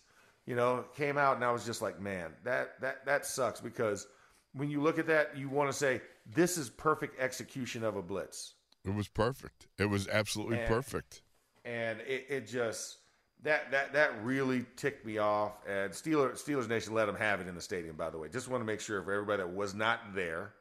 you 0.46 0.56
know, 0.56 0.86
came 0.96 1.18
out, 1.18 1.36
and 1.36 1.44
I 1.44 1.52
was 1.52 1.66
just 1.66 1.82
like, 1.82 2.00
man, 2.00 2.32
that 2.44 2.80
that 2.80 3.04
that 3.04 3.26
sucks 3.26 3.60
because 3.60 4.06
when 4.54 4.70
you 4.70 4.80
look 4.80 4.98
at 4.98 5.06
that, 5.08 5.36
you 5.36 5.50
want 5.50 5.70
to 5.70 5.76
say 5.76 6.00
this 6.24 6.56
is 6.56 6.70
perfect 6.70 7.20
execution 7.20 7.84
of 7.84 7.96
a 7.96 8.02
blitz 8.02 8.54
It 8.86 8.94
was 8.94 9.08
perfect. 9.08 9.66
It 9.78 9.86
was 9.90 10.08
absolutely 10.08 10.58
And- 10.60 10.68
perfect. 10.68 11.20
And 11.68 12.00
it, 12.00 12.26
it 12.28 12.46
just 12.46 12.96
that 13.42 13.70
that 13.70 13.92
that 13.92 14.24
really 14.24 14.64
ticked 14.76 15.04
me 15.04 15.18
off. 15.18 15.52
And 15.68 15.92
Steelers 15.92 16.42
Steelers 16.42 16.68
Nation 16.68 16.94
let 16.94 17.06
them 17.06 17.16
have 17.16 17.40
it 17.40 17.48
in 17.48 17.54
the 17.54 17.60
stadium. 17.60 17.96
By 17.96 18.10
the 18.10 18.18
way, 18.18 18.28
just 18.28 18.48
want 18.48 18.60
to 18.62 18.66
make 18.66 18.80
sure 18.80 19.02
for 19.02 19.12
everybody 19.12 19.42
that 19.42 19.50
was 19.50 19.74
not 19.74 20.14
there, 20.14 20.52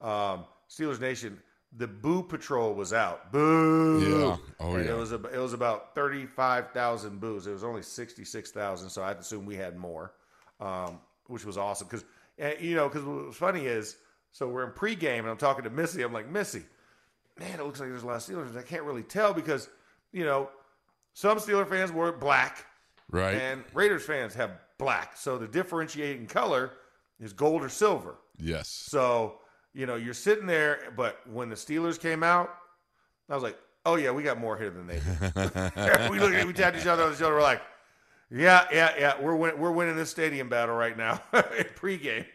um, 0.00 0.44
Steelers 0.68 1.00
Nation, 1.00 1.40
the 1.76 1.86
boo 1.86 2.22
patrol 2.22 2.74
was 2.74 2.92
out. 2.92 3.30
Boo! 3.32 4.00
Yeah. 4.00 4.36
Oh, 4.60 4.74
And 4.74 4.84
yeah. 4.84 4.92
It 4.92 4.96
was 4.96 5.12
a, 5.12 5.22
it 5.26 5.38
was 5.38 5.52
about 5.52 5.94
thirty 5.94 6.26
five 6.26 6.72
thousand 6.72 7.20
boos. 7.20 7.46
It 7.46 7.52
was 7.52 7.64
only 7.64 7.82
sixty 7.82 8.24
six 8.24 8.50
thousand, 8.50 8.90
so 8.90 9.02
I 9.02 9.12
assume 9.12 9.46
we 9.46 9.56
had 9.56 9.76
more, 9.76 10.12
um, 10.60 10.98
which 11.28 11.44
was 11.44 11.56
awesome. 11.56 11.86
Because 11.88 12.04
you 12.60 12.74
know, 12.74 12.88
because 12.88 13.04
what 13.04 13.26
was 13.26 13.36
funny 13.36 13.66
is, 13.66 13.96
so 14.32 14.48
we're 14.48 14.64
in 14.64 14.72
pregame 14.72 15.20
and 15.20 15.28
I'm 15.28 15.36
talking 15.36 15.64
to 15.64 15.70
Missy. 15.70 16.02
I'm 16.02 16.12
like, 16.12 16.28
Missy, 16.28 16.62
man, 17.38 17.58
it 17.58 17.64
looks 17.64 17.80
like 17.80 17.88
there's 17.88 18.02
a 18.02 18.06
lot 18.06 18.16
of 18.16 18.22
Steelers. 18.22 18.56
I 18.56 18.62
can't 18.62 18.84
really 18.84 19.02
tell 19.02 19.34
because, 19.34 19.68
you 20.12 20.24
know, 20.24 20.50
some 21.14 21.38
Steeler 21.38 21.68
fans 21.68 21.92
wore 21.92 22.12
black 22.12 22.64
Right. 23.10 23.34
and 23.34 23.64
Raiders 23.74 24.04
fans 24.04 24.34
have 24.34 24.52
black. 24.78 25.16
So 25.16 25.38
the 25.38 25.48
differentiating 25.48 26.26
color 26.26 26.72
is 27.20 27.32
gold 27.32 27.62
or 27.64 27.68
silver. 27.68 28.16
yes. 28.38 28.68
So, 28.68 29.38
you 29.74 29.86
know, 29.86 29.96
you're 29.96 30.14
sitting 30.14 30.46
there, 30.46 30.92
but 30.96 31.20
when 31.30 31.48
the 31.48 31.54
Steelers 31.56 31.98
came 32.00 32.22
out, 32.22 32.50
I 33.28 33.34
was 33.34 33.42
like, 33.42 33.58
oh, 33.86 33.96
yeah, 33.96 34.10
we 34.10 34.22
got 34.22 34.38
more 34.38 34.56
here 34.56 34.70
than 34.70 34.86
they 34.86 34.94
did. 35.00 36.10
we 36.10 36.18
looked 36.18 36.34
at 36.34 36.46
we 36.46 36.52
tapped 36.52 36.76
each 36.78 36.86
other 36.86 37.04
on 37.04 37.10
the 37.12 37.16
shoulder. 37.16 37.36
We're 37.36 37.42
like, 37.42 37.62
yeah, 38.30 38.66
yeah, 38.72 38.92
yeah, 38.98 39.20
we're, 39.20 39.36
win- 39.36 39.58
we're 39.58 39.72
winning 39.72 39.96
this 39.96 40.10
stadium 40.10 40.48
battle 40.48 40.74
right 40.74 40.96
now 40.96 41.22
in 41.32 41.64
pregame. 41.76 42.26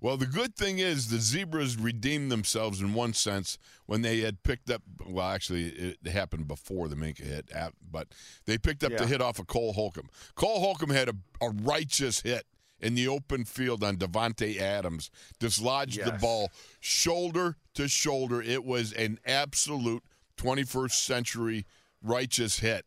Well, 0.00 0.16
the 0.16 0.26
good 0.26 0.54
thing 0.56 0.78
is 0.78 1.08
the 1.08 1.18
Zebras 1.18 1.76
redeemed 1.76 2.30
themselves 2.30 2.80
in 2.80 2.92
one 2.94 3.14
sense 3.14 3.58
when 3.86 4.02
they 4.02 4.20
had 4.20 4.42
picked 4.42 4.70
up. 4.70 4.82
Well, 5.06 5.26
actually, 5.28 5.68
it 5.68 6.06
happened 6.06 6.48
before 6.48 6.88
the 6.88 6.96
Minkah 6.96 7.26
hit, 7.26 7.50
uh, 7.54 7.70
but 7.90 8.08
they 8.44 8.58
picked 8.58 8.84
up 8.84 8.92
the 8.98 9.06
hit 9.06 9.22
off 9.22 9.38
of 9.38 9.46
Cole 9.46 9.72
Holcomb. 9.72 10.08
Cole 10.34 10.60
Holcomb 10.60 10.90
had 10.90 11.08
a, 11.08 11.14
a 11.40 11.50
righteous 11.50 12.20
hit 12.22 12.44
in 12.80 12.94
the 12.94 13.08
open 13.08 13.44
field 13.44 13.82
on 13.82 13.96
Davante 13.96 14.58
Adams, 14.60 15.10
dislodged 15.40 15.98
the 16.04 16.12
ball 16.18 16.50
shoulder 16.80 17.56
to 17.74 17.88
shoulder. 17.88 18.42
It 18.42 18.64
was 18.64 18.92
an 18.92 19.18
absolute 19.24 20.02
21st 20.36 20.92
century 20.92 21.66
righteous 22.02 22.58
hit, 22.58 22.84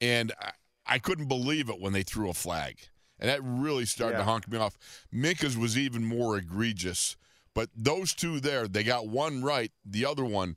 and 0.00 0.32
I, 0.40 0.52
I 0.86 0.98
couldn't 0.98 1.26
believe 1.26 1.68
it 1.68 1.80
when 1.80 1.92
they 1.92 2.02
threw 2.02 2.30
a 2.30 2.34
flag. 2.34 2.78
And 3.22 3.30
that 3.30 3.40
really 3.40 3.86
started 3.86 4.16
to 4.16 4.24
honk 4.24 4.50
me 4.50 4.58
off. 4.58 4.76
Minkah's 5.14 5.56
was 5.56 5.78
even 5.78 6.04
more 6.04 6.36
egregious, 6.36 7.16
but 7.54 7.68
those 7.76 8.14
two 8.14 8.40
there, 8.40 8.66
they 8.66 8.82
got 8.82 9.06
one 9.06 9.44
right. 9.44 9.70
The 9.84 10.04
other 10.04 10.24
one, 10.24 10.56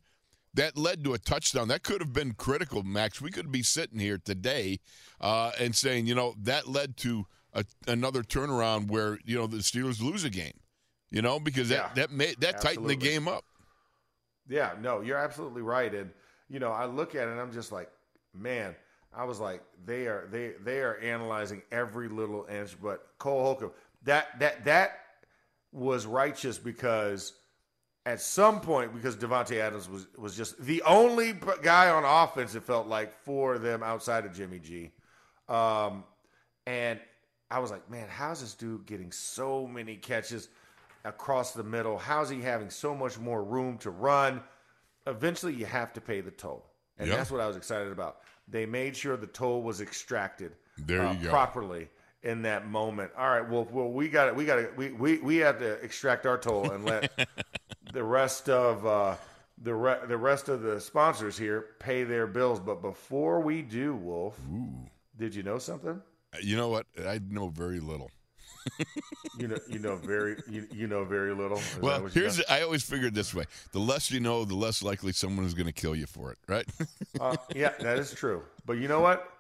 that 0.56 0.76
led 0.76 1.04
to 1.04 1.14
a 1.14 1.20
touchdown. 1.20 1.68
That 1.68 1.84
could 1.84 2.02
have 2.02 2.12
been 2.12 2.34
critical, 2.34 2.82
Max. 2.82 3.22
We 3.22 3.30
could 3.30 3.52
be 3.52 3.62
sitting 3.62 4.00
here 4.00 4.18
today 4.18 4.80
uh, 5.22 5.52
and 5.60 5.76
saying, 5.76 6.08
you 6.08 6.16
know, 6.16 6.34
that 6.42 6.68
led 6.68 6.98
to 6.98 7.28
a, 7.54 7.66
another 7.88 8.24
turnaround 8.24 8.90
where 8.90 9.20
you 9.24 9.38
know 9.38 9.46
the 9.46 9.58
Steelers 9.58 10.02
lose 10.02 10.24
a 10.24 10.32
game. 10.32 10.60
You 11.12 11.22
know, 11.22 11.40
because 11.40 11.70
that 11.70 11.92
Yeah, 11.96 12.02
that 12.02 12.12
made 12.12 12.38
that 12.40 12.62
tightened 12.62 12.90
the 12.90 12.96
game 12.96 13.28
up. 13.28 13.46
Yeah, 14.50 14.72
no, 14.82 15.02
you're 15.02 15.20
absolutely 15.20 15.62
right. 15.62 15.94
And 15.94 16.10
you 16.50 16.58
know, 16.60 16.72
I 16.72 16.86
look 16.86 17.14
at 17.14 17.28
it 17.28 17.32
and 17.32 17.40
I'm 17.40 17.52
just 17.52 17.72
like, 17.72 17.92
man, 18.34 18.76
I 19.16 19.24
was 19.24 19.40
like, 19.40 19.64
they 19.86 20.08
are 20.08 20.28
they 20.32 20.54
they 20.64 20.80
are 20.80 20.98
analyzing 20.98 21.62
every 21.72 22.10
little 22.10 22.46
inch. 22.50 22.76
But 22.82 23.08
Cole 23.18 23.44
Holcomb, 23.44 23.72
that 24.04 24.40
that 24.40 24.66
that 24.66 24.92
was 25.72 26.06
righteous 26.06 26.58
because 26.58 27.34
at 28.06 28.22
some 28.22 28.62
point, 28.62 28.94
because 28.94 29.16
Davante 29.16 29.58
Adams 29.58 29.90
was 29.90 30.08
was 30.18 30.36
just 30.36 30.60
the 30.62 30.82
only 30.84 31.34
guy 31.64 31.90
on 31.90 32.04
offense. 32.04 32.56
It 32.56 32.64
felt 32.64 32.88
like 32.88 33.14
for 33.24 33.58
them 33.58 33.84
outside 33.84 34.26
of 34.26 34.34
Jimmy 34.34 34.60
G, 34.60 34.92
um, 35.50 36.04
and 36.68 37.00
I 37.50 37.60
was 37.60 37.72
like, 37.72 37.90
man, 37.90 38.08
how's 38.10 38.42
this 38.42 38.54
dude 38.54 38.86
getting 38.86 39.12
so 39.12 39.68
many 39.68 39.96
catches 39.96 40.50
across 41.04 41.54
the 41.54 41.64
middle? 41.64 41.98
How's 41.98 42.30
he 42.30 42.42
having 42.42 42.70
so 42.70 42.96
much 42.96 43.18
more 43.20 43.44
room 43.44 43.78
to 43.80 43.92
run? 43.92 44.42
Eventually, 45.08 45.54
you 45.54 45.66
have 45.66 45.94
to 45.94 46.02
pay 46.02 46.22
the 46.22 46.32
toll, 46.32 46.66
and 46.98 47.08
Yeah. 47.10 47.18
that's 47.18 47.32
what 47.32 47.42
I 47.42 47.48
was 47.48 47.58
excited 47.58 47.92
about. 47.92 48.22
They 48.48 48.66
made 48.66 48.96
sure 48.96 49.18
the 49.18 49.28
toll 49.28 49.64
was 49.64 49.82
extracted 49.82 50.56
There 50.78 51.04
uh, 51.04 51.16
properly 51.30 51.90
in 52.24 52.42
that 52.44 52.68
moment. 52.68 53.12
All 53.18 53.28
right, 53.30 53.48
well, 53.48 53.68
well, 53.72 53.92
we 53.92 54.08
got 54.08 54.28
it. 54.28 54.36
We 54.36 54.46
got 54.46 54.60
it. 54.60 54.76
We 54.78 54.92
we 54.92 55.18
we 55.20 55.38
have 55.38 55.60
to 55.60 55.74
extract 55.84 56.26
our 56.26 56.38
toll 56.38 56.72
and 56.72 56.86
let 56.86 57.12
the 57.94 58.04
rest 58.04 58.50
of 58.50 58.86
uh, 58.86 59.16
the 59.62 59.74
re- 59.74 60.00
the 60.08 60.18
rest 60.18 60.50
of 60.50 60.62
the 60.62 60.80
sponsors 60.82 61.38
here 61.38 61.68
pay 61.80 62.04
their 62.04 62.28
bills. 62.28 62.60
But 62.60 62.82
before 62.82 63.40
we 63.42 63.62
do, 63.62 63.96
Wolf, 63.96 64.38
did 65.18 65.34
you 65.34 65.44
know 65.44 65.58
something? 65.60 66.02
You 66.42 66.58
know 66.58 66.68
what? 66.70 66.86
I 67.08 67.20
know 67.30 67.48
very 67.50 67.80
little. 67.80 68.12
You 69.38 69.50
know, 69.50 69.58
you 69.68 69.80
know 69.80 69.96
very, 69.98 70.38
you, 70.50 70.68
you 70.72 70.88
know 70.88 71.04
very 71.04 71.34
little. 71.34 71.58
Is 71.58 71.78
Well, 71.82 72.06
here's 72.06 72.38
know? 72.38 72.44
I 72.50 72.62
always 72.62 72.84
figured 72.84 73.14
this 73.14 73.34
way: 73.34 73.46
the 73.74 73.80
less 73.80 74.10
you 74.12 74.20
know, 74.20 74.46
the 74.46 74.56
less 74.56 74.82
likely 74.82 75.12
someone 75.12 75.46
is 75.46 75.54
going 75.54 75.68
to 75.68 75.74
kill 75.74 75.96
you 75.96 76.06
for 76.06 76.32
it, 76.32 76.38
right? 76.48 76.66
Uh, 77.20 77.36
yeah, 77.56 77.72
that 77.80 77.98
is 77.98 78.14
true. 78.14 78.44
But 78.66 78.74
you 78.74 78.90
know 78.90 79.00
what? 79.00 79.32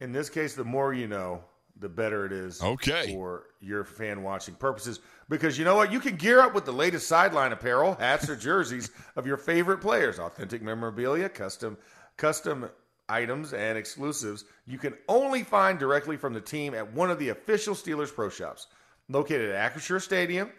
In 0.00 0.12
this 0.12 0.30
case, 0.30 0.54
the 0.54 0.64
more 0.64 0.94
you 0.94 1.08
know, 1.08 1.42
the 1.80 1.88
better 1.88 2.24
it 2.24 2.32
is 2.32 2.62
Okay. 2.62 3.12
for 3.12 3.46
your 3.60 3.84
fan 3.84 4.22
watching 4.22 4.54
purposes. 4.54 5.00
Because 5.28 5.58
you 5.58 5.64
know 5.64 5.74
what? 5.74 5.90
You 5.90 5.98
can 5.98 6.14
gear 6.16 6.40
up 6.40 6.54
with 6.54 6.64
the 6.64 6.72
latest 6.72 7.08
sideline 7.08 7.50
apparel, 7.52 7.94
hats, 7.96 8.28
or 8.28 8.36
jerseys 8.36 8.90
of 9.16 9.26
your 9.26 9.36
favorite 9.36 9.78
players, 9.80 10.18
authentic 10.20 10.62
memorabilia, 10.62 11.28
custom 11.28 11.76
custom 12.16 12.68
items, 13.08 13.52
and 13.52 13.78
exclusives 13.78 14.44
you 14.66 14.78
can 14.78 14.94
only 15.08 15.42
find 15.42 15.78
directly 15.78 16.16
from 16.16 16.32
the 16.34 16.40
team 16.40 16.74
at 16.74 16.92
one 16.92 17.10
of 17.10 17.18
the 17.18 17.30
official 17.30 17.74
Steelers 17.74 18.14
Pro 18.14 18.28
Shops. 18.28 18.66
Located 19.08 19.52
at 19.52 19.72
Acrisure 19.72 20.02
Stadium, 20.02 20.50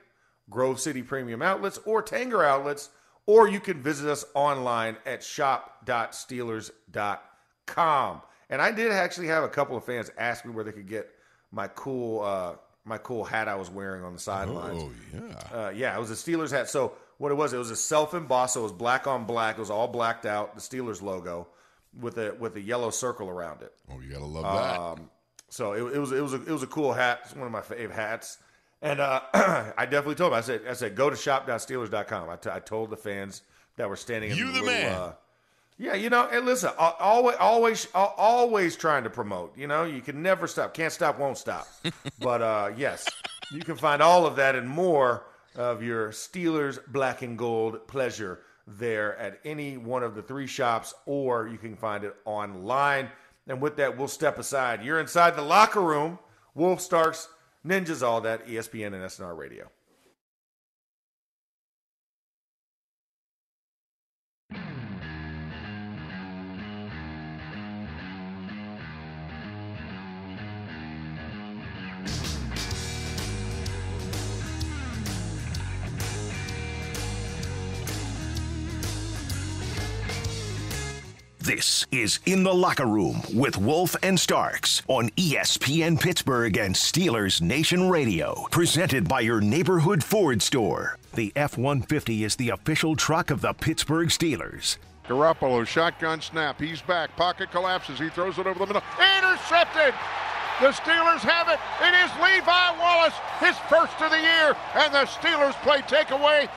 Grove 0.50 0.80
City 0.80 1.04
Premium 1.04 1.42
Outlets, 1.42 1.82
or 1.86 2.02
Tanger 2.02 2.46
Outlets, 2.46 2.90
or 3.26 3.50
you 3.50 3.60
can 3.60 3.82
visit 3.82 4.10
us 4.10 4.24
online 4.34 4.96
at 5.06 5.22
shop.steelers.com. 5.22 8.22
And 8.50 8.62
I 8.62 8.72
did 8.72 8.94
actually 8.94 9.28
have 9.28 9.44
a 9.44 9.50
couple 9.50 9.76
of 9.76 9.84
fans 9.84 10.10
ask 10.18 10.46
me 10.46 10.54
where 10.54 10.64
they 10.64 10.72
could 10.72 10.88
get 10.88 11.10
my 11.52 11.68
cool 11.68 12.22
uh, 12.22 12.56
my 12.86 12.98
cool 12.98 13.26
hat 13.26 13.50
I 13.50 13.56
was 13.56 13.70
wearing 13.70 14.06
on 14.06 14.14
the 14.14 14.20
sidelines. 14.20 14.82
oh 14.82 14.92
yeah. 15.14 15.34
Uh, 15.54 15.70
yeah, 15.72 15.94
it 15.94 16.00
was 16.00 16.10
a 16.10 16.14
Steelers 16.14 16.52
hat. 16.52 16.70
So 16.70 16.94
what 17.18 17.34
it 17.34 17.36
was, 17.36 17.52
it 17.52 17.58
was 17.58 17.72
a 17.72 17.76
self 17.76 18.14
embossed. 18.14 18.54
So 18.54 18.62
it 18.62 18.64
was 18.64 18.72
black 18.72 19.08
on 19.08 19.26
black. 19.26 19.58
It 19.58 19.60
was 19.60 19.70
all 19.70 19.90
blacked 19.90 20.26
out, 20.26 20.56
the 20.56 20.62
Steelers 20.62 21.02
logo 21.02 21.50
with 22.00 22.18
a 22.18 22.36
with 22.40 22.56
a 22.56 22.62
yellow 22.62 22.90
circle 22.90 23.30
around 23.30 23.62
it. 23.62 23.74
Oh, 23.92 24.00
you 24.00 24.12
got 24.12 24.20
to 24.20 24.26
love 24.26 24.44
that. 24.44 24.80
Um, 24.80 25.10
so 25.50 25.74
it, 25.74 25.96
it 25.96 26.00
was 26.00 26.12
it 26.12 26.22
was 26.22 26.34
a, 26.34 26.42
it 26.42 26.52
was 26.52 26.64
a 26.64 26.68
cool 26.68 26.94
hat. 26.94 27.22
It's 27.26 27.36
one 27.36 27.46
of 27.46 27.52
my 27.52 27.62
favorite 27.62 27.96
hats. 27.96 28.38
And 28.82 29.00
uh, 29.00 29.22
I 29.34 29.86
definitely 29.86 30.16
told 30.16 30.34
them. 30.34 30.38
I 30.38 30.42
said 30.42 30.62
I 30.70 30.74
said 30.74 30.96
go 30.96 31.10
to 31.10 31.16
shop.steelers.com. 31.16 32.30
I, 32.30 32.36
t- 32.36 32.50
I 32.52 32.60
told 32.60 32.90
the 32.90 32.98
fans 32.98 33.42
that 33.78 33.90
were 33.90 33.96
standing. 33.96 34.32
in 34.32 34.38
You 34.38 34.48
the 34.48 34.62
little, 34.62 34.66
man. 34.68 34.92
Uh, 34.94 35.14
yeah, 35.80 35.94
you 35.94 36.10
know, 36.10 36.28
and 36.32 36.44
listen, 36.44 36.72
always, 36.80 37.36
always, 37.38 37.88
always 37.94 38.76
trying 38.76 39.04
to 39.04 39.12
promote. 39.12 39.56
You 39.56 39.68
know, 39.68 39.84
you 39.84 40.02
can 40.02 40.24
never 40.24 40.48
stop. 40.48 40.74
Can't 40.74 40.92
stop, 40.92 41.20
won't 41.20 41.38
stop. 41.38 41.68
but 42.20 42.42
uh, 42.42 42.72
yes, 42.76 43.08
you 43.52 43.60
can 43.60 43.76
find 43.76 44.02
all 44.02 44.26
of 44.26 44.38
that 44.38 44.56
and 44.56 44.68
more 44.68 45.28
of 45.56 45.84
your 45.84 46.10
Steelers 46.10 46.80
black 46.88 47.22
and 47.22 47.38
gold 47.38 47.88
pleasure 47.88 48.40
there 48.68 49.18
at 49.18 49.40
any 49.46 49.78
one 49.78 50.04
of 50.04 50.14
the 50.14 50.22
three 50.22 50.48
shops, 50.48 50.94
or 51.06 51.48
you 51.48 51.58
can 51.58 51.76
find 51.76 52.04
it 52.04 52.16
online. 52.26 53.10
And 53.48 53.62
with 53.62 53.78
that, 53.78 53.98
we'll 53.98 54.10
step 54.10 54.38
aside. 54.38 54.84
You're 54.84 55.00
inside 55.00 55.36
the 55.36 55.42
locker 55.42 55.82
room. 55.82 56.20
Wolf 56.54 56.82
Starks, 56.82 57.30
Ninjas, 57.66 58.06
all 58.06 58.20
that. 58.22 58.46
ESPN 58.46 58.88
and 58.88 58.96
SNR 58.96 59.38
Radio. 59.38 59.70
This 81.48 81.88
is 81.94 82.20
In 82.26 82.44
the 82.44 82.54
Locker 82.54 82.86
Room 82.86 83.22
with 83.34 83.56
Wolf 83.56 83.96
and 84.04 84.20
Starks 84.20 84.82
on 84.90 85.08
ESPN 85.12 85.98
Pittsburgh 85.98 86.58
and 86.58 86.76
Steelers 86.76 87.42
Nation 87.42 87.90
Radio. 87.90 88.46
Presented 88.52 89.08
by 89.08 89.22
your 89.22 89.40
neighborhood 89.40 90.04
Ford 90.04 90.42
store. 90.42 90.98
The 91.14 91.32
F 91.38 91.58
150 91.58 92.26
is 92.26 92.36
the 92.36 92.50
official 92.50 92.98
truck 92.98 93.32
of 93.32 93.40
the 93.40 93.54
Pittsburgh 93.54 94.10
Steelers. 94.10 94.76
Garoppolo, 95.08 95.66
shotgun 95.66 96.20
snap. 96.20 96.60
He's 96.60 96.82
back. 96.82 97.16
Pocket 97.16 97.50
collapses. 97.50 97.98
He 97.98 98.10
throws 98.10 98.38
it 98.38 98.46
over 98.46 98.60
the 98.60 98.66
middle. 98.66 98.84
Intercepted. 99.18 99.94
The 100.60 100.74
Steelers 100.74 101.22
have 101.22 101.48
it. 101.48 101.60
It 101.82 101.94
is 102.04 102.12
Levi 102.22 102.78
Wallace, 102.78 103.16
his 103.40 103.56
first 103.70 104.02
of 104.02 104.12
the 104.12 104.20
year, 104.20 104.54
and 104.76 104.94
the 104.94 105.06
Steelers 105.06 105.54
play 105.64 105.80
takeaway. 105.80 106.50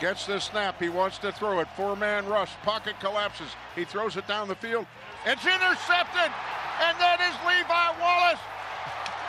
Gets 0.00 0.26
the 0.26 0.38
snap. 0.38 0.80
He 0.80 0.90
wants 0.90 1.18
to 1.18 1.32
throw 1.32 1.60
it. 1.60 1.68
Four 1.76 1.96
man 1.96 2.26
rush. 2.26 2.50
Pocket 2.62 3.00
collapses. 3.00 3.48
He 3.74 3.84
throws 3.84 4.16
it 4.16 4.26
down 4.26 4.48
the 4.48 4.54
field. 4.54 4.86
It's 5.24 5.44
intercepted. 5.44 6.30
And 6.82 6.96
that 7.00 7.18
is 7.24 7.34
Levi 7.46 8.00
Wallace. 8.00 8.40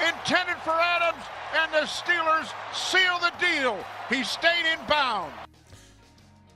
Intended 0.05 0.57
for 0.63 0.73
Adams. 0.73 1.23
And 1.55 1.71
the 1.71 1.87
Steelers 1.87 2.51
seal 2.73 3.17
the 3.19 3.31
deal. 3.39 3.77
He 4.09 4.23
stayed 4.23 4.71
in 4.71 4.79
bounds. 4.87 5.33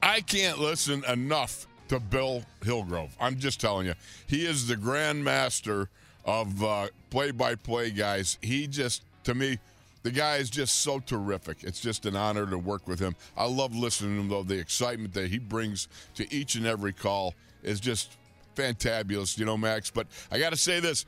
I 0.03 0.20
can't 0.22 0.59
listen 0.59 1.05
enough 1.05 1.68
to 1.88 1.99
Bill 1.99 2.43
Hillgrove. 2.64 3.16
I'm 3.20 3.39
just 3.39 3.62
telling 3.62 3.88
you, 3.88 3.93
he 4.28 4.45
is 4.45 4.68
the 4.68 4.76
grandmaster 4.76 5.88
of 6.26 6.64
uh, 6.64 6.88
play-by-play 7.09 7.91
guys. 7.91 8.38
He 8.41 8.68
just, 8.68 9.03
to 9.24 9.34
me, 9.34 9.59
the 10.04 10.12
guy 10.12 10.38
is 10.38 10.49
just 10.49 10.82
so 10.82 10.99
terrific. 10.99 11.64
It's 11.64 11.80
just 11.80 12.06
an 12.06 12.16
honor 12.16 12.45
to 12.47 12.58
work 12.58 12.88
with 12.88 12.99
him. 12.99 13.16
I 13.38 13.45
love 13.45 13.76
listening 13.76 14.16
to 14.16 14.22
him, 14.22 14.30
though. 14.30 14.43
The 14.43 14.60
excitement 14.60 15.14
that 15.14 15.30
he 15.30 15.38
brings 15.38 15.88
to 16.16 16.34
each 16.34 16.56
and 16.56 16.66
every 16.66 16.93
call 16.93 17.36
is 17.64 17.80
just 17.80 18.18
fantabulous, 18.56 19.38
you 19.38 19.45
know, 19.45 19.58
Max. 19.58 19.91
But 19.91 20.08
I 20.32 20.39
got 20.39 20.52
to 20.52 20.58
say 20.58 20.80
this 20.80 21.06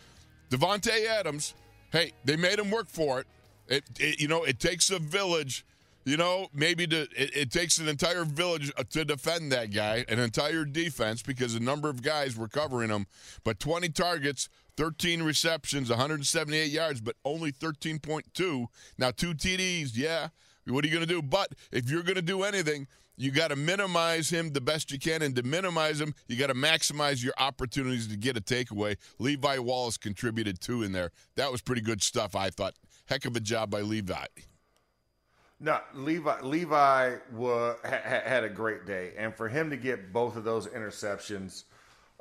Davante 0.50 1.08
Adams, 1.08 1.56
hey, 1.92 2.12
they 2.24 2.36
made 2.36 2.60
him 2.60 2.70
work 2.70 2.88
for 2.88 3.20
it. 3.20 3.28
It, 3.68 3.84
it. 4.00 4.20
You 4.20 4.28
know, 4.28 4.44
it 4.44 4.60
takes 4.60 4.92
a 4.92 5.00
village. 5.00 5.66
You 6.06 6.18
know, 6.18 6.48
maybe 6.54 6.86
to, 6.88 7.04
it, 7.04 7.38
it 7.38 7.52
takes 7.52 7.78
an 7.78 7.88
entire 7.88 8.26
village 8.26 8.74
uh, 8.78 8.84
to 8.90 9.06
defend 9.06 9.54
that 9.54 9.72
guy, 9.72 10.04
an 10.10 10.20
entire 10.20 10.66
defense, 10.66 11.22
because 11.24 11.56
a 11.56 11.62
number 11.62 11.90
of 11.90 12.02
guys 12.02 12.36
were 12.36 12.50
covering 12.50 12.90
him. 12.90 13.08
But 13.46 13.58
20 13.62 13.88
targets, 13.88 14.50
13 14.78 15.24
receptions, 15.24 15.90
178 15.90 16.70
yards, 16.70 17.02
but 17.02 17.16
only 17.26 17.52
13.2. 17.52 18.66
Now, 18.98 19.12
two 19.12 19.34
TDs, 19.34 19.92
yeah. 19.96 20.30
What 20.66 20.84
are 20.84 20.88
you 20.88 20.94
going 20.94 21.08
to 21.08 21.14
do? 21.14 21.22
But 21.22 21.54
if 21.72 21.90
you're 21.90 22.04
going 22.04 22.16
to 22.16 22.22
do 22.22 22.44
anything, 22.44 22.88
you 23.16 23.32
got 23.32 23.50
to 23.50 23.56
minimize 23.56 24.30
him 24.30 24.52
the 24.52 24.62
best 24.62 24.92
you 24.92 25.00
can. 25.00 25.22
And 25.22 25.36
to 25.36 25.44
minimize 25.44 26.00
him, 26.00 26.16
you 26.28 26.38
got 26.38 26.48
to 26.48 26.54
maximize 26.54 27.24
your 27.24 27.34
opportunities 27.38 28.08
to 28.08 28.18
get 28.18 28.38
a 28.38 28.42
takeaway. 28.42 28.98
Levi 29.20 29.58
Wallace 29.60 29.98
contributed 29.98 30.60
two 30.60 30.84
in 30.84 30.92
there. 30.92 31.12
That 31.36 31.52
was 31.52 31.62
pretty 31.62 31.82
good 31.82 32.02
stuff, 32.02 32.36
I 32.36 32.50
thought. 32.50 32.74
Heck 33.06 33.26
of 33.26 33.36
a 33.36 33.40
job 33.40 33.70
by 33.70 33.82
Levi. 33.82 34.26
No, 35.60 35.80
Levi 35.94 36.42
Levi 36.42 37.16
ha, 37.40 37.76
ha- 37.86 38.22
had 38.26 38.44
a 38.44 38.50
great 38.50 38.86
day, 38.86 39.14
and 39.18 39.34
for 39.34 39.48
him 39.48 39.70
to 39.70 39.78
get 39.78 40.12
both 40.12 40.36
of 40.36 40.44
those 40.44 40.68
interceptions, 40.68 41.64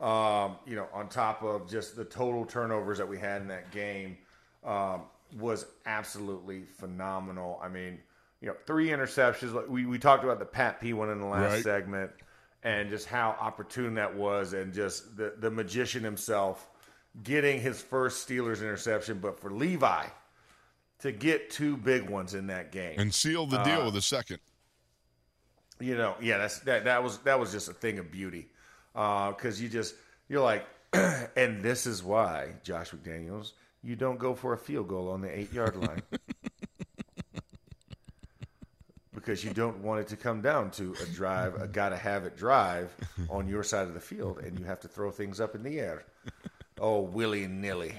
um, 0.02 0.56
you 0.66 0.76
know, 0.76 0.88
on 0.92 1.08
top 1.08 1.42
of 1.42 1.70
just 1.70 1.96
the 1.96 2.04
total 2.04 2.44
turnovers 2.44 2.98
that 2.98 3.08
we 3.08 3.18
had 3.18 3.40
in 3.42 3.48
that 3.48 3.70
game, 3.70 4.18
um, 4.64 5.02
was 5.38 5.64
absolutely 5.86 6.64
phenomenal. 6.64 7.58
I 7.62 7.68
mean, 7.68 8.00
you 8.40 8.48
know, 8.48 8.56
three 8.66 8.88
interceptions. 8.88 9.68
We 9.68 9.86
we 9.86 9.98
talked 9.98 10.24
about 10.24 10.38
the 10.38 10.44
Pat 10.44 10.80
P 10.80 10.92
one 10.92 11.08
in 11.10 11.20
the 11.20 11.26
last 11.26 11.52
Right. 11.52 11.62
segment, 11.62 12.10
and 12.62 12.90
just 12.90 13.06
how 13.06 13.36
opportune 13.40 13.94
that 13.94 14.14
was, 14.14 14.52
and 14.52 14.74
just 14.74 15.16
the 15.16 15.34
the 15.38 15.50
magician 15.50 16.02
himself 16.04 16.68
getting 17.22 17.60
his 17.60 17.80
first 17.80 18.26
Steelers 18.28 18.60
interception, 18.60 19.18
but 19.20 19.38
for 19.40 19.50
Levi 19.50 20.06
to 21.00 21.12
get 21.12 21.50
two 21.50 21.76
big 21.76 22.08
ones 22.08 22.34
in 22.34 22.46
that 22.48 22.72
game. 22.72 22.98
And 22.98 23.14
seal 23.14 23.46
the 23.46 23.58
deal 23.62 23.84
with 23.84 23.96
a 23.96 24.02
second. 24.02 24.38
you 25.80 25.96
know, 25.96 26.14
yeah, 26.20 26.38
that's 26.38 26.60
that 26.60 26.84
that 26.84 27.02
was 27.02 27.18
that 27.18 27.38
was 27.40 27.52
just 27.52 27.68
a 27.68 27.72
thing 27.72 27.98
of 27.98 28.10
beauty, 28.10 28.48
Uh, 28.94 29.30
because 29.30 29.60
you 29.60 29.68
just 29.68 29.94
you're 30.28 30.42
like, 30.42 30.66
and 30.92 31.62
this 31.62 31.86
is 31.86 32.02
why 32.02 32.52
Josh 32.62 32.90
McDaniels, 32.90 33.52
you 33.82 33.96
don't 33.96 34.18
go 34.18 34.34
for 34.34 34.52
a 34.52 34.58
field 34.58 34.88
goal 34.88 35.10
on 35.10 35.20
the 35.20 35.38
eight 35.38 35.52
yard 35.52 35.76
line. 35.76 36.02
Because 39.14 39.44
you 39.44 39.50
don't 39.52 39.78
want 39.78 40.00
it 40.00 40.08
to 40.08 40.16
come 40.16 40.40
down 40.40 40.72
to 40.72 40.96
a 41.00 41.06
drive, 41.14 41.54
a 41.60 41.68
gotta 41.68 41.96
have 41.96 42.24
it 42.24 42.36
drive 42.36 42.92
on 43.30 43.46
your 43.46 43.62
side 43.62 43.86
of 43.86 43.94
the 43.94 44.00
field, 44.00 44.38
and 44.38 44.58
you 44.58 44.64
have 44.64 44.80
to 44.80 44.88
throw 44.88 45.12
things 45.12 45.40
up 45.40 45.54
in 45.54 45.62
the 45.62 45.78
air. 45.78 46.02
Oh, 46.80 47.02
willy 47.02 47.46
nilly. 47.46 47.94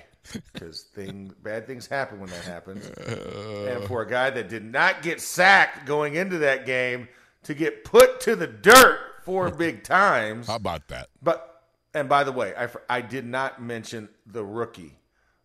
Because 0.52 0.82
thing, 0.82 1.34
bad 1.42 1.66
things 1.66 1.88
happen 1.88 2.20
when 2.20 2.30
that 2.30 2.44
happens. 2.44 2.88
and 2.88 3.86
for 3.86 4.02
a 4.02 4.10
guy 4.10 4.32
that 4.32 4.50
did 4.50 4.66
not 4.66 5.02
get 5.02 5.22
sacked 5.22 5.86
going 5.86 6.16
into 6.16 6.40
that 6.40 6.66
game 6.66 7.08
to 7.44 7.54
get 7.54 7.86
put 7.86 8.20
to 8.22 8.36
the 8.36 8.48
dirt 8.48 9.00
four 9.24 9.50
big 9.50 9.84
times. 9.84 10.48
How 10.48 10.56
about 10.56 10.88
that? 10.90 11.10
But 11.22 11.64
and 11.94 12.10
by 12.10 12.24
the 12.24 12.32
way, 12.32 12.54
I, 12.56 12.70
I 12.90 13.02
did 13.02 13.26
not 13.26 13.62
mention 13.62 14.10
the 14.26 14.44
rookie, 14.44 14.98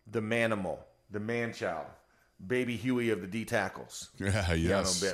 the 0.09 0.21
manimal, 0.21 0.79
the 1.11 1.19
manchild, 1.19 1.85
baby 2.45 2.75
Huey 2.75 3.09
of 3.11 3.21
the 3.21 3.27
D 3.27 3.45
tackles. 3.45 4.09
Yeah, 4.19 4.53
yes. 4.53 5.03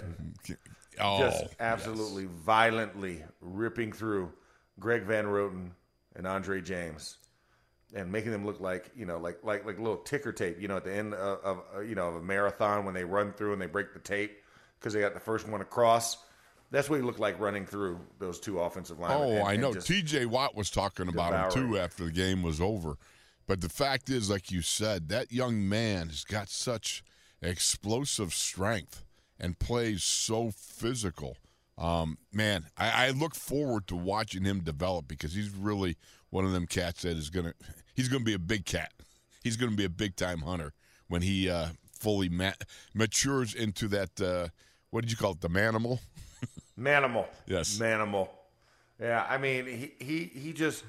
Oh, 0.97 1.19
Just 1.19 1.47
absolutely 1.59 2.23
violently 2.23 3.21
ripping 3.41 3.91
through 3.91 4.31
Greg 4.79 5.03
Van 5.03 5.25
Roten 5.25 5.71
and 6.15 6.25
Andre 6.25 6.61
James. 6.61 7.17
And 7.93 8.09
making 8.09 8.31
them 8.31 8.45
look 8.45 8.61
like 8.61 8.91
you 8.95 9.05
know, 9.05 9.17
like 9.17 9.39
like 9.43 9.65
like 9.65 9.77
little 9.77 9.97
ticker 9.97 10.31
tape, 10.31 10.57
you 10.59 10.69
know, 10.69 10.77
at 10.77 10.85
the 10.85 10.93
end 10.93 11.13
of, 11.13 11.39
of 11.43 11.61
uh, 11.75 11.79
you 11.81 11.95
know 11.95 12.07
of 12.07 12.15
a 12.15 12.21
marathon 12.21 12.85
when 12.85 12.93
they 12.93 13.03
run 13.03 13.33
through 13.33 13.51
and 13.51 13.61
they 13.61 13.67
break 13.67 13.93
the 13.93 13.99
tape 13.99 14.37
because 14.79 14.93
they 14.93 15.01
got 15.01 15.13
the 15.13 15.19
first 15.19 15.49
one 15.49 15.59
across. 15.59 16.17
That's 16.71 16.89
what 16.89 16.97
he 16.97 17.01
looked 17.03 17.19
like 17.19 17.39
running 17.39 17.65
through 17.65 17.99
those 18.19 18.39
two 18.39 18.59
offensive 18.59 18.99
linemen. 18.99 19.27
Oh, 19.27 19.31
and- 19.39 19.47
I 19.47 19.55
know. 19.55 19.71
TJ 19.73 20.25
Watt 20.25 20.55
was 20.55 20.69
talking 20.69 21.07
about 21.07 21.55
him 21.55 21.69
too 21.69 21.77
after 21.77 22.05
the 22.05 22.11
game 22.11 22.41
was 22.41 22.59
over. 22.59 22.97
But 23.47 23.61
the 23.61 23.69
fact 23.69 24.09
is, 24.09 24.29
like 24.29 24.51
you 24.51 24.61
said, 24.61 25.09
that 25.09 25.31
young 25.31 25.69
man 25.69 26.07
has 26.09 26.23
got 26.23 26.49
such 26.49 27.03
explosive 27.41 28.33
strength 28.33 29.05
and 29.39 29.59
plays 29.59 30.03
so 30.03 30.51
physical. 30.51 31.37
Um, 31.77 32.17
man, 32.33 32.65
I, 32.77 33.07
I 33.07 33.09
look 33.11 33.35
forward 33.35 33.87
to 33.87 33.95
watching 33.95 34.45
him 34.45 34.61
develop 34.61 35.07
because 35.07 35.33
he's 35.33 35.49
really 35.49 35.97
one 36.29 36.45
of 36.45 36.53
them 36.53 36.65
cats 36.65 37.03
that 37.03 37.17
is 37.17 37.29
gonna 37.29 37.53
he's 37.93 38.07
gonna 38.07 38.23
be 38.23 38.33
a 38.33 38.39
big 38.39 38.65
cat. 38.65 38.91
He's 39.43 39.57
gonna 39.57 39.75
be 39.75 39.85
a 39.85 39.89
big 39.89 40.15
time 40.15 40.39
hunter 40.39 40.73
when 41.07 41.21
he 41.21 41.49
uh, 41.49 41.67
fully 41.99 42.29
ma- 42.29 42.53
matures 42.93 43.53
into 43.53 43.87
that. 43.89 44.19
Uh, 44.19 44.47
what 44.89 45.01
did 45.01 45.11
you 45.11 45.17
call 45.17 45.33
it? 45.33 45.41
The 45.41 45.49
manimal. 45.49 45.99
Manimal. 46.79 47.27
Yes. 47.45 47.77
Manimal. 47.77 48.29
Yeah, 48.99 49.25
I 49.29 49.37
mean, 49.37 49.65
he, 49.65 49.93
he, 49.99 50.23
he 50.39 50.53
just, 50.53 50.83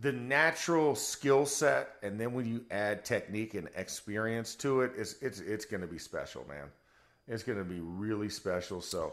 the 0.00 0.12
natural 0.12 0.94
skill 0.94 1.46
set, 1.46 1.90
and 2.02 2.18
then 2.18 2.32
when 2.32 2.46
you 2.46 2.64
add 2.70 3.04
technique 3.04 3.54
and 3.54 3.68
experience 3.76 4.54
to 4.56 4.80
it, 4.80 4.92
it's, 4.96 5.14
it's, 5.22 5.40
it's 5.40 5.64
going 5.64 5.80
to 5.82 5.86
be 5.86 5.98
special, 5.98 6.44
man. 6.48 6.66
It's 7.28 7.44
going 7.44 7.58
to 7.58 7.64
be 7.64 7.80
really 7.80 8.28
special. 8.28 8.80
So 8.80 9.12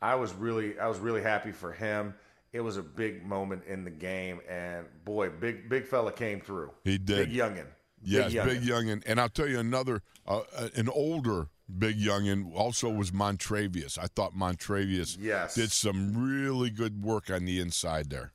I 0.00 0.14
was 0.14 0.32
really, 0.32 0.78
I 0.78 0.88
was 0.88 0.98
really 0.98 1.22
happy 1.22 1.52
for 1.52 1.72
him. 1.72 2.14
It 2.52 2.60
was 2.60 2.76
a 2.76 2.82
big 2.82 3.24
moment 3.24 3.62
in 3.66 3.84
the 3.84 3.90
game, 3.90 4.40
and 4.48 4.86
boy, 5.04 5.30
big, 5.30 5.68
big 5.68 5.86
fella 5.86 6.12
came 6.12 6.40
through. 6.40 6.70
He 6.84 6.98
did. 6.98 7.28
Big 7.28 7.38
youngin. 7.38 7.66
Yes, 8.02 8.32
youngin. 8.32 8.44
big 8.44 8.62
youngin, 8.62 9.02
and 9.06 9.20
I'll 9.20 9.28
tell 9.28 9.48
you 9.48 9.58
another, 9.58 10.02
uh, 10.26 10.40
uh, 10.56 10.68
an 10.74 10.88
older 10.88 11.48
big 11.78 11.98
youngin 11.98 12.54
also 12.54 12.88
was 12.90 13.10
Montravius. 13.10 13.98
I 13.98 14.06
thought 14.06 14.34
Montravius 14.34 15.16
Yes. 15.20 15.54
did 15.54 15.72
some 15.72 16.14
really 16.16 16.70
good 16.70 17.02
work 17.02 17.30
on 17.30 17.44
the 17.44 17.60
inside 17.60 18.10
there. 18.10 18.32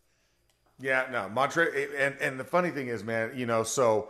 Yeah, 0.80 1.08
no, 1.12 1.28
Montre 1.30 1.64
and 1.98 2.16
and 2.22 2.40
the 2.40 2.44
funny 2.44 2.70
thing 2.70 2.88
is, 2.88 3.04
man, 3.04 3.32
you 3.36 3.46
know, 3.48 3.64
so 3.64 4.10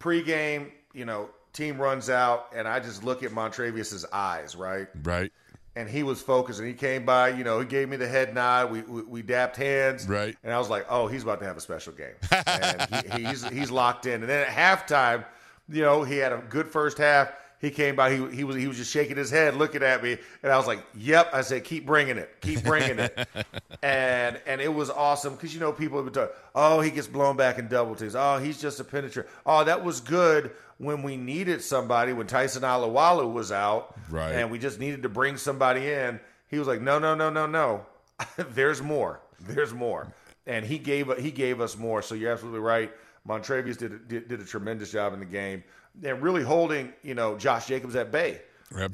pregame, 0.00 0.70
you 0.94 1.04
know, 1.04 1.28
team 1.52 1.78
runs 1.80 2.08
out, 2.08 2.52
and 2.54 2.68
I 2.68 2.78
just 2.80 3.02
look 3.02 3.22
at 3.22 3.32
Montravius's 3.32 4.04
eyes, 4.12 4.54
right, 4.54 4.86
Right, 5.02 5.32
and 5.74 5.88
he 5.88 6.04
was 6.04 6.22
focused, 6.22 6.60
and 6.60 6.68
he 6.68 6.74
came 6.74 7.04
by, 7.04 7.30
you 7.30 7.42
know, 7.42 7.58
he 7.58 7.66
gave 7.66 7.88
me 7.88 7.96
the 7.96 8.06
head 8.06 8.32
nod, 8.32 8.70
we 8.70 8.82
we, 8.82 9.02
we 9.02 9.22
dapped 9.22 9.56
hands, 9.56 10.06
Right. 10.06 10.36
and 10.44 10.52
I 10.52 10.58
was 10.58 10.70
like, 10.70 10.86
oh, 10.88 11.08
he's 11.08 11.24
about 11.24 11.40
to 11.40 11.46
have 11.46 11.56
a 11.56 11.60
special 11.60 11.92
game, 11.92 12.14
and 12.46 13.04
he, 13.14 13.24
he's 13.26 13.42
he's 13.48 13.70
locked 13.72 14.06
in, 14.06 14.20
and 14.20 14.28
then 14.28 14.46
at 14.46 14.48
halftime, 14.88 15.24
you 15.68 15.82
know, 15.82 16.04
he 16.04 16.16
had 16.18 16.32
a 16.32 16.38
good 16.48 16.68
first 16.68 16.98
half. 16.98 17.32
He 17.60 17.70
came 17.70 17.96
by. 17.96 18.14
He, 18.14 18.26
he 18.28 18.44
was 18.44 18.56
he 18.56 18.68
was 18.68 18.76
just 18.76 18.92
shaking 18.92 19.16
his 19.16 19.30
head, 19.30 19.56
looking 19.56 19.82
at 19.82 20.02
me, 20.02 20.16
and 20.42 20.52
I 20.52 20.56
was 20.56 20.68
like, 20.68 20.80
"Yep." 20.96 21.30
I 21.32 21.40
said, 21.40 21.64
"Keep 21.64 21.86
bringing 21.86 22.16
it, 22.16 22.30
keep 22.40 22.62
bringing 22.62 23.00
it," 23.00 23.28
and 23.82 24.40
and 24.46 24.60
it 24.60 24.72
was 24.72 24.90
awesome 24.90 25.34
because 25.34 25.52
you 25.52 25.58
know 25.58 25.72
people 25.72 25.98
have 25.98 26.04
been 26.04 26.14
talking. 26.14 26.36
Oh, 26.54 26.80
he 26.80 26.92
gets 26.92 27.08
blown 27.08 27.36
back 27.36 27.58
in 27.58 27.66
double 27.66 27.96
teams. 27.96 28.14
Oh, 28.14 28.38
he's 28.38 28.60
just 28.60 28.78
a 28.78 28.84
penetrator. 28.84 29.26
Oh, 29.44 29.64
that 29.64 29.84
was 29.84 30.00
good 30.00 30.52
when 30.78 31.02
we 31.02 31.16
needed 31.16 31.60
somebody 31.60 32.12
when 32.12 32.28
Tyson 32.28 32.62
Alualu 32.62 33.32
was 33.32 33.50
out, 33.50 33.96
Right. 34.08 34.32
And 34.32 34.52
we 34.52 34.60
just 34.60 34.78
needed 34.78 35.02
to 35.02 35.08
bring 35.08 35.36
somebody 35.36 35.90
in. 35.90 36.20
He 36.46 36.60
was 36.60 36.68
like, 36.68 36.80
"No, 36.80 37.00
no, 37.00 37.16
no, 37.16 37.28
no, 37.28 37.46
no. 37.46 37.86
There's 38.36 38.80
more. 38.80 39.20
There's 39.40 39.74
more." 39.74 40.12
And 40.46 40.64
he 40.64 40.78
gave 40.78 41.12
he 41.18 41.32
gave 41.32 41.60
us 41.60 41.76
more. 41.76 42.02
So 42.02 42.14
you're 42.14 42.30
absolutely 42.30 42.60
right. 42.60 42.92
Montravius 43.28 43.76
did, 43.76 44.06
did 44.06 44.28
did 44.28 44.40
a 44.40 44.44
tremendous 44.44 44.92
job 44.92 45.12
in 45.12 45.18
the 45.18 45.26
game 45.26 45.64
and 46.04 46.22
really 46.22 46.42
holding 46.42 46.92
you 47.02 47.14
know 47.14 47.36
Josh 47.36 47.66
Jacobs 47.66 47.96
at 47.96 48.12
bay. 48.12 48.40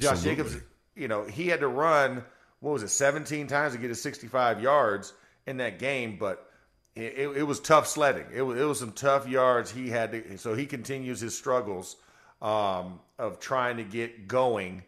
Josh 0.01 0.23
Jacobs, 0.23 0.57
you 0.95 1.09
know, 1.09 1.25
he 1.25 1.49
had 1.49 1.61
to 1.61 1.69
run 1.69 2.25
what 2.65 2.73
was 2.73 2.83
it, 2.83 2.89
17 2.89 3.47
times 3.47 3.75
to 3.75 3.79
get 3.79 3.91
his 3.91 4.01
65 4.01 4.63
yards 4.63 5.13
in 5.47 5.59
that 5.59 5.79
game, 5.79 6.17
but 6.19 6.49
it, 6.97 7.15
it, 7.17 7.37
it 7.37 7.43
was 7.43 7.61
tough 7.61 7.87
sledding. 7.87 8.25
It 8.33 8.41
was, 8.41 8.59
it 8.59 8.65
was 8.65 8.79
some 8.79 8.93
tough 8.93 9.29
yards 9.29 9.71
he 9.71 9.91
had 9.91 10.13
to. 10.13 10.39
So 10.39 10.55
he 10.55 10.65
continues 10.65 11.21
his 11.21 11.37
struggles 11.37 11.97
um, 12.41 13.01
of 13.19 13.39
trying 13.39 13.77
to 13.77 13.85
get 13.85 14.27
going, 14.27 14.83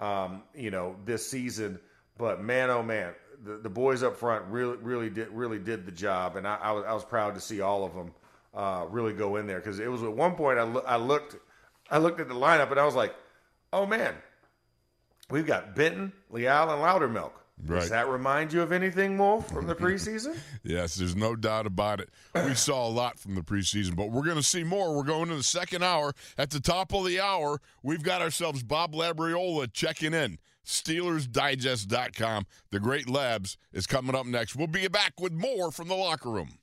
um, 0.00 0.42
you 0.56 0.72
know, 0.72 0.96
this 1.04 1.24
season. 1.24 1.78
But 2.18 2.42
man, 2.42 2.68
oh 2.68 2.82
man, 2.82 3.14
the, 3.44 3.58
the 3.58 3.70
boys 3.70 4.02
up 4.02 4.16
front 4.16 4.44
really, 4.46 4.76
really 4.78 5.08
did, 5.08 5.28
really 5.28 5.60
did 5.60 5.86
the 5.86 5.92
job, 5.92 6.34
and 6.34 6.48
I, 6.48 6.56
I 6.56 6.72
was, 6.72 6.84
I 6.84 6.92
was 6.92 7.04
proud 7.04 7.34
to 7.36 7.40
see 7.40 7.60
all 7.60 7.84
of 7.84 7.94
them 7.94 8.12
uh, 8.54 8.86
really 8.90 9.12
go 9.12 9.36
in 9.36 9.46
there 9.46 9.60
because 9.60 9.78
it 9.78 9.88
was 9.88 10.02
at 10.02 10.12
one 10.12 10.34
point 10.34 10.58
I, 10.58 10.64
loo- 10.64 10.84
I 10.84 10.96
looked, 10.96 11.36
I 11.90 11.98
looked 11.98 12.20
at 12.20 12.28
the 12.28 12.34
lineup 12.34 12.70
and 12.70 12.78
I 12.78 12.84
was 12.84 12.94
like, 12.94 13.14
oh 13.72 13.86
man, 13.86 14.14
we've 15.30 15.46
got 15.46 15.74
Benton, 15.74 16.12
Leal, 16.30 16.70
and 16.70 16.82
Loudermilk. 16.82 17.32
Right. 17.66 17.80
Does 17.80 17.90
that 17.90 18.08
remind 18.08 18.52
you 18.52 18.62
of 18.62 18.72
anything, 18.72 19.18
Wolf, 19.18 19.48
from 19.50 19.66
the 19.66 19.74
preseason? 19.76 20.38
Yes, 20.62 20.94
there's 20.94 21.14
no 21.16 21.36
doubt 21.36 21.66
about 21.66 22.00
it. 22.00 22.08
We 22.34 22.54
saw 22.54 22.86
a 22.86 22.88
lot 22.88 23.18
from 23.18 23.34
the 23.34 23.42
preseason, 23.42 23.96
but 23.96 24.10
we're 24.10 24.24
going 24.24 24.36
to 24.36 24.42
see 24.42 24.64
more. 24.64 24.96
We're 24.96 25.02
going 25.02 25.28
to 25.28 25.36
the 25.36 25.42
second 25.42 25.84
hour. 25.84 26.14
At 26.38 26.50
the 26.50 26.60
top 26.60 26.94
of 26.94 27.04
the 27.04 27.20
hour, 27.20 27.60
we've 27.82 28.02
got 28.02 28.22
ourselves 28.22 28.62
Bob 28.62 28.94
Labriola 28.94 29.70
checking 29.72 30.14
in. 30.14 30.38
SteelersDigest.com. 30.64 32.46
The 32.70 32.80
Great 32.80 33.08
Labs 33.08 33.56
is 33.72 33.86
coming 33.86 34.14
up 34.14 34.26
next. 34.26 34.56
We'll 34.56 34.66
be 34.66 34.86
back 34.88 35.20
with 35.20 35.32
more 35.32 35.70
from 35.70 35.88
the 35.88 35.96
locker 35.96 36.30
room. 36.30 36.59